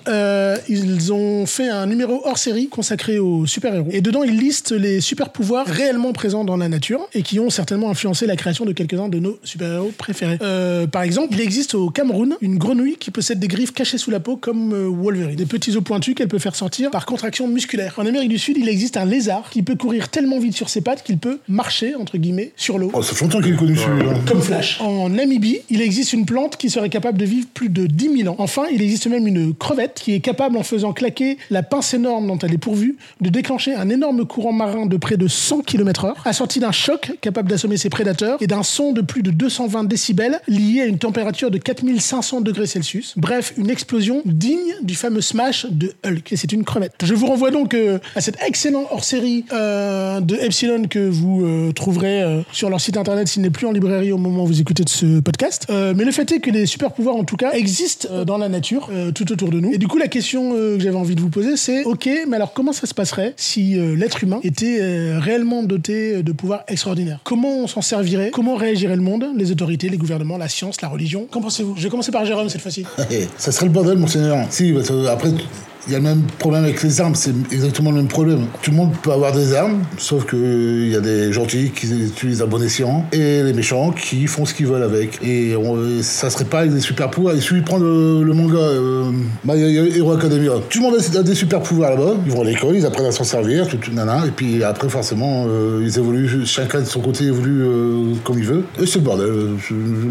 ils 0.70 1.12
ont 1.12 1.48
fait 1.48 1.68
un 1.68 1.88
numéro 1.88 2.22
hors 2.26 2.38
série 2.38 2.68
consacré 2.68 3.18
aux 3.18 3.48
super-héros. 3.48 3.88
Et 3.90 4.02
dedans, 4.02 4.22
ils 4.22 4.38
listent 4.38 4.74
les 4.74 5.02
super-pouvoirs 5.02 5.66
réellement 5.66 6.14
présents 6.14 6.44
dans 6.46 6.58
la 6.58 6.70
nature, 6.70 7.10
et 7.16 7.24
qui 7.24 7.40
ont 7.40 7.50
certainement 7.50 7.90
influencé 7.90 8.28
la 8.28 8.36
création 8.36 8.66
de 8.66 8.72
quelques-uns 8.72 9.10
de 9.10 9.18
nos 9.18 9.40
super-héros 9.44 9.94
préférés. 9.98 10.38
Par 10.92 11.02
exemple, 11.02 11.30
il 11.34 11.42
existe 11.42 11.74
au 11.74 11.90
Cameroun 11.90 12.38
une 12.40 12.51
grenouille 12.58 12.96
qui 12.98 13.12
possède 13.12 13.40
des 13.40 13.48
griffes 13.48 13.74
cachées 13.74 13.98
sous 13.98 14.12
la 14.12 14.20
peau 14.20 14.38
comme 14.38 14.74
euh, 14.74 14.88
Wolverine. 14.88 15.36
Des 15.36 15.46
petits 15.46 15.76
os 15.76 15.84
pointus 15.84 16.16
qu'elle 16.16 16.28
peut 16.28 16.40
faire 16.40 16.56
sortir 16.56 16.92
par 16.92 17.06
contraction 17.06 17.48
musculaire. 17.48 17.96
En 17.98 18.06
Amérique 18.06 18.30
du 18.30 18.40
Sud, 18.40 18.58
il 18.58 18.70
existe 18.70 18.98
un 18.98 19.06
lézard 19.06 19.50
qui 19.50 19.64
peut 19.64 19.76
courir 19.76 20.10
tellement 20.10 20.40
vite 20.40 20.56
sur 20.56 20.70
ses 20.70 20.82
pattes 20.82 21.04
qu'il 21.04 21.18
peut 21.18 21.40
marcher, 21.48 21.96
entre 21.96 22.18
guillemets, 22.18 22.52
sur 22.56 22.78
l'eau. 22.78 22.92
Oh, 22.94 23.02
ça 23.02 23.14
fait 23.14 23.26
longtemps 23.26 23.42
qu'il 23.42 23.54
est 23.54 23.58
connu 23.58 23.76
celui-là. 23.76 24.14
Comme 24.28 24.42
Flash. 24.42 24.80
En 24.82 25.10
Namibie, 25.10 25.60
il 25.70 25.82
existe 25.82 26.14
une 26.14 26.26
plante 26.26 26.58
qui 26.58 26.70
serait 26.70 26.90
capable 26.90 27.18
de 27.18 27.26
vivre 27.26 27.48
plus 27.54 27.70
de 27.70 27.86
10 27.86 28.24
000 28.24 28.34
ans. 28.34 28.36
Enfin, 28.40 28.64
il 28.72 28.82
existe 28.82 29.08
même 29.08 29.28
une 29.28 29.54
crevette 29.54 30.00
qui 30.02 30.14
est 30.14 30.20
capable, 30.20 30.58
en 30.58 30.64
faisant 30.64 30.94
claquer 30.94 31.38
la 31.50 31.64
pince 31.64 31.94
énorme 31.94 32.28
dont 32.28 32.38
elle 32.40 32.54
est 32.54 32.58
pourvue, 32.58 32.98
de 33.22 33.30
déclencher 33.30 33.74
un 33.74 33.90
énorme 33.90 34.26
courant 34.26 34.54
marin 34.54 34.86
de 34.86 34.98
près 34.98 35.18
de 35.18 35.28
100 35.28 35.62
km/h, 35.62 36.14
assorti 36.26 36.60
d'un 36.60 36.72
choc 36.72 37.12
capable 37.22 37.50
d'assommer 37.50 37.78
ses 37.78 37.90
prédateurs 37.90 38.38
et 38.42 38.48
d'un 38.48 38.64
son 38.64 38.92
de 38.92 39.02
plus 39.02 39.24
de 39.24 39.32
220 39.32 39.86
décibels 39.86 40.40
lié 40.48 40.82
à 40.82 40.86
une 40.86 40.98
température 40.98 41.52
de 41.52 41.58
4500 41.58 42.41
degrés 42.44 42.68
Celsius. 42.68 43.14
Bref, 43.18 43.54
une 43.58 43.70
explosion 43.70 44.22
digne 44.26 44.76
du 44.82 44.96
fameux 44.96 45.22
smash 45.22 45.66
de 45.70 45.94
Hulk. 46.06 46.32
Et 46.34 46.38
c'est 46.38 46.52
une 46.52 46.64
crevette. 46.64 46.94
Je 47.04 47.14
vous 47.14 47.28
renvoie 47.28 47.52
donc 47.52 47.74
euh, 47.74 48.00
à 48.16 48.22
cet 48.22 48.38
excellent 48.46 48.86
hors-série 48.92 49.46
euh, 49.52 50.20
de 50.20 50.36
Epsilon 50.36 50.84
que 50.84 51.00
vous 51.00 51.46
euh, 51.46 51.72
trouverez 51.72 52.44
sur 52.52 52.70
leur 52.70 52.80
site 52.80 52.98
internet 52.98 53.28
s'il 53.28 53.42
n'est 53.42 53.50
plus 53.50 53.68
en 53.68 53.72
librairie 53.72 54.12
au 54.12 54.18
moment 54.18 54.44
où 54.44 54.48
vous 54.48 54.62
écoutez 54.62 54.84
de 54.84 54.90
ce 54.90 55.20
podcast. 55.20 55.68
Mais 55.70 56.04
le 56.04 56.12
fait 56.12 56.32
est 56.32 56.40
que 56.40 56.50
les 56.50 56.66
super 56.66 56.92
pouvoirs, 56.92 57.16
en 57.16 57.24
tout 57.24 57.38
cas, 57.38 57.52
existent 57.54 58.24
dans 58.26 58.38
la 58.38 58.50
nature, 58.50 58.90
tout 59.16 59.32
autour 59.32 59.50
de 59.50 59.60
nous. 59.60 59.74
Et 59.74 59.78
du 59.78 59.88
coup, 59.88 59.98
la 59.98 60.08
question 60.08 60.52
que 60.52 60.80
j'avais 60.80 60.96
envie 60.96 61.16
de 61.16 61.22
vous 61.22 61.30
poser, 61.30 61.58
c'est 61.58 61.84
ok, 61.84 62.10
mais 62.28 62.36
alors 62.36 62.54
comment 62.54 62.74
ça 62.74 62.88
se 62.88 62.94
passerait 62.94 63.34
si 63.38 63.76
l'être 63.96 64.24
humain 64.24 64.40
était 64.44 64.80
réellement 65.18 65.64
doté 65.64 66.24
de 66.24 66.32
pouvoirs 66.32 66.64
extraordinaires? 66.68 67.20
Comment 67.24 67.58
on 67.58 67.68
s'en 67.68 67.82
servirait? 67.82 68.32
Comment 68.32 68.56
réagirait 68.56 68.96
le 68.96 69.02
monde 69.02 69.26
Les 69.36 69.52
autorités, 69.52 69.90
les 69.90 69.98
gouvernements, 69.98 70.38
la 70.38 70.50
science, 70.50 70.82
la 70.82 70.90
religion? 70.90 71.28
Qu'en 71.30 71.42
pensez-vous? 71.42 71.76
Je 71.78 71.84
vais 71.84 71.90
commencer 71.90 72.12
par 72.12 72.26
Jérôme 72.32 72.48
cette 72.48 72.62
fois-ci. 72.62 72.86
Ça 73.38 73.52
serait 73.52 73.66
le 73.66 73.74
bordel, 73.74 73.98
monseigneur. 73.98 74.38
Si, 74.50 74.72
parce 74.72 74.88
que 74.88 75.06
après, 75.08 75.32
il 75.88 75.94
y 75.94 75.96
a 75.96 76.00
le 76.00 76.04
même 76.04 76.24
problème 76.38 76.64
avec 76.64 76.82
les 76.84 77.02
armes, 77.02 77.16
c'est 77.16 77.34
exactement 77.52 77.90
le 77.92 77.98
même 77.98 78.08
problème. 78.08 78.46
Tout 78.62 78.72
le 78.72 78.78
monde 78.78 78.92
peut 79.02 79.12
avoir 79.12 79.32
des 79.34 79.54
armes, 79.56 79.80
sauf 79.98 80.26
que 80.26 80.36
il 80.38 80.90
y 80.92 80.96
a 80.96 81.00
des 81.02 81.32
gentils 81.34 81.72
qui 81.72 81.88
utilisent 81.88 82.42
à 82.42 82.46
bon 82.46 82.62
escient 82.62 83.06
et 83.12 83.42
les 83.44 83.54
méchants 83.54 83.92
qui 83.92 84.28
font 84.28 84.46
ce 84.46 84.54
qu'ils 84.54 84.68
veulent 84.68 84.84
avec. 84.84 85.20
Et 85.24 85.56
on- 85.56 86.02
ça 86.04 86.30
serait 86.30 86.46
pas 86.46 86.60
avec 86.60 86.74
des 86.74 86.82
super 86.82 87.10
pouvoirs. 87.10 87.34
Il 87.36 87.42
suffit 87.42 87.62
de 87.62 87.66
prendre 87.66 87.84
le, 87.86 88.24
le 88.24 88.34
manga 88.34 88.58
euh, 88.60 89.12
My 89.44 89.60
Hero 89.98 90.12
Academia. 90.14 90.52
Tout 90.70 90.80
le 90.80 90.84
monde 90.92 90.96
a- 91.18 91.24
des 91.24 91.36
super 91.36 91.62
pouvoirs 91.62 91.92
là-bas. 91.92 92.14
Ils 92.26 92.32
vont 92.32 92.42
à 92.42 92.46
l'école, 92.46 92.76
ils 92.76 92.86
apprennent 92.86 93.08
à 93.08 93.12
s'en 93.12 93.24
servir, 93.24 93.68
tout, 93.68 93.78
tout 93.78 93.92
nana. 93.92 94.24
Et 94.28 94.32
puis 94.32 94.64
après, 94.64 94.88
forcément, 94.90 95.46
euh, 95.48 95.82
ils 95.84 95.98
évoluent, 95.98 96.46
chacun 96.46 96.82
de 96.82 96.86
son 96.86 97.02
côté 97.02 97.26
évolue 97.26 97.62
euh, 97.64 98.14
comme 98.24 98.38
il 98.38 98.46
veut. 98.46 98.64
Et 98.82 98.86
c'est 98.86 99.00
le 99.00 99.06
bordel. 99.06 99.30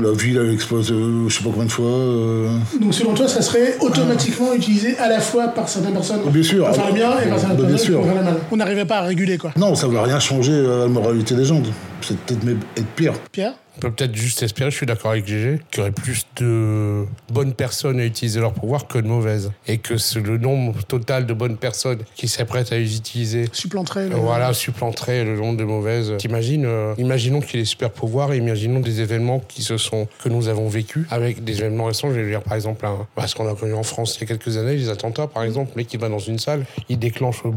La 0.02 0.12
ville, 0.12 0.40
elle 0.42 0.52
explose, 0.52 0.90
euh, 0.92 1.28
je 1.28 1.36
sais 1.36 1.44
pas 1.44 1.50
combien 1.50 1.66
de 1.66 1.70
fois. 1.72 1.86
euh, 1.86 2.48
Donc 2.80 2.92
selon 2.94 3.14
toi, 3.14 3.28
ça 3.28 3.40
serait 3.42 3.76
automatiquement 3.80 4.52
utilisé 4.54 4.96
à 4.98 5.08
la 5.08 5.20
fois 5.20 5.48
par 5.48 5.59
certaines 5.68 5.92
personnes 5.92 6.20
Bien 6.26 6.42
sûr. 6.42 6.66
pour 6.66 6.74
faire 6.74 6.86
le 6.88 6.92
bien 6.94 7.10
et 7.20 7.28
par 7.28 7.38
certaines 7.38 7.56
personnes 7.58 7.78
sûr. 7.78 7.96
pour 7.96 8.04
faire 8.06 8.14
le 8.16 8.22
mal. 8.24 8.34
On 8.50 8.56
n'arriverait 8.56 8.86
pas 8.86 8.98
à 8.98 9.02
réguler 9.02 9.38
quoi. 9.38 9.52
Non, 9.56 9.74
ça 9.74 9.86
ne 9.88 9.92
va 9.92 10.02
rien 10.02 10.18
changer 10.20 10.52
à 10.54 10.78
la 10.80 10.88
moralité 10.88 11.34
des 11.34 11.44
gens. 11.44 11.60
Peut-être 12.08 12.44
même 12.44 12.60
être 12.76 12.86
pire. 12.96 13.12
Pierre 13.32 13.54
On 13.76 13.80
peut 13.80 13.90
peut-être 13.92 14.14
juste 14.14 14.42
espérer, 14.42 14.70
je 14.70 14.76
suis 14.76 14.86
d'accord 14.86 15.12
avec 15.12 15.26
GG, 15.26 15.60
qu'il 15.70 15.78
y 15.78 15.80
aurait 15.82 15.90
plus 15.92 16.24
de 16.36 17.04
bonnes 17.30 17.52
personnes 17.54 18.00
à 18.00 18.04
utiliser 18.04 18.40
leur 18.40 18.52
pouvoir 18.52 18.86
que 18.86 18.98
de 18.98 19.06
mauvaises. 19.06 19.52
Et 19.66 19.78
que 19.78 19.96
c'est 19.96 20.20
le 20.20 20.38
nombre 20.38 20.82
total 20.84 21.26
de 21.26 21.32
bonnes 21.32 21.56
personnes 21.56 21.98
qui 22.14 22.26
seraient 22.28 22.46
prêtes 22.46 22.72
à 22.72 22.78
les 22.78 22.96
utiliser 22.96 23.46
supplanterait 23.52 24.08
le- 24.08 24.16
voilà, 24.16 24.52
supplanterait 24.54 25.24
le 25.24 25.36
nombre 25.36 25.56
de 25.58 25.64
mauvaises. 25.64 26.14
T'imagines, 26.18 26.64
euh, 26.66 26.94
imaginons 26.98 27.40
qu'il 27.40 27.56
y 27.56 27.58
ait 27.58 27.62
des 27.62 27.66
super 27.68 27.90
pouvoirs 27.90 28.32
et 28.32 28.38
imaginons 28.38 28.80
des 28.80 29.00
événements 29.00 29.40
qui 29.40 29.62
se 29.62 29.76
sont, 29.76 30.08
que 30.22 30.28
nous 30.28 30.48
avons 30.48 30.68
vécus 30.68 31.06
avec 31.10 31.44
des 31.44 31.58
événements 31.60 31.84
récents. 31.84 32.08
Je 32.12 32.18
vais 32.20 32.28
dire 32.28 32.42
par 32.42 32.54
exemple, 32.54 32.84
un, 32.86 33.06
bah, 33.16 33.26
ce 33.26 33.34
qu'on 33.34 33.48
a 33.50 33.54
connu 33.54 33.74
en 33.74 33.82
France 33.82 34.16
il 34.16 34.22
y 34.22 34.24
a 34.24 34.26
quelques 34.36 34.56
années, 34.56 34.76
les 34.76 34.88
attentats 34.88 35.26
par 35.26 35.42
exemple, 35.44 35.72
le 35.74 35.80
mec 35.80 35.86
qui 35.86 35.96
va 35.96 36.08
dans 36.08 36.18
une 36.18 36.38
salle, 36.38 36.64
il 36.88 36.98
déclenche 36.98 37.42
boum, 37.44 37.54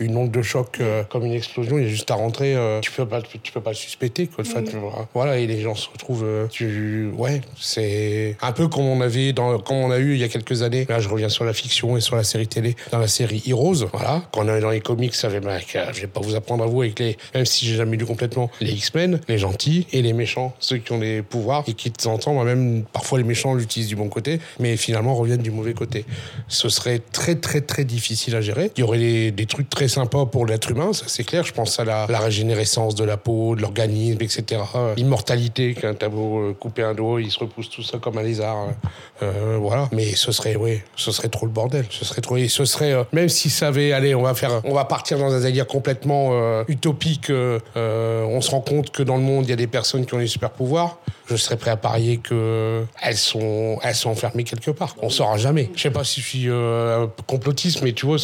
une 0.00 0.16
onde 0.16 0.30
de 0.30 0.42
choc 0.42 0.78
euh, 0.80 1.04
comme 1.04 1.24
une 1.24 1.32
explosion, 1.32 1.78
il 1.78 1.86
est 1.86 1.90
juste 1.90 2.10
à 2.10 2.14
rentrer, 2.14 2.54
euh, 2.56 2.80
tu 2.80 2.90
peux 2.90 3.06
pas, 3.06 3.20
tu 3.22 3.52
peux 3.52 3.60
pas 3.60 3.70
le 3.70 3.76
suspecter 3.76 4.26
quoi. 4.26 4.42
De 4.42 4.48
fait, 4.48 4.74
voilà. 5.14 5.38
et 5.38 5.46
les 5.46 5.60
gens 5.60 5.74
se 5.74 5.88
retrouvent, 5.90 6.24
euh, 6.24 6.46
tu, 6.48 7.10
ouais, 7.16 7.42
c'est 7.58 8.36
un 8.40 8.52
peu 8.52 8.68
comme 8.68 8.84
on 8.84 9.00
avait 9.00 9.32
dans, 9.32 9.58
comme 9.58 9.76
on 9.76 9.90
a 9.90 9.98
eu 9.98 10.14
il 10.14 10.18
y 10.20 10.24
a 10.24 10.28
quelques 10.28 10.62
années. 10.62 10.86
Là, 10.88 11.00
je 11.00 11.08
reviens 11.08 11.28
sur 11.28 11.44
la 11.44 11.52
fiction 11.52 11.96
et 11.96 12.00
sur 12.00 12.16
la 12.16 12.24
série 12.24 12.48
télé, 12.48 12.76
dans 12.90 12.98
la 12.98 13.08
série 13.08 13.42
Heroes, 13.46 13.86
voilà, 13.92 14.22
qu'on 14.32 14.48
avait 14.48 14.60
dans 14.60 14.70
les 14.70 14.80
comics, 14.80 15.14
ça 15.14 15.26
avait, 15.26 15.40
je 15.40 16.00
vais 16.00 16.06
pas 16.06 16.20
vous 16.20 16.34
apprendre 16.34 16.64
à 16.64 16.66
vous 16.66 16.82
avec 16.82 16.98
les, 16.98 17.16
même 17.34 17.44
si 17.44 17.66
j'ai 17.66 17.76
jamais 17.76 17.96
lu 17.96 18.06
complètement, 18.06 18.50
les 18.60 18.72
X-Men, 18.72 19.20
les 19.28 19.38
gentils 19.38 19.86
et 19.92 20.02
les 20.02 20.12
méchants, 20.12 20.54
ceux 20.60 20.78
qui 20.78 20.92
ont 20.92 20.98
des 20.98 21.22
pouvoirs 21.22 21.64
et 21.66 21.74
qui 21.74 21.90
de 21.90 21.96
temps 21.96 22.14
en 22.14 22.18
temps, 22.18 22.34
bah, 22.34 22.44
même 22.44 22.84
parfois 22.92 23.18
les 23.18 23.24
méchants 23.24 23.54
l'utilisent 23.54 23.88
du 23.88 23.96
bon 23.96 24.08
côté, 24.08 24.40
mais 24.58 24.76
finalement 24.76 25.14
reviennent 25.14 25.42
du 25.42 25.50
mauvais 25.50 25.74
côté. 25.74 26.04
Ce 26.48 26.68
serait 26.68 27.00
très 27.12 27.34
très 27.34 27.60
très 27.60 27.84
difficile 27.84 28.34
à 28.36 28.40
gérer. 28.40 28.70
Il 28.76 28.80
y 28.80 28.82
aurait 28.82 28.98
des, 28.98 29.30
des 29.30 29.46
trucs 29.46 29.68
très 29.68 29.89
sympas 29.90 30.24
pour 30.24 30.46
l'être 30.46 30.70
humain, 30.70 30.94
ça 30.94 31.04
c'est 31.06 31.24
clair. 31.24 31.44
Je 31.44 31.52
pense 31.52 31.78
à 31.78 31.84
la, 31.84 32.06
régénérescence 32.06 32.94
de 32.94 33.04
la 33.04 33.18
peau, 33.18 33.54
de 33.56 33.60
l'organisme, 33.60 34.22
etc. 34.22 34.62
L'immortalité, 34.96 35.74
qu'un 35.74 35.94
tableau 35.94 36.38
euh, 36.38 36.56
couper 36.58 36.82
un 36.82 36.94
dos, 36.94 37.18
il 37.18 37.30
se 37.30 37.38
repousse 37.38 37.68
tout 37.68 37.82
ça 37.82 37.98
comme 37.98 38.16
un 38.16 38.22
lézard. 38.22 38.56
hein. 38.56 38.74
Euh, 39.22 39.58
voilà. 39.60 39.88
Mais 39.92 40.14
ce 40.14 40.32
serait, 40.32 40.56
oui, 40.56 40.80
ce 40.96 41.12
serait 41.12 41.28
trop 41.28 41.46
le 41.46 41.52
bordel. 41.52 41.84
Ce 41.90 42.04
serait 42.04 42.20
trop. 42.20 42.36
et 42.36 42.48
ce 42.48 42.64
serait, 42.64 42.92
euh, 42.92 43.04
même 43.12 43.28
si 43.28 43.50
ça 43.50 43.68
allez, 43.68 44.14
on 44.14 44.22
va 44.22 44.34
faire, 44.34 44.60
on 44.64 44.74
va 44.74 44.84
partir 44.84 45.18
dans 45.18 45.32
un 45.32 45.40
délire 45.40 45.66
complètement 45.66 46.30
euh, 46.32 46.64
utopique. 46.68 47.30
on 47.30 48.40
se 48.40 48.50
rend 48.50 48.60
compte 48.60 48.90
que 48.90 49.02
dans 49.02 49.16
le 49.16 49.22
monde, 49.22 49.44
il 49.46 49.50
y 49.50 49.52
a 49.52 49.56
des 49.56 49.66
personnes 49.66 50.06
qui 50.06 50.14
ont 50.14 50.18
des 50.18 50.26
super 50.26 50.50
pouvoirs. 50.50 50.98
Je 51.30 51.36
serais 51.36 51.56
prêt 51.56 51.70
à 51.70 51.76
parier 51.76 52.18
que 52.18 52.84
elles 53.00 53.16
sont, 53.16 53.78
elles 53.82 53.94
sont 53.94 54.10
enfermées 54.10 54.44
quelque 54.44 54.70
part. 54.70 54.96
On 55.00 55.10
saura 55.10 55.36
jamais. 55.36 55.70
Je 55.76 55.82
sais 55.82 55.90
pas 55.90 56.04
si 56.04 56.20
je 56.20 56.26
suis 56.26 56.48
euh, 56.48 57.06
complotiste, 57.26 57.82
mais 57.82 57.92
tu 57.92 58.06
vois, 58.06 58.16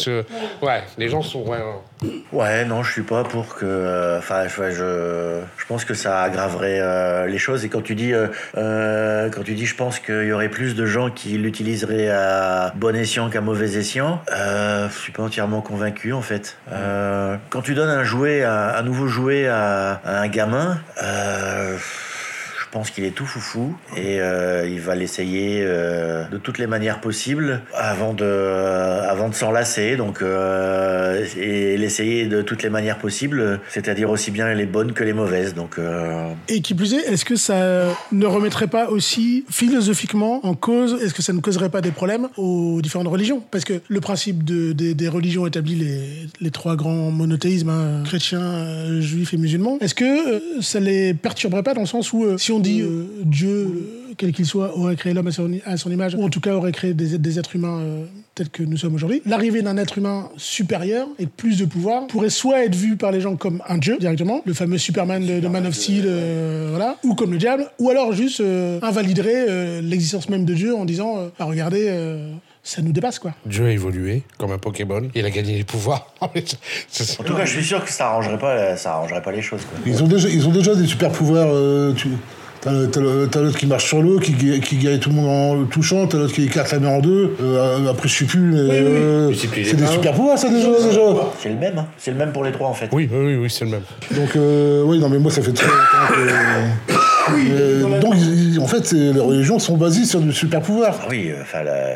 ouais, 0.61 0.83
les 0.97 1.09
gens 1.09 1.21
sont, 1.21 1.41
ouais, 1.41 1.57
ouais. 1.57 2.07
Ouais, 2.31 2.63
non, 2.65 2.83
je 2.83 2.91
suis 2.91 3.01
pas 3.01 3.23
pour 3.23 3.55
que. 3.55 3.65
euh, 3.65 4.19
Enfin, 4.19 4.47
je, 4.47 5.41
je, 5.57 5.65
pense 5.67 5.83
que 5.85 5.93
ça 5.93 6.21
aggraverait 6.21 6.79
euh, 6.79 7.25
les 7.25 7.37
choses. 7.37 7.65
Et 7.65 7.69
quand 7.69 7.81
tu 7.81 7.95
dis, 7.95 8.13
euh, 8.13 9.29
quand 9.29 9.43
tu 9.43 9.53
dis, 9.55 9.65
je 9.65 9.75
pense 9.75 9.99
qu'il 9.99 10.25
y 10.25 10.31
aurait 10.31 10.49
plus 10.49 10.75
de 10.75 10.85
gens 10.85 11.09
qui 11.09 11.37
l'utiliseraient 11.37 12.09
à 12.09 12.71
bon 12.75 12.95
escient 12.95 13.29
qu'à 13.29 13.41
mauvais 13.41 13.77
escient, 13.77 14.21
je 14.29 14.89
suis 14.99 15.11
pas 15.11 15.23
entièrement 15.23 15.61
convaincu 15.61 16.13
en 16.13 16.21
fait. 16.21 16.57
Quand 17.49 17.61
tu 17.63 17.73
donnes 17.73 17.89
un 17.89 18.03
jouet, 18.03 18.43
un 18.43 18.81
nouveau 18.83 19.07
jouet 19.07 19.47
à, 19.47 20.01
un 20.05 20.27
gamin. 20.27 20.79
Pense 22.71 22.89
qu'il 22.91 23.03
est 23.03 23.11
tout 23.11 23.25
foufou 23.25 23.75
et 23.95 24.19
euh, 24.21 24.67
il 24.67 24.79
va 24.79 24.95
l'essayer 24.95 25.61
euh, 25.63 26.27
de 26.29 26.37
toutes 26.37 26.57
les 26.57 26.67
manières 26.67 26.99
possibles 27.01 27.61
avant 27.73 28.13
de, 28.13 28.23
euh, 28.23 29.09
avant 29.09 29.29
de 29.29 29.35
s'enlacer. 29.35 29.95
Donc, 29.97 30.21
euh, 30.21 31.25
et 31.37 31.77
l'essayer 31.77 32.25
de 32.27 32.41
toutes 32.41 32.63
les 32.63 32.69
manières 32.69 32.97
possibles, 32.99 33.59
c'est-à-dire 33.69 34.09
aussi 34.09 34.31
bien 34.31 34.53
les 34.53 34.65
bonnes 34.65 34.93
que 34.93 35.03
les 35.03 35.13
mauvaises. 35.13 35.53
Donc, 35.53 35.77
Et 36.49 36.61
qui 36.61 36.73
plus 36.73 36.93
est, 36.93 37.11
est-ce 37.11 37.25
que 37.25 37.35
ça 37.35 37.85
ne 38.11 38.25
remettrait 38.25 38.67
pas 38.67 38.89
aussi 38.89 39.45
philosophiquement 39.49 40.45
en 40.45 40.53
cause, 40.55 41.01
est-ce 41.03 41.13
que 41.13 41.21
ça 41.21 41.33
ne 41.33 41.39
causerait 41.39 41.69
pas 41.69 41.81
des 41.81 41.91
problèmes 41.91 42.27
aux 42.37 42.81
différentes 42.81 43.07
religions? 43.07 43.41
Parce 43.51 43.63
que 43.65 43.81
le 43.87 44.01
principe 44.01 44.43
de- 44.43 44.73
des- 44.73 45.07
religions 45.07 45.47
établit 45.47 45.75
les, 45.75 45.99
les 46.41 46.51
trois 46.51 46.75
grands 46.75 47.11
monothéismes, 47.11 47.69
hein, 47.69 48.03
chrétiens, 48.05 48.99
juifs 48.99 49.33
et 49.33 49.37
musulmans, 49.37 49.77
est-ce 49.79 49.95
que 49.95 50.41
ça 50.61 50.79
les 50.81 51.13
perturberait 51.13 51.63
pas 51.63 51.73
dans 51.73 51.81
le 51.81 51.87
sens 51.87 52.11
où 52.11 52.37
si 52.37 52.51
on 52.51 52.56
dit 52.59 52.81
euh, 52.81 53.05
Dieu, 53.23 53.49
euh, 53.49 54.13
quel 54.17 54.31
qu'il 54.31 54.45
soit, 54.45 54.77
aurait 54.77 54.95
créé 54.95 55.13
l'homme 55.13 55.27
à 55.27 55.31
son, 55.31 55.49
à 55.65 55.77
son 55.77 55.91
image, 55.91 56.15
ou 56.15 56.23
en 56.23 56.29
tout 56.29 56.39
cas 56.41 56.53
aurait 56.55 56.71
créé 56.71 56.93
des, 56.93 57.17
des 57.17 57.39
êtres 57.39 57.55
humains 57.55 57.79
euh, 57.79 58.05
tels 58.35 58.49
que 58.49 58.63
nous 58.63 58.77
sommes 58.77 58.95
aujourd'hui, 58.95 59.21
l'arrivée 59.25 59.61
d'un 59.61 59.77
être 59.77 59.97
humain 59.97 60.29
supérieur 60.37 61.07
et 61.19 61.25
plus 61.27 61.57
de 61.57 61.65
pouvoir 61.65 62.07
pourrait 62.07 62.29
soit 62.29 62.65
être 62.65 62.75
vu 62.75 62.95
par 62.97 63.11
les 63.11 63.19
gens 63.21 63.35
comme 63.35 63.61
un 63.67 63.77
dieu 63.77 63.97
directement, 63.99 64.41
le 64.45 64.53
fameux 64.53 64.77
Superman 64.77 65.25
de, 65.25 65.39
de 65.39 65.47
Man 65.47 65.65
of 65.65 65.73
Steel, 65.73 66.03
euh, 66.07 66.67
voilà, 66.69 66.97
ou 67.03 67.15
comme 67.15 67.31
le 67.31 67.37
diable, 67.37 67.67
ou 67.79 67.89
alors 67.89 68.13
juste 68.13 68.41
euh, 68.41 68.79
invaliderait 68.81 69.45
euh, 69.49 69.81
l'existence 69.81 70.29
même 70.29 70.45
de 70.45 70.53
Dieu 70.53 70.75
en 70.75 70.85
disant, 70.85 71.17
euh, 71.17 71.27
Ah, 71.39 71.45
regardez, 71.45 71.87
euh, 71.89 72.31
ça 72.63 72.81
nous 72.81 72.91
dépasse 72.91 73.17
quoi. 73.17 73.33
Dieu 73.45 73.65
a 73.65 73.71
évolué 73.71 74.23
comme 74.37 74.51
un 74.51 74.57
Pokémon. 74.57 75.01
Il 75.15 75.25
a 75.25 75.29
gagné 75.31 75.55
les 75.57 75.63
pouvoirs. 75.63 76.13
En 76.21 76.27
tout 76.27 77.33
cas, 77.35 77.45
je 77.45 77.51
suis 77.51 77.63
sûr 77.63 77.83
que 77.83 77.91
ça 77.91 78.07
arrangerait 78.07 78.37
pas, 78.39 78.75
ça 78.77 78.93
arrangerait 78.93 79.21
pas 79.21 79.31
les 79.31 79.41
choses. 79.41 79.61
quoi. 79.61 79.79
Ils 79.85 80.03
ont 80.03 80.07
déjà, 80.07 80.27
ils 80.29 80.47
ont 80.47 80.51
déjà 80.51 80.75
des 80.75 80.85
super 80.85 81.11
pouvoirs. 81.11 81.47
euh, 81.49 81.93
tu... 81.93 82.09
T'as 82.61 82.71
l'autre 83.41 83.57
qui 83.57 83.65
marche 83.67 83.85
sur 83.85 84.01
l'eau, 84.01 84.19
qui, 84.19 84.33
qui 84.33 84.75
guérit 84.77 84.99
tout 84.99 85.09
le 85.09 85.15
monde 85.15 85.29
en 85.29 85.55
le 85.55 85.65
touchant, 85.67 86.07
t'as 86.07 86.17
l'autre 86.17 86.33
qui 86.33 86.43
écarte 86.43 86.71
la 86.71 86.79
mer 86.79 86.91
en 86.91 86.99
deux. 86.99 87.35
Euh, 87.41 87.87
après, 87.89 88.07
je 88.09 88.17
sais 88.19 88.25
plus, 88.25 88.39
mais. 88.41 88.57
euh, 88.59 89.33
c'est 89.33 89.75
des 89.75 89.81
mains. 89.83 89.87
super 89.87 90.13
pouvoirs, 90.13 90.37
ça, 90.37 90.49
déjà, 90.49 90.67
déjà. 90.67 91.01
C'est 91.39 91.49
le 91.49 91.55
même, 91.55 91.77
hein. 91.77 91.87
c'est 91.97 92.11
le 92.11 92.17
même 92.17 92.31
pour 92.31 92.43
les 92.43 92.51
trois 92.51 92.67
en 92.67 92.73
fait. 92.73 92.89
Oui, 92.91 93.07
oui, 93.11 93.19
oui, 93.25 93.35
oui, 93.35 93.49
c'est 93.49 93.65
le 93.65 93.71
même. 93.71 93.81
Donc, 94.11 94.35
euh, 94.35 94.83
oui, 94.85 94.99
non, 94.99 95.09
mais 95.09 95.19
moi, 95.19 95.31
ça 95.31 95.41
fait 95.41 95.53
très 95.53 95.67
longtemps 95.67 96.13
que. 96.13 97.33
Euh, 97.51 97.99
donc, 97.99 98.15
en 98.61 98.67
fait, 98.67 98.91
les 98.91 99.19
religions 99.19 99.59
sont 99.59 99.77
basées 99.77 100.05
sur 100.05 100.19
du 100.21 100.31
super 100.31 100.61
pouvoir. 100.61 100.95
Oui, 101.09 101.29
euh, 101.29 101.41
enfin, 101.41 101.63
la- 101.63 101.95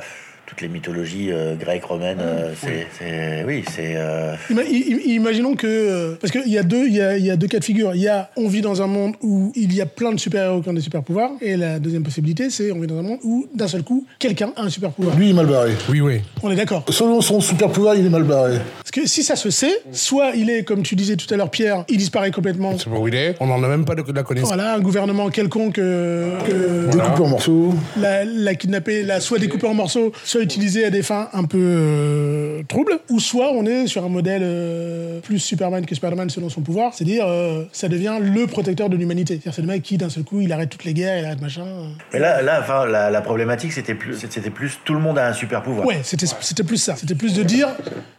toutes 0.51 0.61
les 0.61 0.67
mythologies 0.67 1.31
euh, 1.31 1.55
grecques, 1.55 1.85
romaines, 1.85 2.17
euh, 2.19 2.51
c'est, 2.59 2.85
c'est- 2.99 3.45
oui, 3.47 3.63
c'est. 3.73 3.93
euh, 3.95 4.35
Ima- 4.49 4.65
i- 4.69 4.99
i- 5.05 5.13
imaginons 5.15 5.55
que. 5.55 5.65
euh, 5.65 6.15
parce 6.19 6.29
qu'il 6.33 6.51
y, 6.51 6.57
a 6.57 6.63
deux- 6.63 6.87
il 6.87 6.93
y 6.93 6.99
a, 7.01 7.17
il 7.17 7.25
y 7.25 7.31
a 7.31 7.37
deux 7.37 7.47
cas 7.47 7.59
de 7.59 7.63
figure. 7.63 7.95
Il 7.95 8.01
y 8.01 8.09
a 8.09 8.29
on 8.35 8.49
vit 8.49 8.59
dans 8.59 8.81
un 8.81 8.87
monde 8.87 9.13
où 9.21 9.53
il 9.55 9.73
y 9.73 9.79
a 9.79 9.85
plein 9.85 10.11
de 10.11 10.19
super-héros 10.19 10.61
qui 10.61 10.67
ont 10.67 10.73
des 10.73 10.81
super-pouvoirs. 10.81 11.31
Et 11.39 11.55
la 11.55 11.79
deuxième 11.79 12.03
possibilité, 12.03 12.49
c'est 12.49 12.69
on 12.73 12.81
vit 12.81 12.87
dans 12.87 12.99
un 12.99 13.01
monde 13.01 13.19
où, 13.23 13.47
d'un 13.55 13.69
seul 13.69 13.83
coup, 13.83 14.05
quelqu'un 14.19 14.51
a 14.57 14.63
un 14.63 14.69
super-pouvoir. 14.69 15.15
Lui, 15.15 15.27
il 15.27 15.29
est 15.29 15.33
mal 15.33 15.45
barré. 15.45 15.71
Oui, 15.89 16.01
oui. 16.01 16.19
On 16.43 16.51
est 16.51 16.55
d'accord. 16.57 16.83
Selon 16.89 17.21
son 17.21 17.39
super 17.39 17.69
pouvoir, 17.69 17.95
il 17.95 18.05
est 18.05 18.09
mal 18.09 18.23
barré. 18.23 18.57
Parce 18.91 19.06
que 19.06 19.10
si 19.10 19.23
ça 19.23 19.38
se 19.38 19.49
sait, 19.49 19.82
soit 19.93 20.32
il 20.36 20.49
est, 20.49 20.65
comme 20.65 20.84
tu 20.84 20.95
disais 20.97 21.15
tout 21.15 21.34
à 21.34 21.38
l'heure, 21.38 21.49
Pierre, 21.49 21.86
il 21.88 21.95
disparaît 21.95 22.32
complètement. 22.32 22.77
C'est 22.77 22.89
où 22.89 23.08
il 23.08 23.15
est. 23.15 23.38
On 23.39 23.47
n'en 23.47 23.63
a 23.63 23.67
même 23.69 23.86
pas 23.86 23.95
de, 23.95 24.01
de 24.01 24.12
la 24.12 24.23
connaissance. 24.23 24.49
Voilà, 24.49 24.73
un 24.73 24.80
gouvernement 24.82 25.30
quelconque 25.30 25.80
euh, 25.80 26.38
que 26.41 26.91
Découpé 26.91 27.23
en 27.23 27.27
morceaux. 27.30 27.73
l'a, 27.97 28.25
l'a 28.25 28.56
kidnappé, 28.56 29.04
l'a 29.04 29.21
soit 29.21 29.39
découpé 29.39 29.65
en 29.65 29.73
morceaux, 29.73 30.12
soit 30.25 30.41
utilisé 30.41 30.84
à 30.84 30.89
des 30.89 31.04
fins 31.04 31.30
un 31.32 31.45
peu 31.45 31.58
euh, 31.62 32.63
troubles, 32.67 32.99
ou 33.10 33.21
soit 33.21 33.54
on 33.54 33.65
est 33.65 33.88
sur 33.88 34.04
un 34.04 34.10
modèle 34.10 34.41
euh, 34.43 35.21
plus 35.21 35.39
Superman 35.39 35.86
que 35.86 35.95
Spider-Man 35.95 36.30
selon 36.30 36.49
son 36.49 36.60
pouvoir, 36.60 36.93
c'est-à-dire 36.93 37.25
euh, 37.27 37.63
ça 37.71 37.88
devient 37.88 38.17
le 38.21 38.45
protecteur 38.45 38.89
de 38.89 38.97
l'humanité. 38.97 39.36
C'est-à-dire 39.36 39.54
c'est 39.54 39.62
le 39.62 39.67
mec 39.69 39.84
qui 39.84 39.97
d'un 39.97 40.10
seul 40.10 40.23
coup 40.25 40.41
il 40.41 40.51
arrête 40.51 40.69
toutes 40.69 40.84
les 40.84 40.93
guerres, 40.93 41.17
il 41.17 41.23
arrête 41.23 41.41
machin. 41.41 41.63
Mais 42.12 42.19
là, 42.19 42.41
là 42.41 42.60
enfin, 42.62 42.86
la, 42.86 43.10
la 43.10 43.21
problématique, 43.21 43.71
c'était 43.71 43.95
plus, 43.95 44.15
c'était 44.30 44.49
plus 44.49 44.80
tout 44.84 44.93
le 44.95 44.99
monde 44.99 45.17
a 45.17 45.27
un 45.30 45.34
super 45.34 45.63
pouvoir. 45.63 45.88
Ouais, 45.88 46.01
c'était, 46.04 46.25
c'était 46.41 46.63
plus 46.65 46.75
ça. 46.75 46.97
C'était 46.97 47.15
plus 47.15 47.34
de 47.34 47.43
dire, 47.43 47.69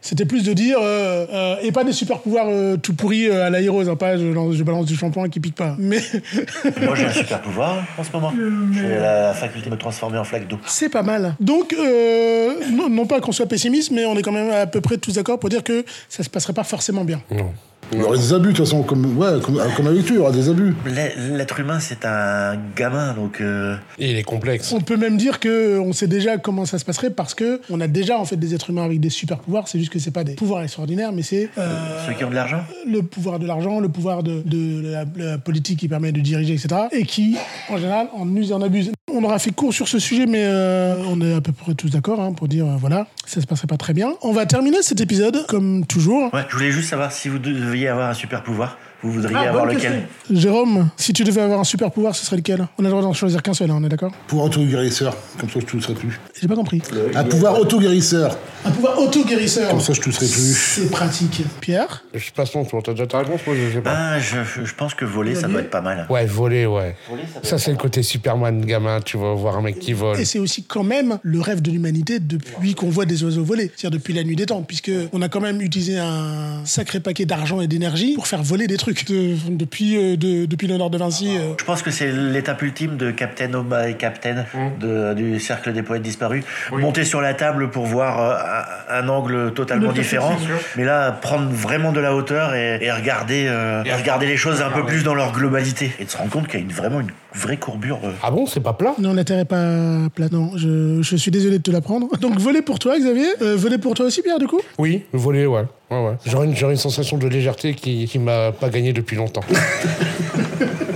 c'était 0.00 0.24
plus 0.24 0.44
de 0.44 0.52
dire, 0.54 0.61
euh, 0.70 1.26
euh, 1.32 1.56
et 1.62 1.72
pas 1.72 1.82
des 1.84 1.92
super 1.92 2.18
pouvoirs 2.20 2.46
euh, 2.48 2.76
tout 2.76 2.94
pourris 2.94 3.28
euh, 3.28 3.44
à 3.46 3.50
l'aérose, 3.50 3.88
hein, 3.88 3.96
pas 3.96 4.16
je, 4.16 4.26
lance- 4.26 4.54
je 4.54 4.62
balance 4.62 4.86
du 4.86 4.94
shampoing 4.96 5.28
qui 5.28 5.40
pique 5.40 5.56
pas. 5.56 5.74
Mais 5.78 5.98
Moi, 6.82 6.94
j'ai 6.94 7.06
un 7.06 7.12
super 7.12 7.40
pouvoir 7.40 7.82
en 7.98 8.04
ce 8.04 8.12
moment. 8.12 8.32
J'ai 8.72 8.88
la 8.98 9.34
faculté 9.34 9.66
de 9.68 9.74
me 9.74 9.78
transformer 9.78 10.18
en 10.18 10.24
flaque 10.24 10.46
d'eau. 10.48 10.58
C'est 10.66 10.88
pas 10.88 11.02
mal. 11.02 11.34
Donc, 11.40 11.72
euh, 11.72 12.52
non, 12.72 12.88
non 12.88 13.06
pas 13.06 13.20
qu'on 13.20 13.32
soit 13.32 13.46
pessimiste, 13.46 13.90
mais 13.90 14.04
on 14.06 14.16
est 14.16 14.22
quand 14.22 14.32
même 14.32 14.50
à 14.50 14.66
peu 14.66 14.80
près 14.80 14.96
tous 14.98 15.14
d'accord 15.14 15.38
pour 15.38 15.48
dire 15.48 15.64
que 15.64 15.84
ça 16.08 16.22
se 16.22 16.30
passerait 16.30 16.52
pas 16.52 16.64
forcément 16.64 17.04
bien. 17.04 17.20
Non. 17.30 17.52
Il 17.92 17.98
y 17.98 18.02
aurait 18.02 18.16
des 18.18 18.32
abus, 18.32 18.48
de 18.52 18.56
toute 18.56 18.64
façon, 18.64 18.82
comme, 18.82 19.18
ouais, 19.18 19.40
comme, 19.42 19.60
comme 19.76 19.86
avec 19.86 20.02
lui, 20.04 20.12
il 20.12 20.16
y 20.16 20.18
aura 20.18 20.32
des 20.32 20.48
abus. 20.48 20.74
L'être 20.86 21.60
humain, 21.60 21.78
c'est 21.80 22.04
un 22.04 22.56
gamin, 22.76 23.12
donc. 23.14 23.40
euh, 23.40 23.76
Et 23.98 24.10
il 24.12 24.16
est 24.16 24.22
complexe. 24.22 24.72
On 24.72 24.80
peut 24.80 24.96
même 24.96 25.16
dire 25.16 25.40
que 25.40 25.78
on 25.78 25.92
sait 25.92 26.06
déjà 26.06 26.38
comment 26.38 26.64
ça 26.64 26.78
se 26.78 26.84
passerait 26.84 27.10
parce 27.10 27.34
que 27.34 27.60
on 27.70 27.80
a 27.80 27.88
déjà 27.88 28.18
en 28.18 28.24
fait 28.24 28.36
des 28.36 28.54
êtres 28.54 28.70
humains 28.70 28.84
avec 28.84 29.00
des 29.00 29.10
super 29.10 29.38
pouvoirs. 29.38 29.68
C'est 29.68 29.78
juste 29.78 29.92
que 29.92 29.98
c'est 29.98 30.10
pas 30.10 30.24
des 30.24 30.34
pouvoirs 30.34 30.62
extraordinaires, 30.62 31.12
mais 31.12 31.22
c'est 31.22 31.50
euh, 31.58 32.06
ceux 32.06 32.14
qui 32.14 32.24
ont 32.24 32.30
de 32.30 32.34
l'argent 32.34 32.62
le 32.86 33.02
pouvoir 33.02 33.38
de 33.38 33.46
l'argent, 33.46 33.78
le 33.80 33.88
pouvoir 33.88 34.22
de, 34.22 34.42
de 34.44 34.82
la, 34.90 35.04
la 35.16 35.38
politique 35.38 35.78
qui 35.80 35.88
permet 35.88 36.12
de 36.12 36.20
diriger, 36.20 36.54
etc. 36.54 36.82
Et 36.92 37.04
qui, 37.04 37.36
en 37.68 37.76
général, 37.76 38.08
en 38.14 38.34
use 38.34 38.50
et 38.50 38.54
en 38.54 38.62
abuse. 38.62 38.90
On 39.14 39.22
aura 39.24 39.38
fait 39.38 39.50
court 39.50 39.74
sur 39.74 39.88
ce 39.88 39.98
sujet, 39.98 40.24
mais 40.26 40.42
euh, 40.44 40.94
on 41.06 41.20
est 41.20 41.34
à 41.34 41.40
peu 41.42 41.52
près 41.52 41.74
tous 41.74 41.90
d'accord 41.90 42.20
hein, 42.20 42.32
pour 42.32 42.48
dire, 42.48 42.66
euh, 42.66 42.76
voilà, 42.80 43.06
ça 43.26 43.40
se 43.42 43.46
passerait 43.46 43.66
pas 43.66 43.76
très 43.76 43.92
bien. 43.92 44.14
On 44.22 44.32
va 44.32 44.46
terminer 44.46 44.82
cet 44.82 45.00
épisode, 45.02 45.44
comme 45.48 45.84
toujours. 45.86 46.32
Ouais, 46.32 46.40
je 46.48 46.56
voulais 46.56 46.70
juste 46.70 46.88
savoir 46.88 47.12
si 47.12 47.28
vous 47.28 47.38
deviez 47.38 47.81
avoir 47.88 48.10
un 48.10 48.14
super 48.14 48.42
pouvoir, 48.42 48.78
vous 49.02 49.12
voudriez 49.12 49.36
Ah, 49.38 49.48
avoir 49.48 49.66
lequel 49.66 49.80
question. 49.80 50.02
Jérôme, 50.30 50.88
si 50.96 51.12
tu 51.12 51.24
devais 51.24 51.40
avoir 51.40 51.60
un 51.60 51.64
super 51.64 51.90
pouvoir, 51.90 52.14
ce 52.14 52.24
serait 52.24 52.36
lequel? 52.36 52.66
On 52.78 52.82
a 52.82 52.84
le 52.84 52.90
droit 52.90 53.02
d'en 53.02 53.12
choisir 53.12 53.42
qu'un 53.42 53.54
seul, 53.54 53.70
hein, 53.70 53.78
on 53.80 53.84
est 53.84 53.88
d'accord? 53.88 54.12
Pouvoir 54.26 54.46
auto-guérisseur. 54.46 55.16
Comme 55.38 55.50
ça, 55.50 55.60
je 55.60 55.66
tousserai 55.66 55.94
plus. 55.94 56.20
J'ai 56.40 56.48
pas 56.48 56.54
compris. 56.54 56.80
Un 57.14 57.24
pouvoir 57.24 57.58
auto-guérisseur. 57.58 58.36
Un 58.64 58.70
pouvoir 58.70 58.98
auto-guérisseur. 58.98 59.70
Comme 59.70 59.80
ça, 59.80 59.92
je 59.92 60.00
tousserai 60.00 60.26
plus. 60.26 60.54
C'est 60.54 60.90
pratique. 60.90 61.42
Pierre? 61.60 62.04
Je 62.14 62.30
passe 62.30 62.54
mon 62.54 62.64
tour. 62.64 62.82
T'as 62.82 62.92
déjà 62.92 63.06
ta 63.06 63.18
réponse 63.18 63.40
Moi, 63.46 63.56
je 63.56 63.74
sais 63.74 63.80
pas. 63.80 63.92
Ah, 63.94 64.18
je, 64.20 64.36
je 64.64 64.74
pense 64.74 64.94
que 64.94 65.04
voler, 65.04 65.34
ça 65.34 65.48
doit 65.48 65.60
être 65.60 65.70
pas 65.70 65.80
mal. 65.80 66.06
Ouais, 66.08 66.24
voler, 66.26 66.66
ouais. 66.66 66.94
Ça, 67.42 67.58
c'est 67.58 67.70
le 67.72 67.76
côté 67.76 68.02
Superman, 68.02 68.64
gamin. 68.64 69.00
Tu 69.00 69.16
vas 69.16 69.34
voir 69.34 69.56
un 69.56 69.62
mec 69.62 69.78
qui 69.78 69.92
vole. 69.92 70.20
Et 70.20 70.24
c'est 70.24 70.38
aussi 70.38 70.62
quand 70.64 70.84
même 70.84 71.18
le 71.22 71.40
rêve 71.40 71.60
de 71.62 71.70
l'humanité 71.70 72.20
depuis 72.20 72.74
qu'on 72.74 72.88
voit 72.88 73.04
des 73.06 73.24
oiseaux 73.24 73.44
voler, 73.44 73.70
c'est-à-dire 73.76 73.98
depuis 73.98 74.14
la 74.14 74.22
nuit 74.24 74.36
des 74.36 74.46
temps, 74.46 74.62
puisque 74.62 74.90
on 75.12 75.22
a 75.22 75.28
quand 75.28 75.40
même 75.40 75.60
utilisé 75.60 75.98
un 75.98 76.64
sacré 76.64 77.00
paquet 77.00 77.24
d'argent 77.26 77.60
et 77.60 77.66
d'énergie 77.66 78.14
pour 78.14 78.26
faire 78.26 78.42
voler 78.42 78.66
des 78.66 78.76
trucs 78.76 78.91
De- 78.92 79.36
depuis 79.56 79.96
euh, 79.96 80.16
de- 80.16 80.46
depuis 80.46 80.66
Léonard 80.66 80.90
de 80.90 80.98
Vinci. 80.98 81.36
euh. 81.36 81.54
Je 81.58 81.64
pense 81.64 81.82
que 81.82 81.90
c'est 81.90 82.10
l'étape 82.12 82.60
ultime 82.62 82.96
de 82.96 83.10
Captain 83.10 83.52
Oma 83.54 83.88
et 83.88 83.94
Captain 83.94 84.44
de- 84.80 85.14
du 85.14 85.40
cercle 85.40 85.72
des 85.72 85.82
poètes 85.82 86.02
disparus. 86.02 86.44
Monter 86.70 87.04
sur 87.04 87.20
la 87.20 87.34
table 87.34 87.70
pour 87.70 87.86
voir 87.86 88.20
euh, 88.20 88.98
un, 88.98 89.04
un 89.04 89.08
angle 89.08 89.52
totalement 89.54 89.88
Le 89.88 89.94
différent. 89.94 90.36
Mais 90.76 90.84
là, 90.84 91.10
prendre 91.12 91.48
vraiment 91.50 91.92
de 91.92 92.00
la 92.00 92.14
hauteur 92.14 92.54
et, 92.54 92.78
et 92.82 92.92
regarder, 92.92 93.46
euh, 93.48 93.82
et 93.84 93.92
regarder 93.94 94.26
les 94.26 94.36
choses 94.36 94.62
un 94.62 94.70
peu 94.70 94.84
plus 94.84 95.02
dans 95.04 95.14
leur 95.14 95.32
globalité. 95.32 95.92
Et 95.98 96.04
de 96.04 96.10
se 96.10 96.16
rendre 96.16 96.30
compte 96.30 96.46
qu'il 96.48 96.60
y 96.60 96.62
a 96.62 96.66
une, 96.66 96.72
vraiment 96.72 97.00
une 97.00 97.10
vraie 97.34 97.56
courbure. 97.56 97.98
euh. 98.04 98.12
Ah 98.22 98.30
bon, 98.30 98.46
c'est 98.46 98.60
pas 98.60 98.72
plat? 98.72 98.94
Non, 98.98 99.14
la 99.14 99.24
Terre 99.24 99.38
est 99.40 99.44
pas 99.44 100.08
plate. 100.14 100.32
Non, 100.32 100.52
je, 100.56 101.00
je 101.02 101.16
suis 101.16 101.30
désolé 101.30 101.58
de 101.58 101.62
te 101.62 101.70
l'apprendre. 101.70 102.08
Donc 102.20 102.38
voler 102.38 102.62
pour 102.62 102.78
toi, 102.78 102.98
Xavier. 102.98 103.26
Euh, 103.42 103.56
voler 103.56 103.78
pour 103.78 103.94
toi 103.94 104.06
aussi, 104.06 104.22
Pierre, 104.22 104.38
du 104.38 104.46
coup? 104.46 104.60
Oui, 104.78 105.02
voler, 105.12 105.46
ouais. 105.46 105.64
ouais, 105.90 106.04
ouais. 106.06 106.14
J'aurais 106.26 106.46
une, 106.46 106.56
j'aurais 106.56 106.72
une 106.74 106.78
sensation 106.78 107.18
de 107.18 107.26
légèreté 107.28 107.74
qui, 107.74 108.06
qui 108.06 108.18
m'a 108.18 108.52
pas 108.52 108.68
gagné 108.68 108.92
depuis 108.92 109.16
longtemps. 109.16 109.42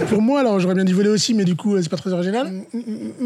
Pour 0.09 0.23
moi, 0.23 0.41
alors 0.41 0.61
j'aurais 0.61 0.75
bien 0.75 0.85
dit 0.85 0.93
voler 0.93 1.09
aussi, 1.09 1.35
mais 1.35 1.45
du 1.45 1.57
coup, 1.57 1.75
euh, 1.75 1.83
c'est 1.83 1.89
pas 1.89 1.97
très 1.97 2.13
original. 2.13 2.47
Mm, 2.73 2.79
mm, 2.79 3.25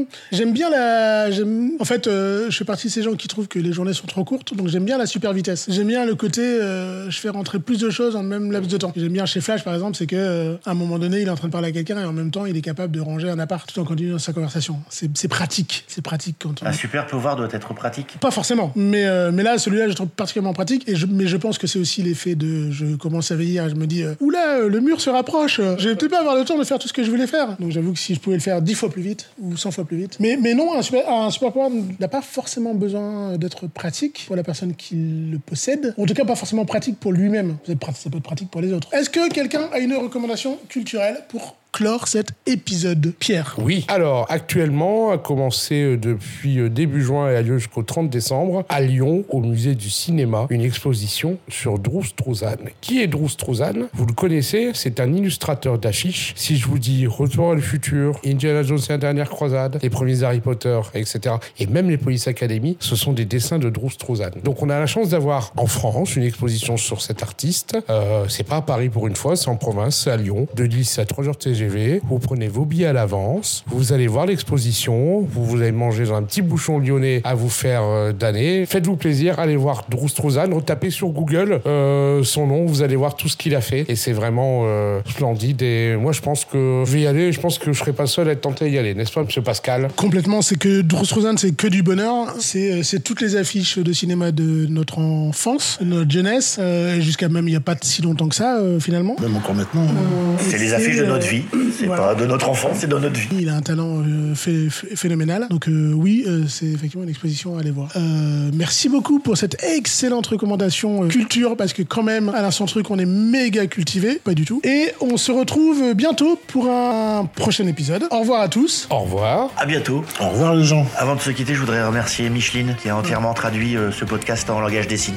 mm. 0.00 0.06
J'aime 0.32 0.52
bien 0.52 0.68
la. 0.70 1.30
j'aime- 1.30 1.72
En 1.78 1.84
fait, 1.84 2.06
euh, 2.06 2.50
je 2.50 2.56
fais 2.56 2.64
partie 2.64 2.88
de 2.88 2.92
ces 2.92 3.02
gens 3.02 3.14
qui 3.14 3.28
trouvent 3.28 3.46
que 3.48 3.58
les 3.58 3.72
journées 3.72 3.92
sont 3.92 4.06
trop 4.06 4.24
courtes, 4.24 4.54
donc 4.54 4.68
j'aime 4.68 4.84
bien 4.84 4.98
la 4.98 5.06
super 5.06 5.32
vitesse. 5.32 5.66
J'aime 5.68 5.86
bien 5.86 6.04
le 6.04 6.14
côté, 6.14 6.42
euh, 6.42 7.08
je 7.10 7.18
fais 7.20 7.28
rentrer 7.28 7.58
plus 7.60 7.78
de 7.78 7.90
choses 7.90 8.16
en 8.16 8.22
le 8.22 8.28
même 8.28 8.50
laps 8.50 8.70
de 8.70 8.76
temps. 8.76 8.92
J'aime 8.96 9.12
bien 9.12 9.24
chez 9.26 9.40
Flash, 9.40 9.62
par 9.64 9.74
exemple, 9.74 9.96
c'est 9.96 10.06
que 10.06 10.16
euh, 10.16 10.56
à 10.66 10.72
un 10.72 10.74
moment 10.74 10.98
donné, 10.98 11.20
il 11.20 11.26
est 11.28 11.30
en 11.30 11.36
train 11.36 11.46
de 11.48 11.52
parler 11.52 11.68
à 11.68 11.72
quelqu'un 11.72 12.00
et 12.00 12.04
en 12.04 12.12
même 12.12 12.30
temps, 12.30 12.44
il 12.46 12.56
est 12.56 12.60
capable 12.62 12.92
de 12.92 13.00
ranger 13.00 13.30
un 13.30 13.38
appart 13.38 13.72
tout 13.72 13.78
en 13.80 13.84
continuant 13.84 14.18
sa 14.18 14.32
conversation. 14.32 14.78
C'est 14.90 15.28
pratique. 15.28 15.84
C'est 15.86 16.02
pratique 16.02 16.36
quand 16.42 16.62
on. 16.62 16.66
Un 16.66 16.72
super 16.72 17.06
pouvoir 17.06 17.36
doit 17.36 17.48
être 17.52 17.72
pratique. 17.74 18.16
Pas 18.20 18.30
forcément, 18.32 18.72
mais, 18.74 19.06
euh, 19.06 19.30
mais 19.32 19.42
là, 19.44 19.58
celui-là, 19.58 19.88
je 19.88 19.94
trouve 19.94 20.08
particulièrement 20.08 20.54
pratique. 20.54 20.88
Et 20.88 20.96
je, 20.96 21.06
mais 21.06 21.26
je 21.26 21.36
pense 21.36 21.58
que 21.58 21.66
c'est 21.66 21.78
aussi 21.78 22.02
l'effet 22.02 22.34
de. 22.34 22.70
Je 22.72 22.96
commence 22.96 23.30
à 23.30 23.36
veillir 23.36 23.66
et 23.66 23.70
je 23.70 23.74
me 23.76 23.86
dis, 23.86 24.02
euh, 24.02 24.14
oula, 24.20 24.60
le 24.66 24.80
mur 24.80 25.00
se 25.00 25.10
rapproche. 25.10 25.60
peut-être 25.60 26.15
avoir 26.16 26.36
le 26.36 26.44
temps 26.44 26.58
de 26.58 26.64
faire 26.64 26.78
tout 26.78 26.88
ce 26.88 26.92
que 26.92 27.02
je 27.02 27.10
voulais 27.10 27.26
faire. 27.26 27.56
Donc 27.58 27.70
j'avoue 27.70 27.92
que 27.92 27.98
si 27.98 28.14
je 28.14 28.20
pouvais 28.20 28.36
le 28.36 28.42
faire 28.42 28.60
dix 28.62 28.74
fois 28.74 28.88
plus 28.88 29.02
vite 29.02 29.30
ou 29.40 29.56
100 29.56 29.70
fois 29.70 29.84
plus 29.84 29.96
vite. 29.96 30.18
Mais, 30.20 30.36
non, 30.54 30.76
un 30.76 30.82
super, 30.82 31.08
un 31.08 31.30
super 31.30 31.52
pouvoir 31.52 31.70
n'a 32.00 32.08
pas 32.08 32.22
forcément 32.22 32.74
besoin 32.74 33.36
d'être 33.36 33.66
pratique 33.66 34.24
pour 34.26 34.36
la 34.36 34.42
personne 34.42 34.74
qui 34.74 34.96
le 34.96 35.38
possède. 35.38 35.94
En 35.98 36.06
tout 36.06 36.14
cas, 36.14 36.24
pas 36.24 36.36
forcément 36.36 36.64
pratique 36.64 36.98
pour 36.98 37.12
lui-même. 37.12 37.56
Ça 37.66 37.74
peut 38.10 38.18
être 38.18 38.22
pratique 38.22 38.50
pour 38.50 38.60
les 38.60 38.72
autres. 38.72 38.92
Est-ce 38.92 39.10
que 39.10 39.28
quelqu'un 39.30 39.68
a 39.72 39.78
une 39.78 39.94
recommandation 39.94 40.58
culturelle 40.68 41.22
pour 41.28 41.56
clore 41.72 42.08
cet 42.08 42.32
épisode 42.46 43.12
Pierre. 43.18 43.56
Oui. 43.58 43.84
Alors, 43.88 44.26
actuellement, 44.30 45.10
a 45.10 45.18
commencé 45.18 45.82
euh, 45.82 45.96
depuis 45.96 46.58
euh, 46.58 46.70
début 46.70 47.02
juin 47.02 47.30
et 47.30 47.36
a 47.36 47.42
lieu 47.42 47.58
jusqu'au 47.58 47.82
30 47.82 48.08
décembre, 48.08 48.64
à 48.68 48.80
Lyon, 48.80 49.24
au 49.28 49.40
musée 49.40 49.74
du 49.74 49.90
cinéma, 49.90 50.46
une 50.50 50.62
exposition 50.62 51.38
sur 51.48 51.78
Drew 51.78 52.02
Struzan. 52.02 52.56
Qui 52.80 53.02
est 53.02 53.06
Drew 53.06 53.28
Struzan 53.28 53.88
Vous 53.92 54.06
le 54.06 54.12
connaissez, 54.12 54.70
c'est 54.74 55.00
un 55.00 55.12
illustrateur 55.12 55.78
d'affiches. 55.78 56.32
Si 56.36 56.56
je 56.56 56.66
vous 56.66 56.78
dis 56.78 57.06
Retour 57.06 57.52
à 57.52 57.54
le 57.54 57.60
futur, 57.60 58.18
Indiana 58.24 58.62
Jones 58.62 58.80
et 58.88 58.92
la 58.92 58.98
dernière 58.98 59.28
croisade, 59.28 59.78
les 59.82 59.90
premiers 59.90 60.22
Harry 60.22 60.40
Potter, 60.40 60.80
etc., 60.94 61.36
et 61.58 61.66
même 61.66 61.90
les 61.90 61.98
Police 61.98 62.26
Academy, 62.28 62.76
ce 62.80 62.96
sont 62.96 63.12
des 63.12 63.24
dessins 63.24 63.58
de 63.58 63.70
Drew 63.70 63.90
Struzan. 63.90 64.30
Donc, 64.44 64.62
on 64.62 64.70
a 64.70 64.78
la 64.78 64.86
chance 64.86 65.10
d'avoir 65.10 65.52
en 65.56 65.66
France 65.66 66.16
une 66.16 66.24
exposition 66.24 66.76
sur 66.76 67.02
cet 67.02 67.22
artiste. 67.22 67.76
Euh, 67.90 68.26
c'est 68.28 68.44
pas 68.44 68.56
à 68.56 68.62
Paris 68.62 68.88
pour 68.88 69.06
une 69.06 69.16
fois, 69.16 69.36
c'est 69.36 69.48
en 69.48 69.56
province, 69.56 70.04
c'est 70.04 70.10
à 70.10 70.16
Lyon. 70.16 70.48
De 70.54 70.66
10 70.66 70.98
à 70.98 71.04
3 71.04 71.28
heures 71.28 71.38
TGV. 71.56 72.00
Vous 72.08 72.18
prenez 72.18 72.48
vos 72.48 72.64
billets 72.64 72.86
à 72.86 72.92
l'avance. 72.92 73.64
Vous 73.68 73.92
allez 73.92 74.06
voir 74.06 74.26
l'exposition. 74.26 75.20
Vous, 75.20 75.44
vous 75.44 75.60
allez 75.60 75.72
manger 75.72 76.04
dans 76.04 76.14
un 76.14 76.22
petit 76.22 76.42
bouchon 76.42 76.78
lyonnais 76.78 77.20
à 77.24 77.34
vous 77.34 77.48
faire 77.48 77.82
euh, 77.84 78.12
damner. 78.12 78.66
Faites-vous 78.66 78.96
plaisir. 78.96 79.38
Allez 79.38 79.56
voir 79.56 79.86
Drew 79.88 80.08
Struzan. 80.08 80.54
Retapez 80.54 80.90
sur 80.90 81.08
Google 81.08 81.60
euh, 81.66 82.22
son 82.22 82.46
nom. 82.46 82.66
Vous 82.66 82.82
allez 82.82 82.96
voir 82.96 83.16
tout 83.16 83.28
ce 83.28 83.36
qu'il 83.36 83.54
a 83.54 83.60
fait. 83.60 83.84
Et 83.88 83.96
c'est 83.96 84.12
vraiment 84.12 84.62
euh, 84.64 85.00
splendide. 85.08 85.62
Et 85.62 85.96
moi, 85.96 86.12
je 86.12 86.20
pense 86.20 86.44
que 86.44 86.84
je 86.86 86.92
vais 86.92 87.00
y 87.02 87.06
aller. 87.06 87.32
Je 87.32 87.40
pense 87.40 87.58
que 87.58 87.72
je 87.72 87.78
serai 87.78 87.92
pas 87.92 88.06
seul 88.06 88.28
à 88.28 88.32
être 88.32 88.42
tenté 88.42 88.68
d'y 88.68 88.78
aller. 88.78 88.94
N'est-ce 88.94 89.12
pas, 89.12 89.22
monsieur 89.22 89.42
Pascal? 89.42 89.88
Complètement, 89.96 90.42
c'est 90.42 90.58
que 90.58 90.82
Drew 90.82 91.04
Struzan, 91.04 91.36
c'est 91.36 91.54
que 91.56 91.66
du 91.66 91.82
bonheur. 91.82 92.34
C'est 92.38 92.72
euh, 92.72 92.82
c'est 92.82 93.00
toutes 93.02 93.20
les 93.20 93.36
affiches 93.36 93.78
de 93.78 93.92
cinéma 93.92 94.30
de 94.32 94.66
notre 94.68 94.98
enfance, 94.98 95.78
de 95.80 95.86
notre 95.86 96.10
jeunesse, 96.10 96.56
euh, 96.60 97.00
jusqu'à 97.00 97.28
même 97.28 97.46
il 97.48 97.52
n'y 97.52 97.56
a 97.56 97.60
pas 97.60 97.74
si 97.80 98.02
longtemps 98.02 98.28
que 98.28 98.34
ça, 98.34 98.58
euh, 98.58 98.78
finalement. 98.80 99.16
Même 99.20 99.36
encore 99.36 99.54
maintenant. 99.54 99.82
hein. 99.82 100.36
C'est 100.38 100.58
les 100.58 100.72
affiches 100.72 100.96
de 100.96 101.04
notre 101.04 101.26
vie. 101.26 101.42
C'est 101.72 101.86
voilà. 101.86 102.02
pas 102.02 102.14
de 102.14 102.26
notre 102.26 102.48
enfance, 102.48 102.78
c'est 102.80 102.86
de 102.88 102.96
notre 102.98 103.18
vie. 103.18 103.28
Il 103.40 103.48
a 103.48 103.54
un 103.54 103.60
talent 103.62 103.98
euh, 104.00 104.34
phé- 104.34 104.68
phé- 104.70 104.96
phénoménal. 104.96 105.46
Donc 105.50 105.68
euh, 105.68 105.92
oui, 105.92 106.24
euh, 106.26 106.44
c'est 106.48 106.66
effectivement 106.66 107.02
une 107.04 107.10
exposition 107.10 107.56
à 107.56 107.60
aller 107.60 107.70
voir. 107.70 107.88
Euh, 107.96 108.50
merci 108.54 108.88
beaucoup 108.88 109.18
pour 109.18 109.36
cette 109.36 109.62
excellente 109.62 110.26
recommandation 110.28 111.04
euh, 111.04 111.08
culture, 111.08 111.56
parce 111.56 111.72
que 111.72 111.82
quand 111.82 112.02
même, 112.02 112.28
à 112.30 112.42
l'instant 112.42 112.66
truc, 112.66 112.90
on 112.90 112.98
est 112.98 113.04
méga 113.06 113.66
cultivé. 113.66 114.20
Pas 114.22 114.34
du 114.34 114.44
tout. 114.44 114.60
Et 114.64 114.92
on 115.00 115.16
se 115.16 115.32
retrouve 115.32 115.94
bientôt 115.94 116.38
pour 116.48 116.70
un 116.70 117.24
prochain 117.34 117.66
épisode. 117.66 118.06
Au 118.10 118.20
revoir 118.20 118.40
à 118.42 118.48
tous. 118.48 118.88
Au 118.90 119.00
revoir. 119.00 119.50
À 119.56 119.66
bientôt. 119.66 120.04
Au 120.20 120.28
revoir 120.30 120.54
les 120.54 120.64
gens. 120.64 120.86
Avant 120.96 121.14
de 121.14 121.20
se 121.20 121.30
quitter, 121.30 121.54
je 121.54 121.60
voudrais 121.60 121.84
remercier 121.86 122.28
Micheline 122.30 122.74
qui 122.82 122.88
a 122.88 122.96
entièrement 122.96 123.34
traduit 123.34 123.76
euh, 123.76 123.90
ce 123.92 124.04
podcast 124.04 124.48
en 124.50 124.60
langage 124.60 124.88
des 124.88 124.96
signes. 124.96 125.14